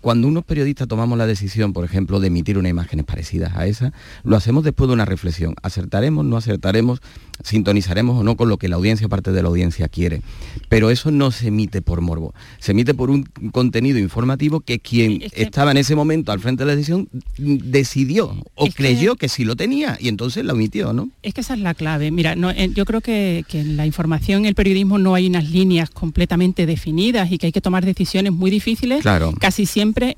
cuando 0.04 0.28
unos 0.28 0.44
periodistas 0.44 0.86
tomamos 0.86 1.16
la 1.16 1.26
decisión, 1.26 1.72
por 1.72 1.82
ejemplo, 1.84 2.20
de 2.20 2.26
emitir 2.26 2.58
unas 2.58 2.68
imágenes 2.68 3.06
parecidas 3.06 3.56
a 3.56 3.66
esa, 3.66 3.94
lo 4.22 4.36
hacemos 4.36 4.62
después 4.62 4.88
de 4.88 4.92
una 4.94 5.06
reflexión. 5.06 5.54
¿Acertaremos, 5.62 6.26
no 6.26 6.36
acertaremos? 6.36 7.00
¿Sintonizaremos 7.42 8.20
o 8.20 8.22
no 8.22 8.36
con 8.36 8.48
lo 8.48 8.58
que 8.58 8.68
la 8.68 8.76
audiencia, 8.76 9.08
parte 9.08 9.32
de 9.32 9.42
la 9.42 9.48
audiencia, 9.48 9.88
quiere? 9.88 10.22
Pero 10.68 10.90
eso 10.90 11.10
no 11.10 11.30
se 11.30 11.48
emite 11.48 11.82
por 11.82 12.00
morbo, 12.00 12.34
se 12.58 12.72
emite 12.72 12.94
por 12.94 13.10
un 13.10 13.24
contenido 13.52 13.98
informativo 13.98 14.60
que 14.60 14.78
quien 14.78 15.22
estaba 15.32 15.72
en 15.72 15.78
ese 15.78 15.94
momento 15.94 16.32
al 16.32 16.40
frente 16.40 16.62
de 16.62 16.68
la 16.68 16.76
decisión 16.76 17.08
decidió 17.36 18.36
o 18.54 18.66
creyó 18.68 19.16
que... 19.16 19.28
sí 19.28 19.44
lo 19.44 19.56
tenía 19.56 19.96
y 20.00 20.08
entonces 20.08 20.44
lo 20.44 20.52
emitió, 20.52 20.92
¿no? 20.92 21.08
Es 21.22 21.34
que 21.34 21.40
esa 21.40 21.54
es 21.54 21.60
la 21.60 21.74
clave. 21.74 22.10
Mira, 22.10 22.34
eh, 22.56 22.70
yo 22.74 22.84
creo 22.84 23.00
que, 23.00 23.44
en 23.52 23.76
la 23.76 23.86
información, 23.86 24.40
en 24.40 24.46
el 24.46 24.54
periodismo 24.54 24.98
no 24.98 25.14
hay 25.14 25.26
unas 25.26 25.50
líneas 25.50 25.90
completamente 25.90 26.66
definidas 26.66 27.30
y 27.30 27.38
que 27.38 27.46
hay 27.46 27.52
que 27.52 27.60
tomar 27.60 27.84
decisiones 27.84 28.32
muy 28.32 28.50
difíciles, 28.50 29.04
casi 29.40 29.66
siempre 29.66 30.16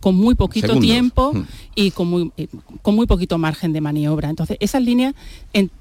con 0.00 0.14
muy 0.16 0.34
poquito 0.34 0.78
tiempo 0.78 1.32
mm. 1.32 1.46
Y 1.78 1.90
con 1.90 2.08
muy, 2.08 2.32
eh, 2.38 2.48
con 2.80 2.96
muy 2.96 3.06
poquito 3.06 3.36
margen 3.36 3.74
de 3.74 3.82
maniobra. 3.82 4.30
Entonces, 4.30 4.56
esas 4.60 4.82
líneas, 4.82 5.14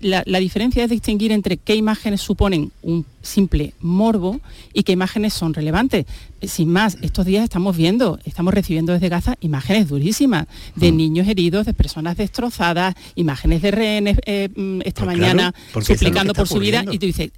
la, 0.01 0.39
diferencia 0.39 0.83
es 0.83 0.89
distinguir 0.89 1.31
entre 1.31 1.55
qué 1.55 1.75
imágenes 1.75 2.19
suponen 2.21 2.71
un 2.83 3.05
simple 3.21 3.73
morbo 3.79 4.41
y 4.73 4.83
qué 4.83 4.91
imágenes 4.91 5.33
son 5.33 5.53
relevantes. 5.53 6.05
Eh, 6.41 6.47
sin 6.49 6.69
más, 6.69 6.97
estos 7.01 7.25
días 7.25 7.45
estamos 7.45 7.77
viendo, 7.77 8.19
estamos 8.25 8.53
recibiendo 8.53 8.91
desde 8.91 9.07
Gaza 9.07 9.35
imágenes 9.39 9.87
durísimas 9.87 10.47
de 10.75 10.91
mm. 10.91 10.97
niños 10.97 11.27
heridos, 11.29 11.65
de 11.65 11.73
personas 11.73 12.17
destrozadas, 12.17 12.93
imágenes 13.15 13.61
de 13.61 13.71
rehenes 13.71 14.17
eh, 14.25 14.49
mm, 14.53 14.81
esta 14.83 15.05
pues 15.05 15.17
mañana 15.17 15.55
suplicando 15.81 16.33
por 16.33 16.47
su 16.47 16.59
vida 16.59 16.83
y 16.91 16.99
tú 16.99 17.05
dices, 17.05 17.31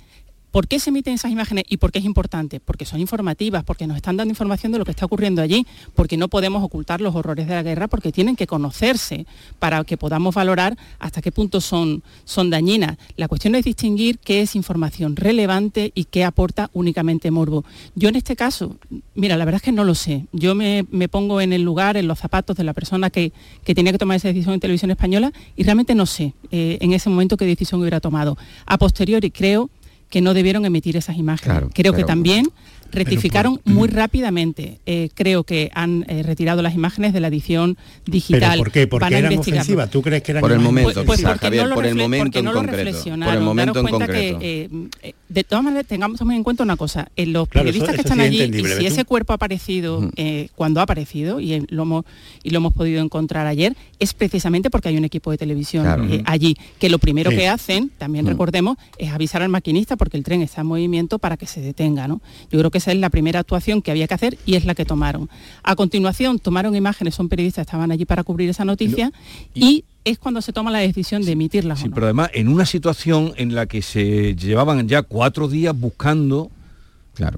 ¿Por 0.51 0.67
qué 0.67 0.79
se 0.79 0.89
emiten 0.91 1.13
esas 1.13 1.31
imágenes 1.31 1.65
y 1.67 1.77
por 1.77 1.91
qué 1.91 1.99
es 1.99 2.05
importante? 2.05 2.59
Porque 2.59 2.85
son 2.85 2.99
informativas, 2.99 3.63
porque 3.63 3.85
nos 3.85 3.97
están 3.97 4.17
dando 4.17 4.31
información 4.31 4.71
de 4.71 4.79
lo 4.79 4.85
que 4.85 4.91
está 4.91 5.05
ocurriendo 5.05 5.41
allí, 5.41 5.67
porque 5.93 6.17
no 6.17 6.29
podemos 6.29 6.63
ocultar 6.63 7.01
los 7.01 7.15
horrores 7.15 7.47
de 7.47 7.55
la 7.55 7.63
guerra, 7.63 7.87
porque 7.87 8.11
tienen 8.11 8.35
que 8.35 8.47
conocerse 8.47 9.25
para 9.59 9.83
que 9.83 9.97
podamos 9.97 10.33
valorar 10.33 10.77
hasta 10.99 11.21
qué 11.21 11.31
punto 11.31 11.59
son, 11.59 12.01
son 12.23 12.49
dañinas. 12.49 12.97
La 13.17 13.27
cuestión 13.27 13.55
es 13.55 13.65
distinguir 13.65 14.19
qué 14.19 14.41
es 14.41 14.55
información 14.55 15.15
relevante 15.15 15.91
y 15.93 16.05
qué 16.05 16.23
aporta 16.23 16.69
únicamente 16.73 17.29
morbo. 17.29 17.65
Yo 17.95 18.09
en 18.09 18.15
este 18.15 18.35
caso, 18.35 18.77
mira, 19.15 19.35
la 19.37 19.45
verdad 19.45 19.57
es 19.57 19.63
que 19.63 19.71
no 19.71 19.83
lo 19.83 19.95
sé. 19.95 20.27
Yo 20.31 20.55
me, 20.55 20.85
pongo 21.09 21.41
en 21.41 21.53
el 21.53 21.63
lugar, 21.63 21.97
en 21.97 22.07
los 22.07 22.19
zapatos 22.19 22.55
de 22.55 22.63
la 22.63 22.73
persona 22.73 23.09
que, 23.09 23.31
tenía 23.63 23.91
que 23.91 23.97
tomar 23.97 24.17
esa 24.17 24.29
decisión 24.29 24.53
en 24.53 24.59
televisión 24.59 24.91
española 24.91 25.31
y 25.55 25.63
realmente 25.63 25.93
no 25.93 26.05
sé 26.05 26.33
eh, 26.51 26.77
en 26.81 26.93
ese 26.93 27.09
momento 27.09 27.37
qué 27.37 27.45
decisión 27.45 27.81
hubiera 27.81 27.99
tomado. 27.99 28.37
A 28.65 28.77
posteriori 28.77 29.29
creo 29.29 29.69
que 30.09 30.21
no 30.21 30.33
debieron 30.33 30.65
emitir 30.65 30.97
esas 30.97 31.17
imágenes. 31.17 31.69
Creo 31.73 31.93
que 31.93 32.03
también 32.03 32.47
rectificaron 32.91 33.61
muy 33.65 33.87
rápidamente. 33.87 34.79
Eh, 34.85 35.09
creo 35.13 35.43
que 35.43 35.71
han 35.73 36.05
eh, 36.07 36.23
retirado 36.23 36.61
las 36.61 36.75
imágenes 36.75 37.13
de 37.13 37.19
la 37.19 37.27
edición 37.27 37.77
digital. 38.05 38.51
¿Pero 38.51 38.63
por 38.63 38.71
qué? 38.71 38.87
¿Porque 38.87 39.17
eran 39.17 39.37
ofensivas? 39.37 39.89
¿Tú 39.89 40.01
crees 40.01 40.23
que 40.23 40.31
eran 40.31 40.41
Por 40.41 40.51
el 40.51 40.59
momento, 40.59 41.05
pues, 41.05 41.21
pues 41.21 41.39
Javier, 41.39 41.69
por 41.73 41.85
el 41.85 41.95
momento 41.95 42.39
en 42.39 42.45
concreto. 42.45 42.99
Por 43.03 43.33
el 43.33 43.41
momento 43.41 43.79
en 43.79 43.87
concreto. 43.87 44.39
Que, 44.39 44.69
eh, 45.01 45.13
de 45.29 45.43
todas 45.43 45.63
maneras, 45.63 45.85
tengamos 45.87 46.19
en 46.21 46.43
cuenta 46.43 46.63
una 46.63 46.77
cosa. 46.77 47.09
En 47.15 47.33
los 47.33 47.47
periodistas 47.47 47.95
que 47.95 48.01
están 48.01 48.19
allí, 48.19 48.41
y 48.43 48.63
si 48.63 48.85
ese 48.85 49.05
cuerpo 49.05 49.33
ha 49.33 49.35
aparecido 49.35 50.09
cuando 50.55 50.79
ha 50.79 50.83
aparecido, 50.83 51.39
y 51.39 51.65
lo, 51.69 51.83
hemos, 51.83 52.05
y 52.43 52.49
lo 52.51 52.57
hemos 52.57 52.73
podido 52.73 53.01
encontrar 53.03 53.47
ayer, 53.47 53.75
es 53.99 54.13
precisamente 54.13 54.69
porque 54.69 54.89
hay 54.89 54.97
un 54.97 55.05
equipo 55.05 55.31
de 55.31 55.37
televisión 55.37 56.23
allí, 56.25 56.57
que 56.79 56.89
lo 56.89 56.99
primero 56.99 57.29
que 57.29 57.47
hacen, 57.47 57.91
también 57.97 58.25
recordemos, 58.25 58.77
es 58.97 59.11
avisar 59.11 59.41
al 59.41 59.49
maquinista 59.49 59.95
porque 59.95 60.17
el 60.17 60.23
tren 60.23 60.41
está 60.41 60.61
en 60.61 60.67
movimiento 60.67 61.19
para 61.19 61.37
que 61.37 61.45
se 61.45 61.61
detenga. 61.61 62.07
¿no? 62.07 62.21
Yo 62.51 62.59
creo 62.59 62.71
que 62.71 62.76
esa 62.77 62.91
es 62.91 62.97
la 62.97 63.09
primera 63.09 63.39
actuación 63.39 63.81
que 63.81 63.91
había 63.91 64.07
que 64.07 64.13
hacer 64.13 64.37
y 64.45 64.55
es 64.55 64.65
la 64.65 64.75
que 64.75 64.85
tomaron. 64.85 65.29
A 65.63 65.75
continuación 65.75 66.39
tomaron 66.39 66.75
imágenes, 66.75 67.15
son 67.15 67.29
periodistas, 67.29 67.67
estaban 67.67 67.91
allí 67.91 68.05
para 68.05 68.23
cubrir 68.23 68.49
esa 68.49 68.65
noticia 68.65 69.11
y, 69.53 69.85
es 70.03 70.17
cuando 70.19 70.41
se 70.41 70.53
toma 70.53 70.71
la 70.71 70.79
decisión 70.79 71.21
de 71.25 71.33
emitirlas. 71.33 71.81
Sí, 71.81 71.89
pero 71.89 72.05
además 72.05 72.29
en 72.33 72.47
una 72.47 72.65
situación 72.65 73.33
en 73.35 73.53
la 73.53 73.65
que 73.65 73.81
se 73.81 74.37
llevaban 74.37 74.87
ya 74.87 75.01
cuatro 75.01 75.49
días 75.49 75.77
buscando 75.77 76.49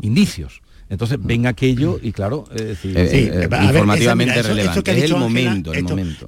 indicios. 0.02 0.62
Entonces 0.90 1.20
ven 1.22 1.46
aquello 1.46 2.00
y 2.02 2.12
claro, 2.12 2.46
es 2.56 2.84
informativamente 2.84 4.42
relevante. 4.42 4.80
Esto, 4.80 4.92
es 4.92 5.04
el 5.04 5.16
momento, 5.16 5.72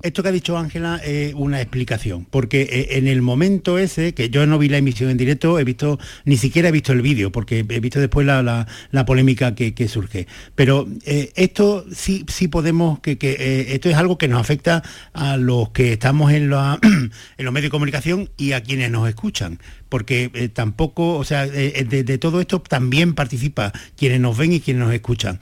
esto, 0.03 0.22
que 0.22 0.30
ha 0.30 0.32
dicho 0.32 0.55
Ángela 0.55 0.97
es 1.03 1.34
una 1.34 1.59
explicación, 1.62 2.28
porque 2.30 2.62
eh, 2.62 2.97
en 2.97 3.07
el 3.07 3.24
momento 3.24 3.80
ese, 3.80 4.14
que 4.14 4.30
yo 4.30 4.45
no 4.45 4.59
vi 4.59 4.70
la 4.70 4.78
emisión 4.78 5.09
en 5.09 5.18
directo, 5.18 5.57
he 5.57 5.64
visto, 5.64 5.97
ni 6.26 6.38
siquiera 6.38 6.70
he 6.70 6.72
visto 6.72 6.93
el 6.93 7.01
vídeo, 7.01 7.32
porque 7.32 7.66
he 7.68 7.80
visto 7.80 7.99
después 7.99 8.28
la, 8.28 8.68
polémica 9.07 9.55
que, 9.55 9.88
surge. 9.88 10.28
Pero 10.53 10.88
eh, 11.05 11.32
esto 11.36 11.84
sí, 11.91 12.24
sí 12.28 12.47
podemos, 12.47 12.99
que, 12.99 13.18
eh, 13.20 13.74
esto 13.74 13.89
es 13.89 13.95
algo 13.95 14.20
que 14.20 14.28
nos 14.28 14.39
afecta 14.39 14.84
a 15.14 15.38
los 15.38 15.70
que 15.70 15.93
estamos 15.93 16.32
en, 16.32 16.43
en 16.53 17.45
los 17.45 17.53
medios 17.53 17.64
de 17.64 17.70
comunicación 17.72 18.30
y 18.38 18.51
a 18.51 18.62
quienes 18.62 18.91
nos 18.91 19.09
escuchan 19.09 19.59
porque 19.92 20.32
eh, 20.34 20.48
tampoco, 20.48 21.18
o 21.18 21.26
sea, 21.26 21.46
eh, 21.46 21.84
de, 21.84 22.18
todo 22.18 22.39
esto 22.39 22.62
también 22.62 23.14
participa 23.14 23.74
quienes 23.98 24.22
nos 24.22 24.38
ven 24.38 24.54
y 24.54 24.62
quienes 24.62 24.86
nos 24.86 24.94
escuchan. 24.94 25.42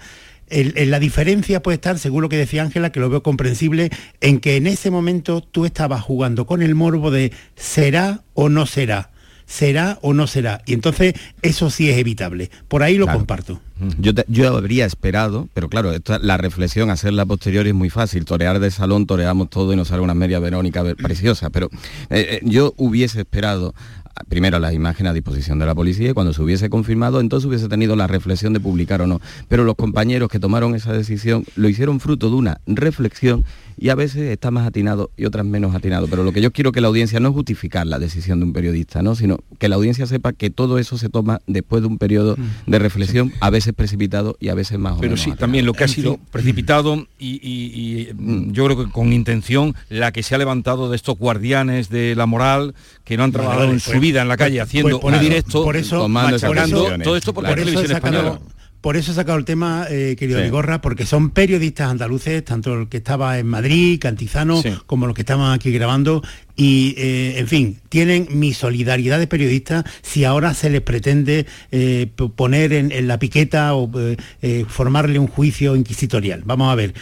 la 0.50 1.00
diferencia 1.00 1.62
puede 1.62 1.76
estar, 1.76 2.00
según 2.00 2.24
lo 2.24 2.30
que 2.30 2.38
decía 2.38 2.64
Ángela, 2.64 2.92
que 2.92 3.00
lo 3.00 3.12
veo 3.12 3.22
comprensible, 3.22 3.92
en 4.22 4.40
que 4.40 4.56
en 4.56 4.66
ese 4.66 4.90
momento 4.90 5.42
tú 5.42 5.66
estabas 5.66 6.02
jugando 6.02 6.48
con 6.48 6.64
el 6.64 6.74
morbo 6.74 7.12
de 7.12 7.32
será 7.56 8.24
o 8.34 8.50
no 8.50 8.66
será, 8.66 9.12
será 9.46 10.00
o 10.02 10.16
no 10.16 10.26
será. 10.26 10.64
Y 10.66 10.74
entonces 10.74 11.14
eso 11.44 11.70
sí 11.70 11.92
es 11.92 12.00
evitable. 12.00 12.50
Por 12.68 12.82
ahí 12.82 12.98
lo 12.98 13.06
comparto. 13.06 13.62
Yo, 13.98 14.12
yo, 14.28 14.58
habría 14.58 14.86
esperado, 14.86 15.48
pero 15.54 15.70
claro, 15.70 15.94
la 16.22 16.38
reflexión, 16.38 16.90
hacerla 16.90 17.26
posterior 17.26 17.66
es 17.66 17.74
muy 17.74 17.90
fácil. 17.90 18.26
Torear 18.26 18.60
de 18.60 18.72
salón, 18.72 19.06
toreamos 19.06 19.50
todo 19.50 19.72
y 19.72 19.76
nos 19.78 19.88
sale 19.88 20.02
una 20.02 20.14
media 20.14 20.40
Verónica 20.40 20.84
preciosa. 20.96 21.50
Pero 21.50 21.70
eh, 22.10 22.42
yo 22.44 22.74
hubiese 22.78 23.22
esperado 23.22 23.74
primero 24.28 24.60
las 24.60 24.74
imágenes 24.74 25.12
a 25.12 25.14
disposición 25.14 25.60
de 25.60 25.66
la 25.66 25.76
policía 25.76 26.10
y 26.10 26.14
cuando 26.14 26.34
se 26.34 26.42
hubiese 26.42 26.70
confirmado 26.70 27.20
entonces 27.20 27.48
hubiese 27.48 27.70
tenido 27.70 27.96
la 27.96 28.08
reflexión 28.08 28.54
de 28.54 28.60
publicar 28.60 29.02
o 29.02 29.08
no. 29.08 29.22
Pero 29.48 29.64
los 29.64 29.76
compañeros 29.76 30.30
que 30.30 30.40
tomaron 30.40 30.76
esa 30.76 30.94
decisión 30.94 31.46
lo 31.56 31.70
hicieron 31.70 32.00
fruto 32.00 32.30
de 32.30 32.36
una 32.36 32.62
reflexión 32.68 33.46
y 33.80 33.90
a 33.90 33.96
veces 33.96 34.24
está 34.30 34.52
más 34.52 34.68
atinado 34.68 35.12
y 35.16 35.26
otras 35.26 35.46
menos 35.46 35.74
atinado. 35.74 36.08
Pero 36.08 36.24
lo 36.24 36.34
que 36.34 36.42
yo 36.42 36.52
quiero 36.52 36.72
que 36.72 36.82
la 36.82 36.90
audiencia 36.90 37.20
no 37.20 37.30
es 37.30 37.36
justificar 37.36 37.88
la 37.88 37.98
decisión 37.98 38.40
de 38.40 38.46
un 38.46 38.54
periodista, 38.54 39.02
¿no? 39.02 39.16
sino 39.16 39.40
que 39.58 39.70
la 39.70 39.76
audiencia 39.78 40.06
sepa 40.06 40.34
que 40.34 40.50
todo 40.50 40.80
eso 40.80 40.98
se 40.98 41.10
toma 41.10 41.40
después 41.48 41.82
de 41.82 41.88
un 41.88 41.98
periodo 41.98 42.36
mm. 42.38 42.72
de 42.72 42.80
reflexión, 42.80 43.32
a 43.40 43.50
veces 43.50 43.74
precipitado 43.74 44.36
y 44.40 44.50
a 44.50 44.56
veces 44.56 44.78
más 44.80 44.98
Pero 45.00 45.16
sí, 45.16 45.32
también 45.32 45.66
lo 45.66 45.74
que 45.74 45.86
ha 45.86 45.88
sido 45.88 46.20
precipitado 46.32 47.08
y, 47.18 48.10
mm. 48.14 48.52
yo 48.52 48.66
creo 48.66 48.86
que 48.86 48.92
con 48.92 49.14
intención 49.14 49.76
la 49.90 50.12
que 50.12 50.24
se 50.24 50.36
ha 50.36 50.38
levantado 50.38 50.90
de 50.90 50.96
estos 50.96 51.18
guardianes 51.18 51.90
de 51.90 52.16
la 52.16 52.26
moral 52.26 52.76
que 53.06 53.18
no 53.18 53.24
han 53.24 53.32
trabajado 53.32 53.72
en 53.72 53.80
su 53.80 53.92
pues, 53.92 54.02
vida 54.02 54.22
en 54.22 54.28
la 54.28 54.38
calle 54.38 54.58
pues, 54.58 54.68
haciendo 54.68 55.00
pues, 55.00 55.16
un 55.16 55.22
directo, 55.22 55.64
por 55.64 55.78
eso, 55.78 56.08
machacando 56.10 56.86
todo 57.04 57.16
esto 57.16 57.34
por 57.34 57.44
la 57.44 57.56
televisión 57.56 57.92
española 57.92 58.40
por 58.82 58.96
eso 58.96 59.12
he 59.12 59.16
sacado 59.16 59.38
el 59.38 59.46
tema, 59.46 59.86
eh, 59.90 60.16
querido 60.18 60.40
Sí. 60.40 60.50
Porque 60.82 61.06
son 61.06 61.32
periodistas 61.32 61.90
andaluces, 61.90 62.44
tanto 62.46 62.74
el 62.74 62.88
que 62.88 62.98
estaba 62.98 63.38
en 63.38 63.48
Madrid, 63.48 64.00
Cantizano, 64.00 64.62
Sí. 64.62 64.70
como 64.86 65.06
los 65.06 65.16
que 65.16 65.22
estaban 65.22 65.52
aquí 65.52 65.72
grabando. 65.72 66.24
Y, 66.56 66.96
eh, 66.98 67.40
en 67.40 67.48
fin, 67.48 67.80
tienen 67.90 68.28
mi 68.32 68.54
solidaridad 68.54 69.20
de 69.20 69.28
periodistas 69.28 69.84
si 70.02 70.24
ahora 70.24 70.54
se 70.54 70.70
les 70.70 70.82
pretende 70.82 71.46
eh, 71.72 72.08
poner 72.36 72.74
en, 72.74 72.92
en 72.92 73.08
la 73.08 73.20
piqueta 73.20 73.76
o 73.76 73.90
eh, 74.42 74.66
formarle 74.68 75.20
un 75.20 75.28
juicio 75.28 75.76
inquisitorial. 75.76 76.44
Vamos 76.46 76.72
a 76.72 76.76
ver, 76.76 76.94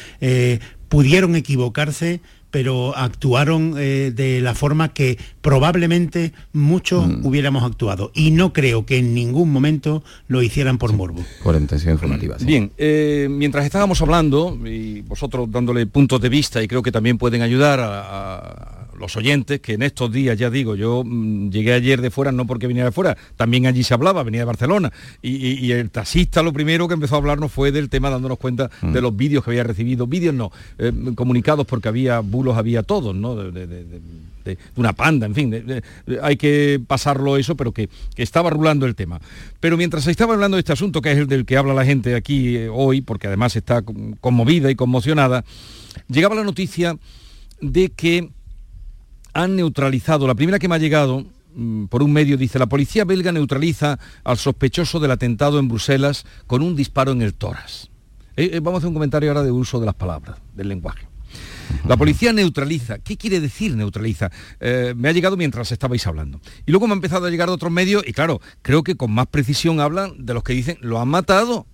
pudieron 0.90 1.36
equivocarse 1.36 2.22
pero 2.52 2.96
actuaron 2.96 3.76
eh, 3.78 4.12
de 4.16 4.42
la 4.42 4.56
forma 4.56 4.94
que 4.94 5.18
probablemente 5.42 6.34
muchos 6.54 7.06
hubiéramos 7.24 7.64
actuado. 7.64 8.12
Y 8.14 8.32
no 8.32 8.54
creo 8.54 8.86
que 8.86 8.98
en 8.98 9.14
ningún 9.14 9.52
momento 9.52 10.04
lo 10.28 10.42
hicieran 10.42 10.78
por 10.78 10.94
morbo. 10.94 11.24
Por 11.44 11.56
intención 11.56 11.94
informativa. 11.94 12.40
sí. 12.40 12.46
Bien, 12.46 12.72
eh, 12.78 13.28
mientras 13.30 13.66
estábamos 13.66 14.02
hablando 14.02 14.58
y 14.66 15.02
vosotros 15.02 15.52
dándole 15.52 15.86
puntos 15.88 16.22
de 16.22 16.30
vista 16.30 16.64
y 16.64 16.68
creo 16.68 16.82
que 16.82 16.92
también 16.92 17.18
pueden 17.18 17.42
ayudar 17.42 17.80
a, 17.80 18.00
a 18.00 18.87
los 18.98 19.16
oyentes 19.16 19.60
que 19.62 19.74
en 19.74 19.84
estos 19.84 20.12
días, 20.12 20.38
ya 20.38 20.50
digo, 20.50 20.76
yo 20.76 21.04
mm, 21.06 21.50
llegué 21.50 21.74
ayer 21.74 22.02
de 22.02 22.10
fuera 22.12 22.32
no 22.32 22.46
porque 22.48 22.68
viniera 22.68 22.90
de 22.90 22.92
fuera, 22.92 23.16
también 23.36 23.66
allí 23.68 23.84
se 23.84 23.94
hablaba, 23.94 24.24
venía 24.24 24.42
de 24.42 24.46
Barcelona 24.46 24.92
y, 25.22 25.36
y- 25.36 25.66
y 25.66 25.72
el 25.72 25.90
taxista 25.90 26.42
lo 26.44 26.52
primero 26.54 26.88
que 26.88 26.96
empezó 26.96 27.16
a 27.16 27.18
hablarnos 27.20 27.52
fue 27.52 27.72
del 27.72 27.90
tema 27.90 28.10
dándonos 28.10 28.38
cuenta 28.40 28.70
de 28.82 29.02
los 29.02 29.16
vídeos 29.16 29.44
que 29.44 29.52
había 29.52 29.64
recibido, 29.64 30.08
vídeos 30.08 30.34
no, 30.34 30.52
eh, 30.80 30.92
comunicados 31.16 31.66
porque 31.68 31.88
había 31.88 32.20
bulos, 32.20 32.58
había 32.58 32.84
todos, 32.84 33.16
¿no? 33.16 33.36
De, 33.36 33.52
de- 33.68 33.68
de- 33.68 34.02
una 34.78 34.94
panda, 34.94 35.26
en 35.26 35.36
fin, 35.36 35.54
hay 36.24 36.38
que 36.38 36.80
pasarlo 36.88 37.36
eso, 37.36 37.58
pero 37.58 37.74
que, 37.74 37.90
que 38.16 38.24
estaba 38.24 38.50
rulando 38.50 38.86
el 38.86 38.96
tema. 38.96 39.20
Pero 39.60 39.76
mientras 39.76 40.06
se 40.06 40.12
estaba 40.12 40.36
hablando 40.36 40.56
de 40.56 40.60
este 40.60 40.72
asunto, 40.72 41.02
que 41.02 41.12
es 41.12 41.18
el 41.18 41.28
del 41.28 41.44
que 41.46 41.58
habla 41.58 41.74
la 41.74 41.84
gente 41.84 42.16
aquí 42.16 42.56
eh, 42.56 42.70
hoy, 42.72 43.02
porque 43.02 43.28
además 43.28 43.58
está 43.58 43.82
con- 43.82 44.14
conmovida 44.22 44.72
y 44.72 44.76
conmocionada, 44.76 45.44
llegaba 46.08 46.34
la 46.34 46.46
noticia 46.46 46.96
de 47.60 47.90
que 47.90 48.30
han 49.38 49.56
neutralizado, 49.56 50.26
la 50.26 50.34
primera 50.34 50.58
que 50.58 50.68
me 50.68 50.74
ha 50.74 50.80
llegado 50.80 51.24
mm, 51.54 51.86
por 51.86 52.02
un 52.02 52.12
medio 52.12 52.38
dice, 52.38 52.58
la 52.58 52.66
policía 52.66 53.06
belga 53.06 53.32
neutraliza 53.32 54.00
al 54.24 54.38
sospechoso 54.38 55.00
del 55.00 55.12
atentado 55.12 55.60
en 55.60 55.68
Bruselas 55.68 56.26
con 56.48 56.64
un 56.64 56.76
disparo 56.76 57.12
en 57.12 57.22
el 57.22 57.36
tórax. 57.36 57.90
Eh, 58.36 58.50
eh, 58.54 58.60
vamos 58.60 58.76
a 58.76 58.78
hacer 58.80 58.88
un 58.88 58.96
comentario 58.96 59.30
ahora 59.30 59.44
de 59.44 59.52
uso 59.52 59.80
de 59.80 59.86
las 59.86 59.94
palabras, 59.94 60.40
del 60.56 60.70
lenguaje. 60.70 61.08
La 61.88 61.98
policía 61.98 62.34
neutraliza. 62.34 62.98
¿Qué 62.98 63.16
quiere 63.16 63.40
decir 63.40 63.76
neutraliza? 63.76 64.32
Eh, 64.60 64.94
me 64.98 65.10
ha 65.10 65.12
llegado 65.12 65.38
mientras 65.38 65.72
estabais 65.72 66.08
hablando. 66.08 66.42
Y 66.66 66.72
luego 66.72 66.88
me 66.88 66.94
ha 66.94 66.96
empezado 66.96 67.28
a 67.28 67.30
llegar 67.30 67.50
de 67.50 67.54
otros 67.54 67.72
medios 67.72 68.04
y 68.08 68.14
claro, 68.14 68.42
creo 68.64 68.84
que 68.84 68.96
con 68.96 69.12
más 69.12 69.28
precisión 69.28 69.80
hablan 69.80 70.26
de 70.26 70.34
los 70.34 70.44
que 70.44 70.54
dicen, 70.54 70.78
lo 70.82 71.00
han 71.00 71.10
matado. 71.10 71.68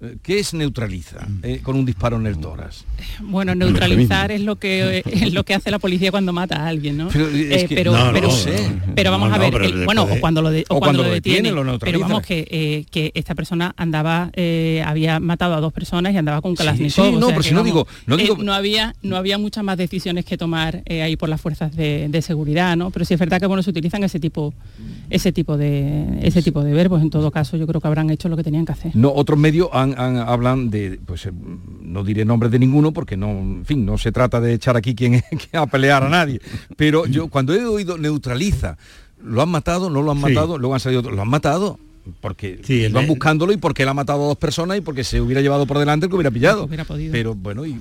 Eh, 0.00 0.16
¿Qué 0.22 0.38
es 0.38 0.54
neutraliza 0.54 1.26
eh, 1.42 1.58
con 1.60 1.74
un 1.74 1.84
disparo 1.84 2.18
en 2.18 2.26
el 2.26 2.38
tórax? 2.38 2.84
Bueno, 3.20 3.56
neutralizar 3.56 4.30
es 4.30 4.40
lo 4.42 4.54
que 4.54 5.02
es 5.04 5.32
lo 5.32 5.42
que 5.42 5.54
hace 5.54 5.72
la 5.72 5.80
policía 5.80 6.12
cuando 6.12 6.32
mata 6.32 6.54
a 6.62 6.68
alguien, 6.68 6.96
¿no? 6.96 7.08
Pero 7.08 7.26
es 7.26 7.64
que- 7.64 7.74
pero, 7.74 7.90
no, 7.90 8.06
no 8.06 8.12
pero- 8.12 8.30
sé. 8.30 8.70
pero 8.94 9.10
vamos 9.10 9.28
No, 9.28 9.34
a 9.34 9.38
no, 9.38 9.42
ver, 9.50 9.62
el- 9.62 9.78
le 9.80 9.84
bueno, 9.86 10.04
o 10.04 10.20
cuando 10.20 10.40
lo, 10.40 10.50
de- 10.50 10.64
o 10.68 10.76
o 10.76 10.78
cuando 10.78 10.98
cuando 10.98 11.02
lo 11.02 11.10
detiene, 11.10 11.48
detiene, 11.50 11.64
lo 11.72 11.78
pero 11.80 11.98
vamos 11.98 12.22
que, 12.22 12.46
eh, 12.48 12.84
que 12.92 13.10
esta 13.14 13.34
persona 13.34 13.74
andaba, 13.76 14.30
eh, 14.34 14.84
había 14.86 15.18
matado 15.18 15.54
a 15.54 15.60
dos 15.60 15.72
personas 15.72 16.14
y 16.14 16.16
andaba 16.16 16.42
con 16.42 16.52
Sí, 16.52 16.58
Kalashnikov. 16.58 16.92
sí, 17.06 17.10
no, 17.12 17.16
o 17.16 17.20
sea 17.20 17.28
pero 17.30 17.42
que, 17.42 17.48
si 17.48 17.54
no 17.56 17.64
digo- 17.64 17.88
no 18.06 18.14
eh, 18.14 18.18
digo- 18.18 18.36
no 18.40 18.52
había, 18.54 18.94
no 19.02 19.16
había 19.16 19.36
muchas 19.36 19.64
más 19.64 19.76
decisiones 19.78 20.24
que 20.24 20.38
tomar 20.38 20.82
eh, 20.86 21.02
ahí 21.02 21.16
por 21.16 21.28
las 21.28 21.40
fuerzas 21.40 21.74
de, 21.74 22.06
de 22.08 22.22
seguridad, 22.22 22.76
¿no? 22.76 22.92
Pero 22.92 23.04
sí 23.04 23.14
es 23.14 23.20
verdad 23.20 23.40
que 23.40 23.46
bueno 23.46 23.64
se 23.64 23.70
utilizan 23.70 24.04
ese 24.04 24.20
tipo, 24.20 24.54
ese 25.10 25.32
tipo 25.32 25.56
de, 25.56 26.20
ese 26.22 26.40
tipo 26.40 26.62
de 26.62 26.72
verbos. 26.72 27.02
En 27.02 27.10
todo 27.10 27.32
caso, 27.32 27.56
yo 27.56 27.66
creo 27.66 27.80
que 27.80 27.88
habrán 27.88 28.10
hecho 28.10 28.28
lo 28.28 28.36
que 28.36 28.44
tenían 28.44 28.64
que 28.64 28.72
hacer. 28.72 28.94
No, 28.94 29.12
otros 29.12 29.36
medios 29.36 29.68
han- 29.72 29.87
han- 29.96 30.16
hablan 30.18 30.70
de, 30.70 30.98
pues 31.06 31.26
eh, 31.26 31.32
no 31.82 32.02
diré 32.04 32.24
nombres 32.24 32.50
de 32.52 32.58
ninguno 32.58 32.92
porque 32.92 33.16
no, 33.16 33.30
en 33.30 33.64
fin, 33.64 33.86
no 33.86 33.96
se 33.98 34.12
trata 34.12 34.40
de 34.40 34.54
echar 34.54 34.76
aquí 34.76 34.94
quien, 34.94 35.20
quien 35.30 35.62
a 35.62 35.66
pelear 35.66 36.02
a 36.02 36.08
nadie. 36.08 36.40
Pero 36.76 37.06
yo 37.06 37.28
cuando 37.28 37.54
he 37.54 37.64
oído 37.64 37.96
neutraliza, 37.98 38.76
¿lo 39.22 39.42
han 39.42 39.48
matado? 39.48 39.90
¿No 39.90 40.02
lo 40.02 40.10
han 40.12 40.18
Sí. 40.18 40.22
matado? 40.24 40.58
Luego 40.58 40.74
han 40.74 40.80
salido 40.80 41.00
otros, 41.00 41.14
¿lo 41.16 41.22
han 41.22 41.28
matado? 41.28 41.78
Porque 42.20 42.60
Sí, 42.64 42.78
de- 42.80 43.06
buscándolo 43.06 43.52
y 43.52 43.58
porque 43.58 43.82
él 43.82 43.88
ha 43.90 43.94
matado 43.94 44.24
a 44.24 44.28
dos 44.28 44.38
personas 44.38 44.78
y 44.78 44.80
porque 44.80 45.04
se 45.04 45.20
hubiera 45.20 45.42
llevado 45.42 45.66
por 45.66 45.78
delante 45.78 46.06
el 46.06 46.10
que 46.10 46.16
hubiera 46.16 46.30
pillado. 46.30 46.64
Hubiera 46.64 46.84
podido. 46.84 47.12
Pero 47.12 47.34
bueno, 47.34 47.66
y 47.66 47.76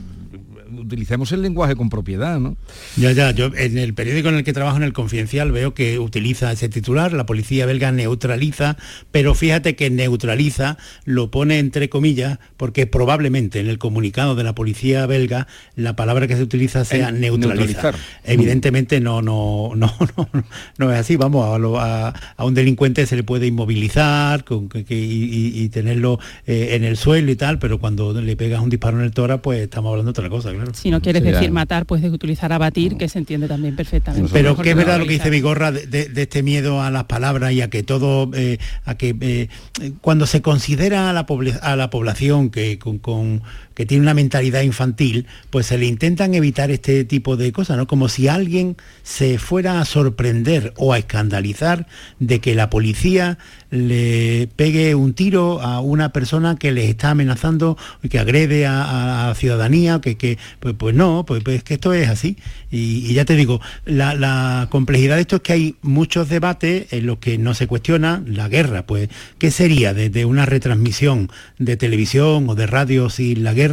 utilicemos 0.71 1.31
el 1.31 1.41
lenguaje 1.41 1.75
con 1.75 1.89
propiedad, 1.89 2.39
¿no? 2.39 2.57
Ya, 2.95 3.11
ya, 3.11 3.31
yo 3.31 3.51
en 3.55 3.77
el 3.77 3.93
periódico 3.93 4.29
en 4.29 4.35
el 4.35 4.43
que 4.43 4.53
trabajo, 4.53 4.77
en 4.77 4.83
el 4.83 4.93
Confidencial, 4.93 5.51
veo 5.51 5.73
que 5.73 5.99
utiliza 5.99 6.51
ese 6.51 6.69
titular, 6.69 7.13
la 7.13 7.25
policía 7.25 7.65
belga 7.65 7.91
neutraliza, 7.91 8.77
pero 9.11 9.33
fíjate 9.35 9.75
que 9.75 9.89
neutraliza 9.89 10.77
lo 11.05 11.31
pone 11.31 11.59
entre 11.59 11.89
comillas, 11.89 12.39
porque 12.57 12.87
probablemente 12.87 13.59
en 13.59 13.67
el 13.67 13.77
comunicado 13.77 14.35
de 14.35 14.43
la 14.43 14.53
policía 14.55 15.05
belga 15.05 15.47
la 15.75 15.95
palabra 15.95 16.27
que 16.27 16.35
se 16.35 16.43
utiliza 16.43 16.85
sea 16.85 17.09
En- 17.09 17.21
neutralizar. 17.21 17.93
neutralizar. 17.93 17.95
Evidentemente 18.23 18.99
no, 18.99 19.21
no, 19.21 19.71
no, 19.75 19.93
no, 20.17 20.29
no 20.77 20.91
es 20.91 20.99
así, 20.99 21.15
vamos, 21.15 21.53
a, 21.53 21.57
lo- 21.57 21.79
a- 21.79 22.09
a 22.35 22.45
un 22.45 22.53
delincuente 22.53 23.05
se 23.05 23.15
le 23.15 23.23
puede 23.23 23.47
inmovilizar 23.47 24.43
con, 24.43 24.69
que- 24.69 24.85
que- 24.85 24.95
y, 24.97 25.67
tenerlo 25.69 26.19
eh, 26.45 26.69
en 26.75 26.83
el 26.83 26.95
suelo 26.97 27.29
y 27.31 27.35
tal, 27.35 27.59
pero 27.59 27.77
cuando 27.79 28.13
le 28.19 28.35
pegas 28.35 28.61
un 28.61 28.69
disparo 28.69 28.97
en 28.99 29.03
el 29.03 29.11
tora, 29.11 29.41
pues 29.41 29.59
estamos 29.61 29.89
hablando 29.91 30.11
de 30.13 30.19
otra 30.19 30.29
cosa, 30.29 30.51
claro. 30.57 30.73
Si 30.73 30.91
no 30.91 31.01
quieres 31.01 31.21
Sí, 31.23 31.29
decir 31.29 31.47
ya. 31.47 31.53
matar, 31.53 31.85
puedes 31.85 32.11
utilizar 32.11 32.51
abatir, 32.53 32.97
que 32.97 33.07
se 33.09 33.19
entiende 33.19 33.47
también 33.47 33.75
perfectamente. 33.75 34.29
Pero 34.33 34.55
que 34.57 34.71
es 34.71 34.75
verdad 34.75 34.99
lo 34.99 35.05
que 35.05 35.13
dice 35.13 35.29
Vigorra 35.29 35.71
de, 35.71 35.87
de- 35.87 36.09
de 36.09 36.21
este 36.23 36.43
miedo 36.43 36.81
a 36.81 36.91
las 36.91 37.05
palabras 37.05 37.51
y 37.53 37.61
a 37.61 37.69
que 37.69 37.83
todo, 37.83 38.29
eh, 38.33 38.57
a 38.85 38.95
que 38.95 39.15
eh, 39.21 39.47
cuando 40.01 40.25
se 40.27 40.41
considera 40.41 41.09
a 41.09 41.13
la, 41.13 41.25
a 41.61 41.75
la 41.75 41.89
población 41.89 42.49
que, 42.49 42.77
con, 42.79 42.99
con- 42.99 43.41
que 43.77 43.85
tiene 43.85 44.01
una 44.01 44.15
mentalidad 44.15 44.63
infantil, 44.63 45.27
pues 45.51 45.67
se 45.67 45.77
le 45.77 45.85
intentan 45.85 46.33
evitar 46.33 46.71
este 46.71 47.03
tipo 47.03 47.37
de 47.37 47.51
cosas, 47.51 47.77
¿no? 47.77 47.85
Como 47.85 48.09
si 48.09 48.27
alguien 48.27 48.75
se 49.03 49.37
fuera 49.37 49.79
a 49.79 49.85
sorprender 49.85 50.73
o 50.77 50.93
a 50.93 50.97
escandalizar 50.97 51.85
de 52.19 52.39
que 52.39 52.55
la 52.55 52.71
policía 52.71 53.37
le 53.69 54.49
pegue 54.55 54.95
un 54.95 55.13
tiro 55.13 55.61
a 55.61 55.79
una 55.81 56.11
persona 56.11 56.55
que 56.55 56.71
les 56.71 56.89
está 56.89 57.11
amenazando 57.11 57.77
y 58.01 58.09
que 58.09 58.17
agrede 58.17 58.65
a, 58.65 59.27
la 59.27 59.35
ciudadanía, 59.35 60.01
que, 60.01 60.17
que 60.17 60.39
pues, 60.59 60.73
pues 60.75 60.95
no, 60.95 61.23
pues, 61.27 61.43
pues 61.43 61.57
es 61.57 61.63
que 61.63 61.75
esto 61.75 61.93
es 61.93 62.09
así. 62.09 62.35
Y, 62.71 63.13
ya 63.13 63.25
te 63.25 63.35
digo, 63.35 63.61
la, 63.85 64.15
la 64.15 64.69
complejidad 64.71 65.17
de 65.17 65.21
esto 65.21 65.35
es 65.35 65.41
que 65.43 65.53
hay 65.53 65.75
muchos 65.83 66.29
debates 66.29 66.91
en 66.91 67.05
los 67.05 67.19
que 67.19 67.37
no 67.37 67.53
se 67.53 67.67
cuestiona 67.67 68.23
la 68.25 68.49
guerra, 68.49 68.87
pues 68.87 69.09
¿qué 69.37 69.51
sería 69.51 69.93
de, 69.93 70.09
de 70.09 70.25
una 70.25 70.47
retransmisión 70.47 71.29
de 71.59 71.77
televisión 71.77 72.49
o 72.49 72.55
de 72.55 72.65
radio 72.65 73.11
sin 73.11 73.43
la 73.43 73.53
guerra 73.53 73.66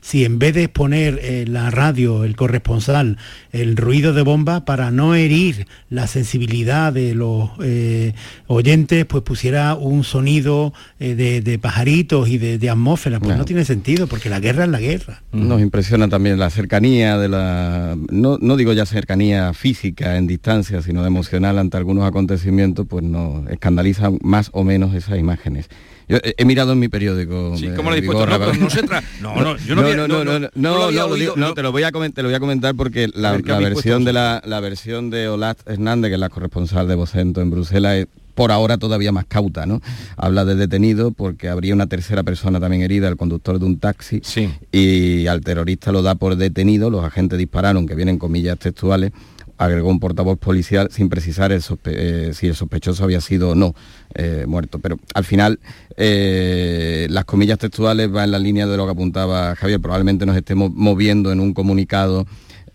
si 0.00 0.24
en 0.24 0.38
vez 0.38 0.54
de 0.54 0.68
poner 0.68 1.20
en 1.22 1.52
la 1.52 1.70
radio, 1.70 2.24
el 2.24 2.36
corresponsal, 2.36 3.18
el 3.52 3.76
ruido 3.76 4.12
de 4.12 4.22
bomba 4.22 4.64
para 4.64 4.90
no 4.90 5.14
herir 5.14 5.66
la 5.90 6.06
sensibilidad 6.06 6.92
de 6.92 7.14
los 7.14 7.50
eh, 7.62 8.14
oyentes, 8.46 9.04
pues 9.06 9.22
pusiera 9.22 9.74
un 9.74 10.04
sonido 10.04 10.72
eh, 10.98 11.14
de, 11.14 11.40
de 11.40 11.58
pajaritos 11.58 12.28
y 12.28 12.38
de, 12.38 12.58
de 12.58 12.70
atmósfera? 12.70 13.20
Pues 13.20 13.36
no 13.36 13.44
tiene 13.44 13.64
sentido, 13.64 14.06
porque 14.06 14.28
la 14.28 14.40
guerra 14.40 14.64
es 14.64 14.70
la 14.70 14.80
guerra. 14.80 15.22
Nos 15.32 15.60
impresiona 15.60 16.08
también 16.08 16.38
la 16.38 16.50
cercanía 16.50 17.18
de 17.18 17.28
la, 17.28 17.96
no, 18.10 18.38
no 18.40 18.56
digo 18.56 18.72
ya 18.72 18.86
cercanía 18.86 19.52
física 19.52 20.16
en 20.16 20.26
distancia, 20.26 20.82
sino 20.82 21.04
emocional 21.06 21.58
ante 21.58 21.76
algunos 21.76 22.04
acontecimientos, 22.04 22.86
pues 22.88 23.04
nos 23.04 23.48
escandalizan 23.50 24.18
más 24.22 24.50
o 24.52 24.64
menos 24.64 24.94
esas 24.94 25.18
imágenes. 25.18 25.68
Yo 26.08 26.18
he, 26.18 26.34
he 26.38 26.44
mirado 26.44 26.72
en 26.72 26.78
mi 26.78 26.88
periódico. 26.88 27.56
Sí, 27.56 27.66
eh, 27.66 27.74
¿cómo 27.74 27.90
lo 27.90 27.96
he 27.96 28.00
dispuesto? 28.00 28.26
Vigorra, 28.26 28.52
No, 28.52 28.60
no 28.64 28.70
se 28.70 28.82
no, 29.20 29.34
no, 29.42 29.56
yo 29.58 29.74
no 29.74 29.82
había- 29.82 29.96
no, 29.96 30.06
no, 30.08 30.24
no 30.24 30.38
no, 30.38 30.48
no, 30.54 30.74
oído, 30.86 31.34
no, 31.36 31.48
lo- 31.48 31.54
te 31.54 31.62
lo 31.62 31.72
voy 31.72 31.82
a 31.82 31.92
comentar, 31.92 32.14
te 32.16 32.22
lo 32.22 32.28
voy 32.28 32.34
a 32.36 32.40
comentar 32.40 32.74
porque 32.74 33.08
la, 33.14 33.30
A 33.30 33.32
ver, 33.32 33.42
¿qué 33.42 33.48
la 33.50 33.56
habéis 33.56 33.70
versión 33.74 33.94
puesto 34.04 34.06
de 34.06 34.12
la, 34.12 34.42
la 34.44 34.60
versión 34.60 35.10
de 35.10 35.28
Olat 35.28 35.58
Hernández, 35.68 36.10
que 36.10 36.14
es 36.14 36.20
la 36.20 36.28
corresponsal 36.28 36.86
de 36.88 36.94
Vocento 36.94 37.40
en 37.40 37.50
Bruselas, 37.50 37.96
es 37.96 38.06
por 38.34 38.52
ahora 38.52 38.76
todavía 38.76 39.12
más 39.12 39.24
cauta, 39.24 39.64
¿no? 39.64 39.80
Habla 40.18 40.44
de 40.44 40.56
detenido 40.56 41.10
porque 41.10 41.48
habría 41.48 41.72
una 41.72 41.86
tercera 41.86 42.22
persona 42.22 42.60
también 42.60 42.82
herida, 42.82 43.08
el 43.08 43.16
conductor 43.16 43.58
de 43.58 43.64
un 43.64 43.78
taxi, 43.78 44.20
Sí. 44.22 44.50
y 44.72 45.26
al 45.26 45.40
terrorista 45.40 45.90
lo 45.90 46.02
da 46.02 46.16
por 46.16 46.36
detenido, 46.36 46.90
los 46.90 47.02
agentes 47.02 47.38
dispararon, 47.38 47.86
que 47.86 47.94
vienen 47.94 48.18
comillas 48.18 48.58
textuales, 48.58 49.12
agregó 49.58 49.88
un 49.88 50.00
portavoz 50.00 50.38
policial 50.38 50.88
sin 50.90 51.08
precisar 51.08 51.52
el 51.52 51.62
eh, 51.84 52.30
si 52.34 52.46
el 52.46 52.54
sospechoso 52.54 53.04
había 53.04 53.20
sido 53.20 53.50
o 53.50 53.54
no 53.54 53.74
eh, 54.14 54.44
muerto. 54.46 54.78
Pero 54.78 54.98
al 55.14 55.24
final 55.24 55.60
eh, 55.96 57.06
las 57.10 57.24
comillas 57.24 57.58
textuales 57.58 58.10
van 58.10 58.24
en 58.24 58.30
la 58.32 58.38
línea 58.38 58.66
de 58.66 58.76
lo 58.76 58.84
que 58.86 58.92
apuntaba 58.92 59.54
Javier. 59.56 59.80
Probablemente 59.80 60.26
nos 60.26 60.36
estemos 60.36 60.70
moviendo 60.72 61.32
en 61.32 61.40
un 61.40 61.54
comunicado 61.54 62.26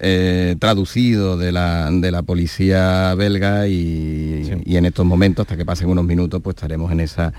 eh, 0.04 0.56
traducido 0.58 1.38
de 1.38 1.52
la, 1.52 1.92
de 1.92 2.10
la 2.10 2.24
policía 2.24 3.14
belga 3.14 3.68
y, 3.68 4.50
y 4.66 4.78
en 4.78 4.86
estos 4.86 5.06
momentos, 5.06 5.44
hasta 5.44 5.56
que 5.56 5.64
pasen 5.64 5.90
unos 5.90 6.06
minutos, 6.06 6.42
pues 6.44 6.56
estaremos 6.56 6.92
en 6.92 7.02
esa 7.02 7.32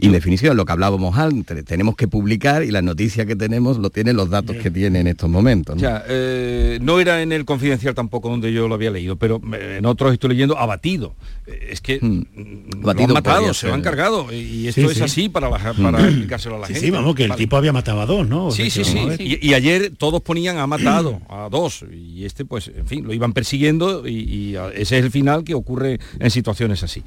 indefinición, 0.00 0.56
lo 0.56 0.64
que 0.64 0.72
hablábamos 0.72 1.16
antes, 1.16 1.64
tenemos 1.64 1.96
que 1.96 2.08
publicar 2.08 2.62
y 2.62 2.70
la 2.70 2.82
noticia 2.82 3.26
que 3.26 3.36
tenemos 3.36 3.78
lo 3.78 3.90
tienen 3.90 4.16
los 4.16 4.30
datos 4.30 4.56
que 4.56 4.70
tiene 4.70 5.00
en 5.00 5.06
estos 5.06 5.28
momentos. 5.28 5.76
¿no? 5.76 5.82
Ya, 5.82 6.04
eh, 6.08 6.78
no 6.82 7.00
era 7.00 7.22
en 7.22 7.32
el 7.32 7.44
confidencial 7.44 7.94
tampoco 7.94 8.28
donde 8.28 8.52
yo 8.52 8.68
lo 8.68 8.74
había 8.74 8.90
leído, 8.90 9.16
pero 9.16 9.40
en 9.52 9.84
otros 9.86 10.12
estoy 10.12 10.30
leyendo 10.30 10.58
abatido. 10.58 11.14
Eh, 11.46 11.68
es 11.70 11.80
que 11.80 11.98
hmm. 12.00 12.82
lo 12.82 12.90
han 12.90 13.12
matado, 13.12 13.54
se 13.54 13.68
lo 13.68 13.74
han 13.74 13.82
cargado 13.82 14.32
y 14.32 14.68
esto 14.68 14.90
es 14.90 15.00
así 15.00 15.28
para, 15.28 15.50
para 15.50 15.72
hmm. 15.72 16.04
explicárselo 16.04 16.56
a 16.56 16.58
la 16.60 16.66
gente. 16.66 16.80
Sí, 16.80 16.90
vamos, 16.90 17.14
que 17.14 17.24
el 17.24 17.34
tipo 17.34 17.56
había 17.56 17.72
matado 17.72 18.00
a 18.00 18.06
dos, 18.06 18.28
¿no? 18.28 18.50
sí, 18.50 18.70
sí, 18.70 18.84
sí. 18.84 18.98
Y, 19.18 19.54
ayer 19.58 19.92
todos 19.96 20.22
ponían 20.22 20.58
ha 20.58 20.66
matado 20.66 21.20
a 21.28 21.48
dos 21.50 21.84
y 21.92 22.24
este 22.24 22.44
pues, 22.44 22.68
en 22.68 22.86
fin, 22.86 23.04
lo 23.04 23.12
iban 23.12 23.32
persiguiendo 23.32 24.06
y 24.06 24.56
ese 24.74 24.98
es 24.98 25.04
el 25.04 25.10
final 25.10 25.44
que 25.44 25.54
ocurre 25.54 25.98
en 26.18 26.30
situaciones 26.30 26.82
así. 26.82 27.02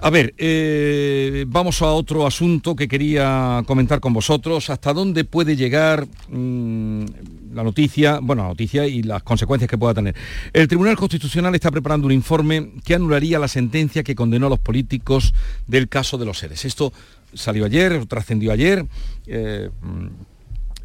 A 0.00 0.10
ver, 0.10 0.32
eh, 0.38 1.44
vamos 1.48 1.82
a 1.82 1.86
otro 1.86 2.24
asunto 2.24 2.76
que 2.76 2.86
quería 2.86 3.64
comentar 3.66 3.98
con 3.98 4.12
vosotros. 4.12 4.70
¿Hasta 4.70 4.92
dónde 4.92 5.24
puede 5.24 5.56
llegar 5.56 6.06
mm, 6.28 7.04
la 7.52 7.64
noticia, 7.64 8.20
bueno, 8.22 8.42
la 8.42 8.48
noticia 8.50 8.86
y 8.86 9.02
las 9.02 9.24
consecuencias 9.24 9.68
que 9.68 9.76
pueda 9.76 9.94
tener? 9.94 10.14
El 10.52 10.68
Tribunal 10.68 10.96
Constitucional 10.96 11.52
está 11.56 11.72
preparando 11.72 12.06
un 12.06 12.12
informe 12.12 12.74
que 12.84 12.94
anularía 12.94 13.40
la 13.40 13.48
sentencia 13.48 14.04
que 14.04 14.14
condenó 14.14 14.46
a 14.46 14.50
los 14.50 14.60
políticos 14.60 15.34
del 15.66 15.88
caso 15.88 16.16
de 16.16 16.26
los 16.26 16.38
seres. 16.38 16.64
Esto 16.64 16.92
salió 17.34 17.64
ayer, 17.64 18.06
trascendió 18.06 18.52
ayer. 18.52 18.86
Eh, 19.26 19.68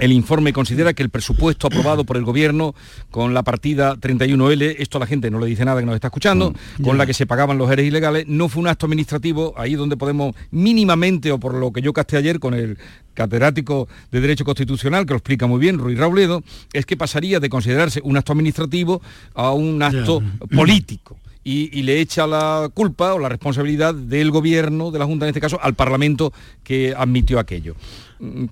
el 0.03 0.11
informe 0.11 0.51
considera 0.51 0.93
que 0.93 1.01
el 1.01 1.09
presupuesto 1.09 1.67
aprobado 1.67 2.03
por 2.03 2.17
el 2.17 2.25
gobierno 2.25 2.75
con 3.09 3.33
la 3.33 3.41
partida 3.41 3.95
31L, 3.95 4.75
esto 4.79 4.97
a 4.97 4.99
la 4.99 5.07
gente 5.07 5.31
no 5.31 5.39
le 5.39 5.45
dice 5.45 5.63
nada 5.63 5.79
que 5.79 5.85
nos 5.85 5.95
está 5.95 6.07
escuchando, 6.07 6.51
mm, 6.51 6.83
con 6.83 6.97
la 6.97 7.05
que 7.05 7.13
se 7.13 7.25
pagaban 7.25 7.57
los 7.57 7.71
eres 7.71 7.87
ilegales, 7.87 8.25
no 8.27 8.49
fue 8.49 8.61
un 8.61 8.67
acto 8.67 8.85
administrativo, 8.85 9.53
ahí 9.55 9.75
donde 9.75 9.95
podemos 9.95 10.35
mínimamente, 10.51 11.31
o 11.31 11.39
por 11.39 11.53
lo 11.53 11.71
que 11.71 11.81
yo 11.81 11.93
casté 11.93 12.17
ayer 12.17 12.41
con 12.41 12.53
el 12.53 12.77
catedrático 13.13 13.87
de 14.11 14.19
Derecho 14.19 14.43
Constitucional, 14.43 15.05
que 15.05 15.13
lo 15.13 15.17
explica 15.17 15.47
muy 15.47 15.59
bien, 15.59 15.77
Ruiz 15.77 15.97
Rauledo, 15.97 16.43
es 16.73 16.85
que 16.85 16.97
pasaría 16.97 17.39
de 17.39 17.47
considerarse 17.47 18.01
un 18.03 18.17
acto 18.17 18.33
administrativo 18.33 19.01
a 19.33 19.53
un 19.53 19.81
acto 19.81 20.21
político. 20.53 21.17
Y, 21.43 21.77
y, 21.77 21.83
le 21.83 21.99
echa 21.99 22.25
la 22.25 22.69
culpa 22.73 23.13
o 23.13 23.19
la 23.19 23.27
responsabilidad 23.27 23.93
del 23.93 24.31
gobierno, 24.31 24.91
de 24.91 24.99
la 24.99 25.05
Junta 25.05 25.25
en 25.25 25.29
este 25.29 25.41
caso, 25.41 25.59
al 25.61 25.73
Parlamento 25.73 26.31
que 26.63 26.93
admitió 26.97 27.37
aquello. 27.37 27.75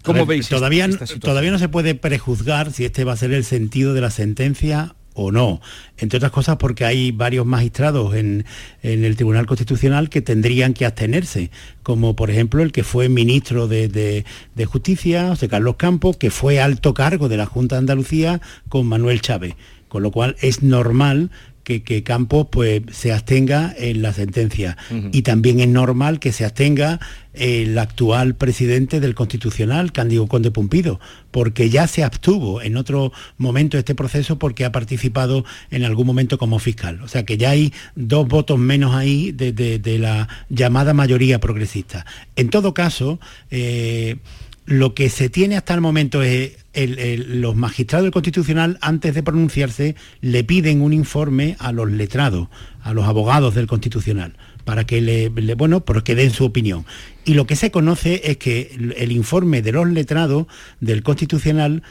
¿Cómo 0.03 0.25
veis? 0.25 0.49
Todavía, 0.49 0.89
todavía 1.21 1.51
no 1.51 1.59
se 1.59 1.69
puede 1.69 1.95
prejuzgar 1.95 2.73
si 2.73 2.83
este 2.83 3.05
va 3.05 3.13
a 3.13 3.17
ser 3.17 3.31
el 3.31 3.45
sentido 3.45 3.93
de 3.93 4.01
la 4.01 4.11
sentencia 4.11 4.95
o 5.13 5.31
no. 5.31 5.61
Entre 5.97 6.17
otras 6.17 6.31
cosas 6.31 6.57
porque 6.57 6.85
hay 6.85 7.11
varios 7.11 7.45
magistrados 7.45 8.15
en, 8.15 8.45
el 8.81 9.15
Tribunal 9.15 9.45
Constitucional 9.45 10.09
que 10.09 10.21
tendrían 10.21 10.73
que 10.73 10.85
abstenerse, 10.85 11.51
como 11.83 12.15
por 12.15 12.31
ejemplo 12.31 12.63
el 12.63 12.71
que 12.71 12.83
fue 12.83 13.09
ministro 13.09 13.67
de, 13.67 13.87
de, 13.87 14.65
Justicia, 14.65 15.29
José 15.29 15.47
Carlos 15.47 15.75
Campos, 15.77 16.17
que 16.17 16.31
fue 16.31 16.59
alto 16.59 16.93
cargo 16.93 17.29
de 17.29 17.37
la 17.37 17.45
Junta 17.45 17.75
de 17.75 17.79
Andalucía 17.79 18.41
con 18.69 18.87
Manuel 18.87 19.21
Chávez. 19.21 19.55
Con 19.87 20.03
lo 20.03 20.11
cual 20.11 20.37
es 20.39 20.63
normal 20.63 21.31
que, 21.63 22.03
Campos 22.03 22.47
pues, 22.51 22.81
se 22.91 23.13
abstenga 23.13 23.73
en 23.77 24.01
la 24.01 24.13
sentencia. 24.13 24.77
Y 25.11 25.21
también 25.21 25.59
es 25.59 25.67
normal 25.67 26.19
que 26.19 26.31
se 26.31 26.45
abstenga 26.45 26.99
el 27.33 27.77
actual 27.77 28.35
presidente 28.35 28.99
del 28.99 29.15
Constitucional, 29.15 29.91
Cándido 29.91 30.27
Conde 30.27 30.51
Pumpido, 30.51 30.99
porque 31.31 31.69
ya 31.69 31.87
se 31.87 32.03
abstuvo 32.03 32.61
en 32.61 32.75
otro 32.75 33.13
momento 33.37 33.77
de 33.77 33.79
este 33.79 33.95
proceso 33.95 34.37
porque 34.37 34.65
ha 34.65 34.71
participado 34.71 35.45
en 35.69 35.83
algún 35.85 36.07
momento 36.07 36.37
como 36.37 36.59
fiscal. 36.59 37.01
O 37.01 37.07
sea 37.07 37.23
que 37.23 37.37
ya 37.37 37.51
hay 37.51 37.73
dos 37.95 38.27
votos 38.27 38.59
menos 38.59 38.95
ahí 38.95 39.31
de, 39.31 39.51
la 39.99 40.27
llamada 40.49 40.93
mayoría 40.93 41.39
progresista. 41.39 42.05
En 42.35 42.49
todo 42.49 42.73
caso, 42.73 43.19
eh, 43.49 44.17
lo 44.65 44.93
que 44.93 45.09
se 45.09 45.29
tiene 45.29 45.57
hasta 45.57 45.73
el 45.73 45.81
momento 45.81 46.21
es 46.21 46.57
los 46.73 47.55
magistrados 47.55 48.05
del 48.05 48.13
Constitucional, 48.13 48.77
antes 48.81 49.13
de 49.13 49.23
pronunciarse, 49.23 49.95
le 50.21 50.43
piden 50.43 50.81
un 50.81 50.93
informe 50.93 51.57
a 51.59 51.71
los 51.71 51.91
letrados, 51.91 52.47
a 52.81 52.93
los 52.93 53.05
abogados 53.05 53.55
del 53.55 53.67
Constitucional, 53.67 54.37
para 54.63 54.85
que 54.85 55.01
le, 55.01 55.29
bueno, 55.55 55.83
porque 55.83 56.15
den 56.15 56.31
su 56.31 56.45
opinión. 56.45 56.85
Y 57.25 57.33
lo 57.33 57.45
que 57.45 57.55
se 57.55 57.71
conoce 57.71 58.21
es 58.23 58.37
que 58.37 58.75
el 58.97 59.11
informe 59.11 59.61
de 59.61 59.73
los 59.73 59.89
letrados 59.89 60.47
del 60.79 61.03
Constitucional 61.03 61.83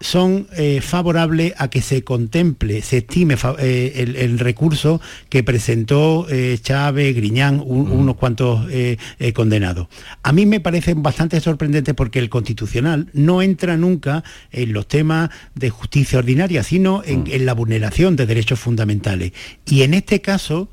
son 0.00 0.46
eh, 0.56 0.80
favorables 0.82 1.54
a 1.56 1.68
que 1.68 1.80
se 1.80 2.04
contemple, 2.04 2.82
se 2.82 2.98
estime 2.98 3.36
eh, 3.58 4.14
el, 4.18 4.38
recurso 4.38 5.00
que 5.28 5.42
presentó 5.42 6.26
eh, 6.28 6.58
Chávez, 6.60 7.16
Griñán, 7.16 7.62
unos 7.64 8.16
cuantos 8.16 8.66
condenados. 9.34 9.88
A 10.22 10.32
mí 10.32 10.46
me 10.46 10.60
parece 10.60 10.94
bastante 10.94 11.40
sorprendente 11.40 11.94
porque 11.94 12.18
el 12.18 12.28
constitucional 12.28 13.08
no 13.12 13.42
entra 13.42 13.76
nunca 13.76 14.22
en 14.50 14.72
los 14.72 14.86
temas 14.86 15.30
de 15.54 15.70
justicia 15.70 16.18
ordinaria, 16.18 16.62
sino 16.62 17.02
en, 17.04 17.46
la 17.46 17.54
vulneración 17.54 18.16
de 18.16 18.26
derechos 18.26 18.60
fundamentales. 18.60 19.32
Y 19.66 19.82
en 19.82 19.94
este 19.94 20.20
caso, 20.20 20.68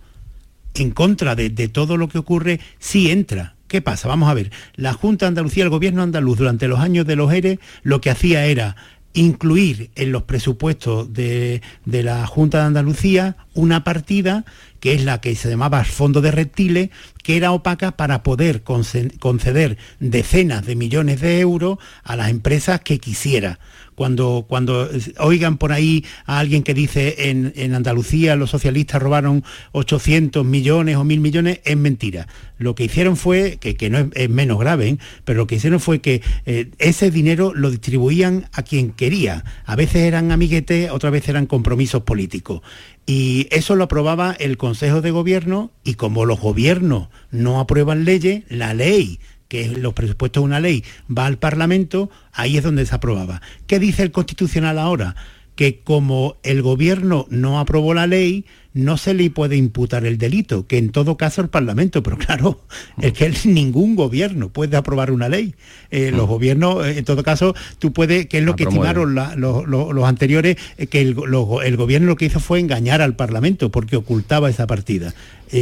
en 0.75 0.91
contra 0.91 1.35
de, 1.35 1.49
de 1.49 1.67
todo 1.67 1.97
lo 1.97 2.09
que 2.09 2.17
ocurre, 2.17 2.59
sí 2.79 3.09
entra. 3.09 3.55
¿Qué 3.67 3.81
pasa? 3.81 4.07
Vamos 4.07 4.29
a 4.29 4.35
ver, 4.35 4.51
la 4.75 4.93
Junta 4.93 5.25
Andalucía, 5.25 5.63
el 5.63 5.71
gobierno 5.71 6.03
andaluz 6.03 6.37
durante 6.37 6.67
los 6.67 6.79
años 6.79 7.07
de 7.07 7.15
los 7.15 7.33
ERE, 7.33 7.59
lo 7.81 8.01
que 8.01 8.11
hacía 8.11 8.45
era 8.45 8.75
incluir 9.13 9.91
en 9.95 10.11
los 10.11 10.23
presupuestos 10.23 11.13
de, 11.13 11.61
la 11.85 12.25
Junta 12.27 12.59
de 12.59 12.65
Andalucía 12.65 13.35
una 13.53 13.83
partida 13.83 14.45
que 14.79 14.93
es 14.93 15.05
la 15.05 15.21
que 15.21 15.35
se 15.35 15.49
llamaba 15.49 15.85
Fondo 15.85 16.19
de 16.19 16.31
Reptiles, 16.31 16.89
que 17.23 17.37
era 17.37 17.53
opaca 17.53 17.91
para 17.91 18.21
poder 18.21 18.63
conceder 18.63 19.77
decenas 19.99 20.65
de 20.65 20.75
millones 20.75 21.21
de 21.21 21.39
euros 21.39 21.77
a 22.03 22.17
las 22.17 22.29
empresas 22.29 22.81
que 22.81 22.99
quisiera 22.99 23.59
cuando, 23.95 24.45
cuando 24.47 24.89
oigan 25.19 25.57
por 25.57 25.71
ahí 25.71 26.05
a 26.25 26.39
alguien 26.39 26.63
que 26.63 26.73
dice 26.73 27.29
en, 27.29 27.73
Andalucía 27.73 28.35
los 28.35 28.49
socialistas 28.49 29.01
robaron 29.01 29.43
800 29.71 30.45
millones 30.45 30.95
o 30.97 31.03
mil 31.03 31.19
millones, 31.19 31.61
es 31.63 31.77
mentira. 31.77 32.27
Lo 32.57 32.75
que 32.75 32.85
hicieron 32.85 33.17
fue, 33.17 33.57
que, 33.57 33.89
no 33.89 34.09
es, 34.13 34.29
menos 34.29 34.59
grave, 34.59 34.89
¿eh? 34.89 34.97
pero 35.25 35.37
lo 35.37 35.47
que 35.47 35.55
hicieron 35.55 35.79
fue 35.79 35.99
que 35.99 36.21
eh, 36.45 36.69
ese 36.77 37.11
dinero 37.11 37.53
lo 37.53 37.71
distribuían 37.71 38.47
a 38.53 38.63
quien 38.63 38.91
quería. 38.91 39.43
A 39.65 39.75
veces 39.75 40.03
eran 40.03 40.31
amiguetes, 40.31 40.91
otras 40.91 41.11
veces 41.11 41.29
eran 41.29 41.45
compromisos 41.45 42.03
políticos. 42.03 42.61
Y 43.05 43.47
eso 43.51 43.75
lo 43.75 43.83
aprobaba 43.83 44.33
el 44.39 44.57
Consejo 44.57 45.01
de 45.01 45.11
Gobierno 45.11 45.71
y 45.83 45.95
como 45.95 46.25
los 46.25 46.39
gobiernos 46.39 47.09
no 47.31 47.59
aprueban 47.59 48.05
leyes, 48.05 48.43
la 48.47 48.73
ley 48.73 49.19
que 49.53 49.67
los 49.67 49.93
presupuestos 49.93 50.41
de 50.41 50.45
una 50.45 50.59
ley 50.59 50.83
va 51.15 51.27
al 51.27 51.37
Parlamento, 51.37 52.09
ahí 52.31 52.57
es 52.57 52.63
donde 52.63 52.87
se 52.87 52.95
aprobaba. 52.95 53.39
¿Qué 53.67 53.77
dice 53.77 54.01
el 54.01 54.09
Constitucional 54.09 54.79
ahora? 54.79 55.15
Que 55.55 55.81
como 55.81 56.37
el 56.41 56.63
gobierno 56.63 57.27
no 57.29 57.59
aprobó 57.59 57.93
la 57.93 58.07
ley, 58.07 58.45
no 58.73 58.97
se 58.97 59.13
le 59.13 59.29
puede 59.29 59.55
imputar 59.55 60.05
el 60.05 60.17
delito, 60.17 60.65
que 60.65 60.77
en 60.77 60.91
todo 60.91 61.15
caso 61.15 61.41
el 61.41 61.49
Parlamento, 61.49 62.01
pero 62.01 62.17
claro, 62.25 62.61
es 63.01 63.13
que 63.13 63.31
ningún 63.45 63.95
gobierno 63.95 64.49
puede 64.49 64.77
aprobar 64.77 65.11
una 65.11 65.29
ley. 65.29 65.55
Eh, 65.91 66.11
los 66.11 66.27
gobiernos, 66.27 66.85
eh, 66.85 66.97
en 66.97 67.05
todo 67.05 67.23
caso, 67.23 67.55
tú 67.79 67.93
puedes, 67.93 68.25
que 68.27 68.39
es 68.39 68.43
lo 68.43 68.55
que 68.55 68.63
estimaron 68.63 69.15
los, 69.15 70.03
anteriores, 70.05 70.57
eh, 70.77 70.87
que 70.87 71.01
el, 71.01 71.13
gobierno 71.13 72.07
lo 72.07 72.15
que 72.15 72.25
hizo 72.25 72.39
fue 72.39 72.59
engañar 72.59 73.01
al 73.01 73.15
Parlamento 73.15 73.69
porque 73.69 73.95
ocultaba 73.95 74.49
esa 74.49 74.67
partida. 74.67 75.13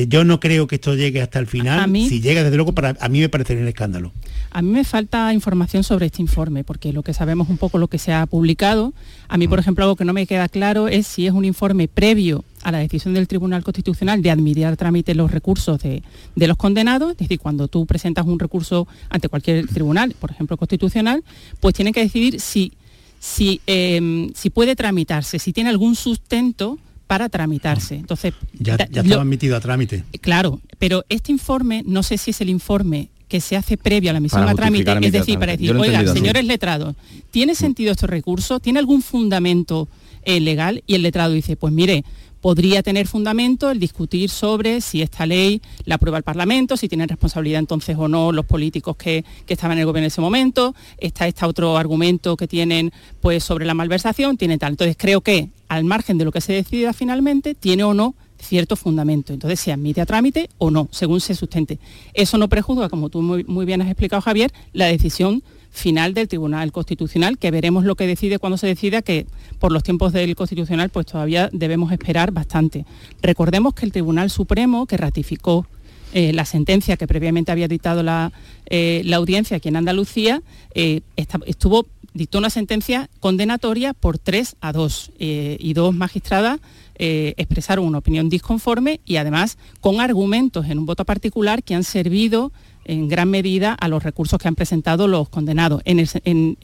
yo 0.07 0.23
no 0.23 0.39
creo 0.39 0.67
que 0.67 0.75
esto 0.75 0.95
llegue 0.95 1.21
hasta 1.21 1.39
el 1.39 1.47
final. 1.47 1.91
si 1.93 2.21
llega, 2.21 2.43
desde 2.43 2.55
luego, 2.55 2.73
para, 2.73 2.95
a 2.99 3.09
mí 3.09 3.19
me 3.19 3.29
parecería 3.29 3.61
un 3.61 3.67
escándalo. 3.67 4.13
A 4.51 4.61
mí 4.61 4.69
me 4.69 4.83
falta 4.83 5.33
información 5.33 5.83
sobre 5.83 6.07
este 6.07 6.21
informe, 6.21 6.63
porque 6.63 6.93
lo 6.93 7.03
que 7.03 7.13
sabemos 7.13 7.49
un 7.49 7.57
poco 7.57 7.77
lo 7.77 7.87
que 7.87 7.97
se 7.97 8.13
ha 8.13 8.25
publicado. 8.25 8.93
A 9.27 9.37
mí, 9.37 9.47
por 9.47 9.59
ejemplo, 9.59 9.83
algo 9.83 9.95
que 9.95 10.05
no 10.05 10.13
me 10.13 10.25
queda 10.27 10.49
claro 10.49 10.87
es 10.87 11.07
si 11.07 11.27
es 11.27 11.33
un 11.33 11.45
informe 11.45 11.87
previo 11.87 12.43
a 12.63 12.71
la 12.71 12.79
decisión 12.79 13.13
del 13.13 13.27
Tribunal 13.27 13.63
Constitucional 13.63 14.21
de 14.21 14.31
admitir 14.31 14.65
a 14.65 14.75
trámite 14.75 15.15
los 15.15 15.31
recursos 15.31 15.81
de, 15.81 16.03
los 16.35 16.57
condenados, 16.57 17.11
es 17.11 17.17
decir, 17.17 17.39
cuando 17.39 17.67
tú 17.67 17.85
presentas 17.85 18.25
un 18.25 18.39
recurso 18.39 18.87
ante 19.09 19.29
cualquier 19.29 19.67
tribunal, 19.67 20.15
por 20.19 20.31
ejemplo 20.31 20.57
constitucional, 20.57 21.23
pues 21.59 21.75
tienen 21.75 21.93
que 21.93 22.01
decidir 22.01 22.39
si, 22.39 22.73
si, 23.19 23.61
em, 23.67 24.31
si 24.33 24.49
puede 24.49 24.75
tramitarse, 24.75 25.39
si 25.39 25.53
tiene 25.53 25.69
algún 25.69 25.95
sustento 25.95 26.77
para 27.07 27.29
tramitarse. 27.29 27.95
Entonces, 27.95 28.33
ya, 28.57 28.77
ya 28.89 29.01
estaba 29.01 29.21
admitido 29.21 29.57
a 29.57 29.59
trámite. 29.59 30.03
Claro, 30.21 30.61
pero 30.79 31.03
este 31.09 31.31
informe, 31.31 31.83
no 31.85 32.03
sé 32.03 32.17
si 32.17 32.31
es 32.31 32.41
el 32.41 32.49
informe 32.49 33.09
que 33.27 33.39
se 33.39 33.55
hace 33.55 33.77
previo 33.77 34.09
a 34.09 34.13
la 34.13 34.19
misión 34.19 34.47
a 34.47 34.53
trámite, 34.55 34.91
es 35.01 35.11
decir, 35.13 35.39
para 35.39 35.53
decir, 35.53 35.73
oiga, 35.73 36.05
señores 36.13 36.43
letrados, 36.43 36.95
¿tiene 37.31 37.55
sentido 37.55 37.93
este 37.93 38.05
recurso? 38.05 38.59
¿Tiene 38.59 38.79
algún 38.79 39.01
fundamento 39.01 39.87
eh, 40.23 40.41
legal 40.41 40.83
y 40.85 40.95
el 40.95 41.01
letrado 41.01 41.31
dice, 41.31 41.55
pues 41.55 41.73
mire, 41.73 42.03
podría 42.41 42.83
tener 42.83 43.07
fundamento 43.07 43.69
el 43.69 43.79
discutir 43.79 44.29
sobre 44.29 44.81
si 44.81 45.01
esta 45.01 45.25
ley 45.25 45.61
la 45.85 45.95
aprueba 45.95 46.17
el 46.17 46.23
Parlamento, 46.23 46.75
si 46.75 46.89
tienen 46.89 47.07
responsabilidad 47.07 47.59
entonces 47.59 47.95
o 47.97 48.07
no 48.07 48.31
los 48.31 48.45
políticos 48.45 48.97
que, 48.97 49.23
estaban 49.47 49.77
en 49.77 49.81
el 49.81 49.85
gobierno 49.85 50.05
en 50.05 50.07
ese 50.07 50.21
momento, 50.21 50.73
está 50.97 51.27
este 51.27 51.45
otro 51.45 51.77
argumento 51.77 52.37
que 52.37 52.47
tienen 52.47 52.91
pues 53.19 53.43
sobre 53.43 53.65
la 53.65 53.73
malversación, 53.73 54.37
tiene 54.37 54.57
tal. 54.57 54.73
Entonces 54.73 54.95
creo 54.97 55.21
que 55.21 55.49
al 55.67 55.83
margen 55.83 56.17
de 56.17 56.25
lo 56.25 56.31
que 56.31 56.41
se 56.41 56.53
decida 56.53 56.93
finalmente, 56.93 57.53
tiene 57.53 57.83
o 57.83 57.93
no 57.93 58.15
cierto 58.39 58.75
fundamento. 58.75 59.33
Entonces 59.33 59.59
se 59.59 59.71
admite 59.71 60.01
a 60.01 60.05
trámite 60.05 60.49
o 60.57 60.71
no, 60.71 60.87
según 60.91 61.19
se 61.19 61.35
sustente. 61.35 61.79
Eso 62.13 62.37
no 62.37 62.47
prejuzga, 62.47 62.89
como 62.89 63.09
tú 63.09 63.21
muy 63.21 63.65
bien 63.65 63.81
has 63.81 63.87
explicado, 63.87 64.21
Javier, 64.21 64.51
la 64.73 64.85
decisión 64.85 65.43
final 65.71 66.13
del 66.13 66.27
Tribunal 66.27 66.71
Constitucional, 66.71 67.37
que 67.37 67.49
veremos 67.49 67.85
lo 67.85 67.95
que 67.95 68.05
decide 68.05 68.39
cuando 68.39 68.57
se 68.57 68.67
decida, 68.67 69.01
que 69.01 69.25
por 69.57 69.71
los 69.71 69.83
tiempos 69.83 70.13
del 70.13 70.35
Constitucional 70.35 70.89
pues 70.89 71.05
todavía 71.05 71.49
debemos 71.51 71.91
esperar 71.91 72.31
bastante. 72.31 72.85
Recordemos 73.21 73.73
que 73.73 73.85
el 73.85 73.91
Tribunal 73.91 74.29
Supremo, 74.29 74.85
que 74.85 74.97
ratificó 74.97 75.65
eh, 76.13 76.33
la 76.33 76.43
sentencia 76.43 76.97
que 76.97 77.07
previamente 77.07 77.53
había 77.53 77.69
dictado 77.69 78.03
la, 78.03 78.33
eh, 78.69 79.09
audiencia 79.13 79.57
aquí 79.57 79.69
en 79.69 79.77
Andalucía, 79.77 80.41
eh, 80.75 81.01
estuvo, 81.15 81.85
dictó 82.13 82.37
una 82.37 82.49
sentencia 82.49 83.09
condenatoria 83.21 83.93
por 83.93 84.17
3 84.17 84.57
a 84.59 84.73
2 84.73 85.11
y 85.17 85.73
dos 85.73 85.95
magistradas 85.95 86.59
expresaron 87.03 87.85
una 87.85 87.97
opinión 87.97 88.29
disconforme 88.29 88.99
y 89.05 89.15
además 89.15 89.57
con 89.79 90.01
argumentos 90.01 90.67
en 90.67 90.77
un 90.77 90.85
voto 90.85 91.03
particular 91.03 91.63
que 91.63 91.73
han 91.73 91.83
servido 91.83 92.51
en 92.91 93.07
gran 93.07 93.29
medida 93.29 93.73
a 93.73 93.87
los 93.87 94.03
recursos 94.03 94.37
que 94.37 94.49
han 94.49 94.55
presentado 94.55 95.07
los 95.07 95.29
condenados, 95.29 95.81
en, 95.85 96.57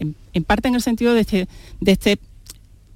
parte 0.45 0.67
en 0.67 0.75
el 0.75 0.81
sentido 0.81 1.13
de 1.13 1.21
este, 1.21 1.47
de 1.79 1.91
este 1.93 2.19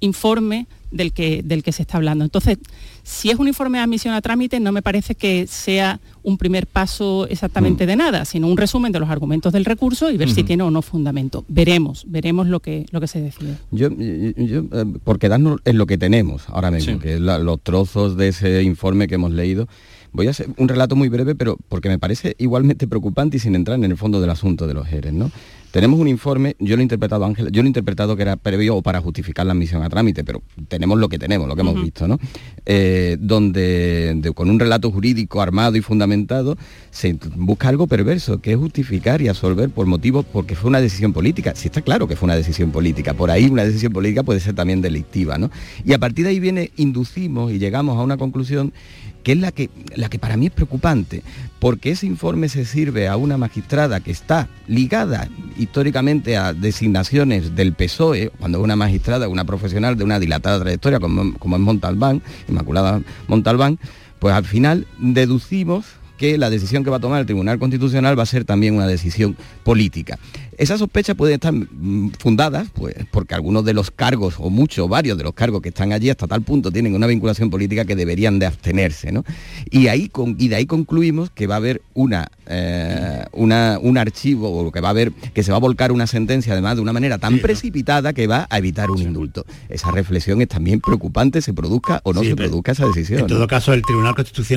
informe 0.00 0.66
del 0.90 1.14
que, 1.14 1.42
del 1.42 1.62
que 1.62 1.72
se 1.72 1.80
está 1.80 1.96
hablando. 1.96 2.24
Entonces, 2.24 2.58
si 3.02 3.30
es 3.30 3.38
un 3.38 3.48
informe 3.48 3.78
de 3.78 3.84
admisión 3.84 4.12
a 4.12 4.20
trámite, 4.20 4.60
no 4.60 4.70
me 4.70 4.82
parece 4.82 5.14
que 5.14 5.46
sea 5.46 5.98
un 6.22 6.36
primer 6.36 6.66
paso 6.66 7.26
exactamente 7.26 7.84
mm. 7.84 7.86
de 7.86 7.96
nada, 7.96 8.24
sino 8.26 8.48
un 8.48 8.58
resumen 8.58 8.92
de 8.92 9.00
los 9.00 9.08
argumentos 9.08 9.50
del 9.50 9.64
recurso 9.64 10.10
y 10.10 10.18
ver 10.18 10.30
si 10.30 10.44
tiene 10.44 10.62
o 10.62 10.70
no 10.70 10.82
fundamento. 10.82 11.42
Veremos, 11.48 12.04
veremos 12.08 12.48
lo 12.48 12.60
que, 12.60 12.84
lo 12.90 13.00
que 13.00 13.06
se 13.06 13.22
decide. 13.22 13.56
Yo, 13.70 13.88
yo, 13.88 14.64
eh, 14.72 14.84
por 15.02 15.18
quedarnos 15.18 15.60
en 15.64 15.78
lo 15.78 15.86
que 15.86 15.96
tenemos 15.96 16.50
ahora 16.50 16.70
mismo, 16.70 16.98
que 16.98 17.14
es 17.14 17.20
los 17.20 17.60
trozos 17.62 18.18
de 18.18 18.28
ese 18.28 18.62
informe 18.62 19.08
que 19.08 19.14
hemos 19.14 19.32
leído, 19.32 19.68
Voy 20.12 20.26
a 20.26 20.30
hacer 20.30 20.48
un 20.58 20.68
relato 20.68 20.94
muy 20.94 21.08
breve, 21.08 21.34
pero 21.34 21.56
porque 21.68 21.88
me 21.88 21.98
parece 21.98 22.36
igualmente 22.38 22.86
preocupante 22.86 23.38
y 23.38 23.40
sin 23.40 23.54
entrar 23.54 23.78
en 23.78 23.84
el 23.84 23.96
fondo 23.96 24.20
del 24.20 24.30
asunto 24.30 24.66
de 24.66 24.74
los 24.74 24.92
ERES, 24.92 25.12
¿no? 25.12 25.30
Tenemos 25.72 25.98
un 25.98 26.06
informe, 26.06 26.54
yo 26.58 26.76
lo 26.76 26.80
he 26.80 26.82
interpretado, 26.82 27.24
Ángel, 27.24 27.50
yo 27.50 27.62
lo 27.62 27.66
he 27.66 27.68
interpretado 27.68 28.14
que 28.14 28.20
era 28.20 28.36
previo 28.36 28.76
o 28.76 28.82
para 28.82 29.00
justificar 29.00 29.46
la 29.46 29.52
admisión 29.52 29.82
a 29.82 29.88
trámite, 29.88 30.22
pero 30.22 30.42
tenemos 30.68 30.98
lo 30.98 31.08
que 31.08 31.18
tenemos, 31.18 31.48
lo 31.48 31.54
que 31.54 31.62
hemos 31.62 31.82
visto, 31.82 32.06
¿no? 32.06 32.18
Eh, 32.66 33.16
donde 33.18 34.20
con 34.34 34.50
un 34.50 34.60
relato 34.60 34.90
jurídico 34.90 35.40
armado 35.40 35.74
y 35.76 35.80
fundamentado 35.80 36.58
se 36.90 37.16
busca 37.36 37.70
algo 37.70 37.86
perverso, 37.86 38.42
que 38.42 38.52
es 38.52 38.58
justificar 38.58 39.22
y 39.22 39.28
absolver 39.28 39.70
por 39.70 39.86
motivos, 39.86 40.26
porque 40.30 40.56
fue 40.56 40.68
una 40.68 40.78
decisión 40.82 41.14
política. 41.14 41.54
Si 41.56 41.68
está 41.68 41.80
claro 41.80 42.06
que 42.06 42.16
fue 42.16 42.26
una 42.26 42.36
decisión 42.36 42.70
política, 42.70 43.14
por 43.14 43.30
ahí 43.30 43.46
una 43.46 43.64
decisión 43.64 43.94
política 43.94 44.22
puede 44.24 44.40
ser 44.40 44.54
también 44.54 44.82
delictiva, 44.82 45.38
¿no? 45.38 45.50
Y 45.86 45.94
a 45.94 45.98
partir 45.98 46.26
de 46.26 46.32
ahí 46.32 46.38
viene, 46.38 46.70
inducimos 46.76 47.50
y 47.50 47.58
llegamos 47.58 47.96
a 47.96 48.02
una 48.02 48.18
conclusión 48.18 48.74
que 49.22 49.32
es 49.32 49.38
la 49.38 49.52
que, 49.52 49.70
la 49.94 50.08
que 50.08 50.18
para 50.18 50.36
mí 50.36 50.46
es 50.46 50.52
preocupante, 50.52 51.22
porque 51.58 51.92
ese 51.92 52.06
informe 52.06 52.48
se 52.48 52.64
sirve 52.64 53.08
a 53.08 53.16
una 53.16 53.36
magistrada 53.36 54.00
que 54.00 54.10
está 54.10 54.48
ligada 54.66 55.28
históricamente 55.58 56.36
a 56.36 56.52
designaciones 56.52 57.54
del 57.54 57.74
PSOE, 57.74 58.30
cuando 58.38 58.60
una 58.60 58.76
magistrada, 58.76 59.28
una 59.28 59.44
profesional 59.44 59.96
de 59.96 60.04
una 60.04 60.18
dilatada 60.18 60.60
trayectoria 60.60 61.00
como, 61.00 61.34
como 61.38 61.56
es 61.56 61.62
Montalbán, 61.62 62.22
Inmaculada 62.48 63.00
Montalbán, 63.28 63.78
pues 64.18 64.34
al 64.34 64.44
final 64.44 64.86
deducimos 64.98 65.84
que 66.16 66.38
la 66.38 66.50
decisión 66.50 66.84
que 66.84 66.90
va 66.90 66.96
a 66.96 67.00
tomar 67.00 67.20
el 67.20 67.26
Tribunal 67.26 67.58
Constitucional 67.58 68.18
va 68.18 68.22
a 68.22 68.26
ser 68.26 68.44
también 68.44 68.74
una 68.74 68.86
decisión 68.86 69.36
política. 69.64 70.18
Esas 70.58 70.78
sospechas 70.78 71.16
pueden 71.16 71.34
estar 71.34 71.52
mm, 71.52 72.12
fundadas, 72.18 72.68
pues, 72.74 72.94
porque 73.10 73.34
algunos 73.34 73.64
de 73.64 73.72
los 73.72 73.90
cargos, 73.90 74.34
o 74.38 74.50
muchos, 74.50 74.88
varios 74.88 75.16
de 75.18 75.24
los 75.24 75.32
cargos 75.32 75.62
que 75.62 75.70
están 75.70 75.92
allí 75.92 76.10
hasta 76.10 76.26
tal 76.26 76.42
punto 76.42 76.70
tienen 76.70 76.94
una 76.94 77.06
vinculación 77.06 77.50
política 77.50 77.84
que 77.84 77.96
deberían 77.96 78.38
de 78.38 78.46
abstenerse, 78.46 79.12
¿no? 79.12 79.24
Y, 79.70 79.88
ahí 79.88 80.10
y 80.38 80.48
de 80.48 80.56
ahí 80.56 80.66
concluimos 80.66 81.30
que 81.30 81.46
va 81.46 81.54
a 81.54 81.56
haber 81.56 81.82
una, 81.94 82.30
eh, 82.46 83.24
una, 83.32 83.78
un 83.80 83.96
archivo, 83.98 84.50
o 84.50 84.70
que 84.70 84.80
va 84.80 84.88
a 84.88 84.90
haber, 84.90 85.12
que 85.12 85.42
se 85.42 85.50
va 85.50 85.56
a 85.56 85.60
volcar 85.60 85.90
una 85.90 86.06
sentencia 86.06 86.52
además 86.52 86.76
de 86.76 86.82
una 86.82 86.92
manera 86.92 87.18
tan 87.18 87.38
precipitada 87.38 88.12
que 88.12 88.26
va 88.26 88.46
a 88.50 88.58
evitar 88.58 88.90
un 88.90 89.00
indulto. 89.00 89.46
Esa 89.68 89.90
reflexión 89.90 90.42
es 90.42 90.48
también 90.48 90.80
preocupante, 90.80 91.40
se 91.40 91.54
produzca 91.54 92.00
o 92.04 92.12
no 92.12 92.22
se 92.22 92.36
produzca 92.36 92.72
esa 92.72 92.86
decisión. 92.86 93.20
En 93.20 93.26
todo 93.26 93.46
caso, 93.46 93.72
el 93.72 93.82
Tribunal 93.82 94.14
Constitucional 94.14 94.52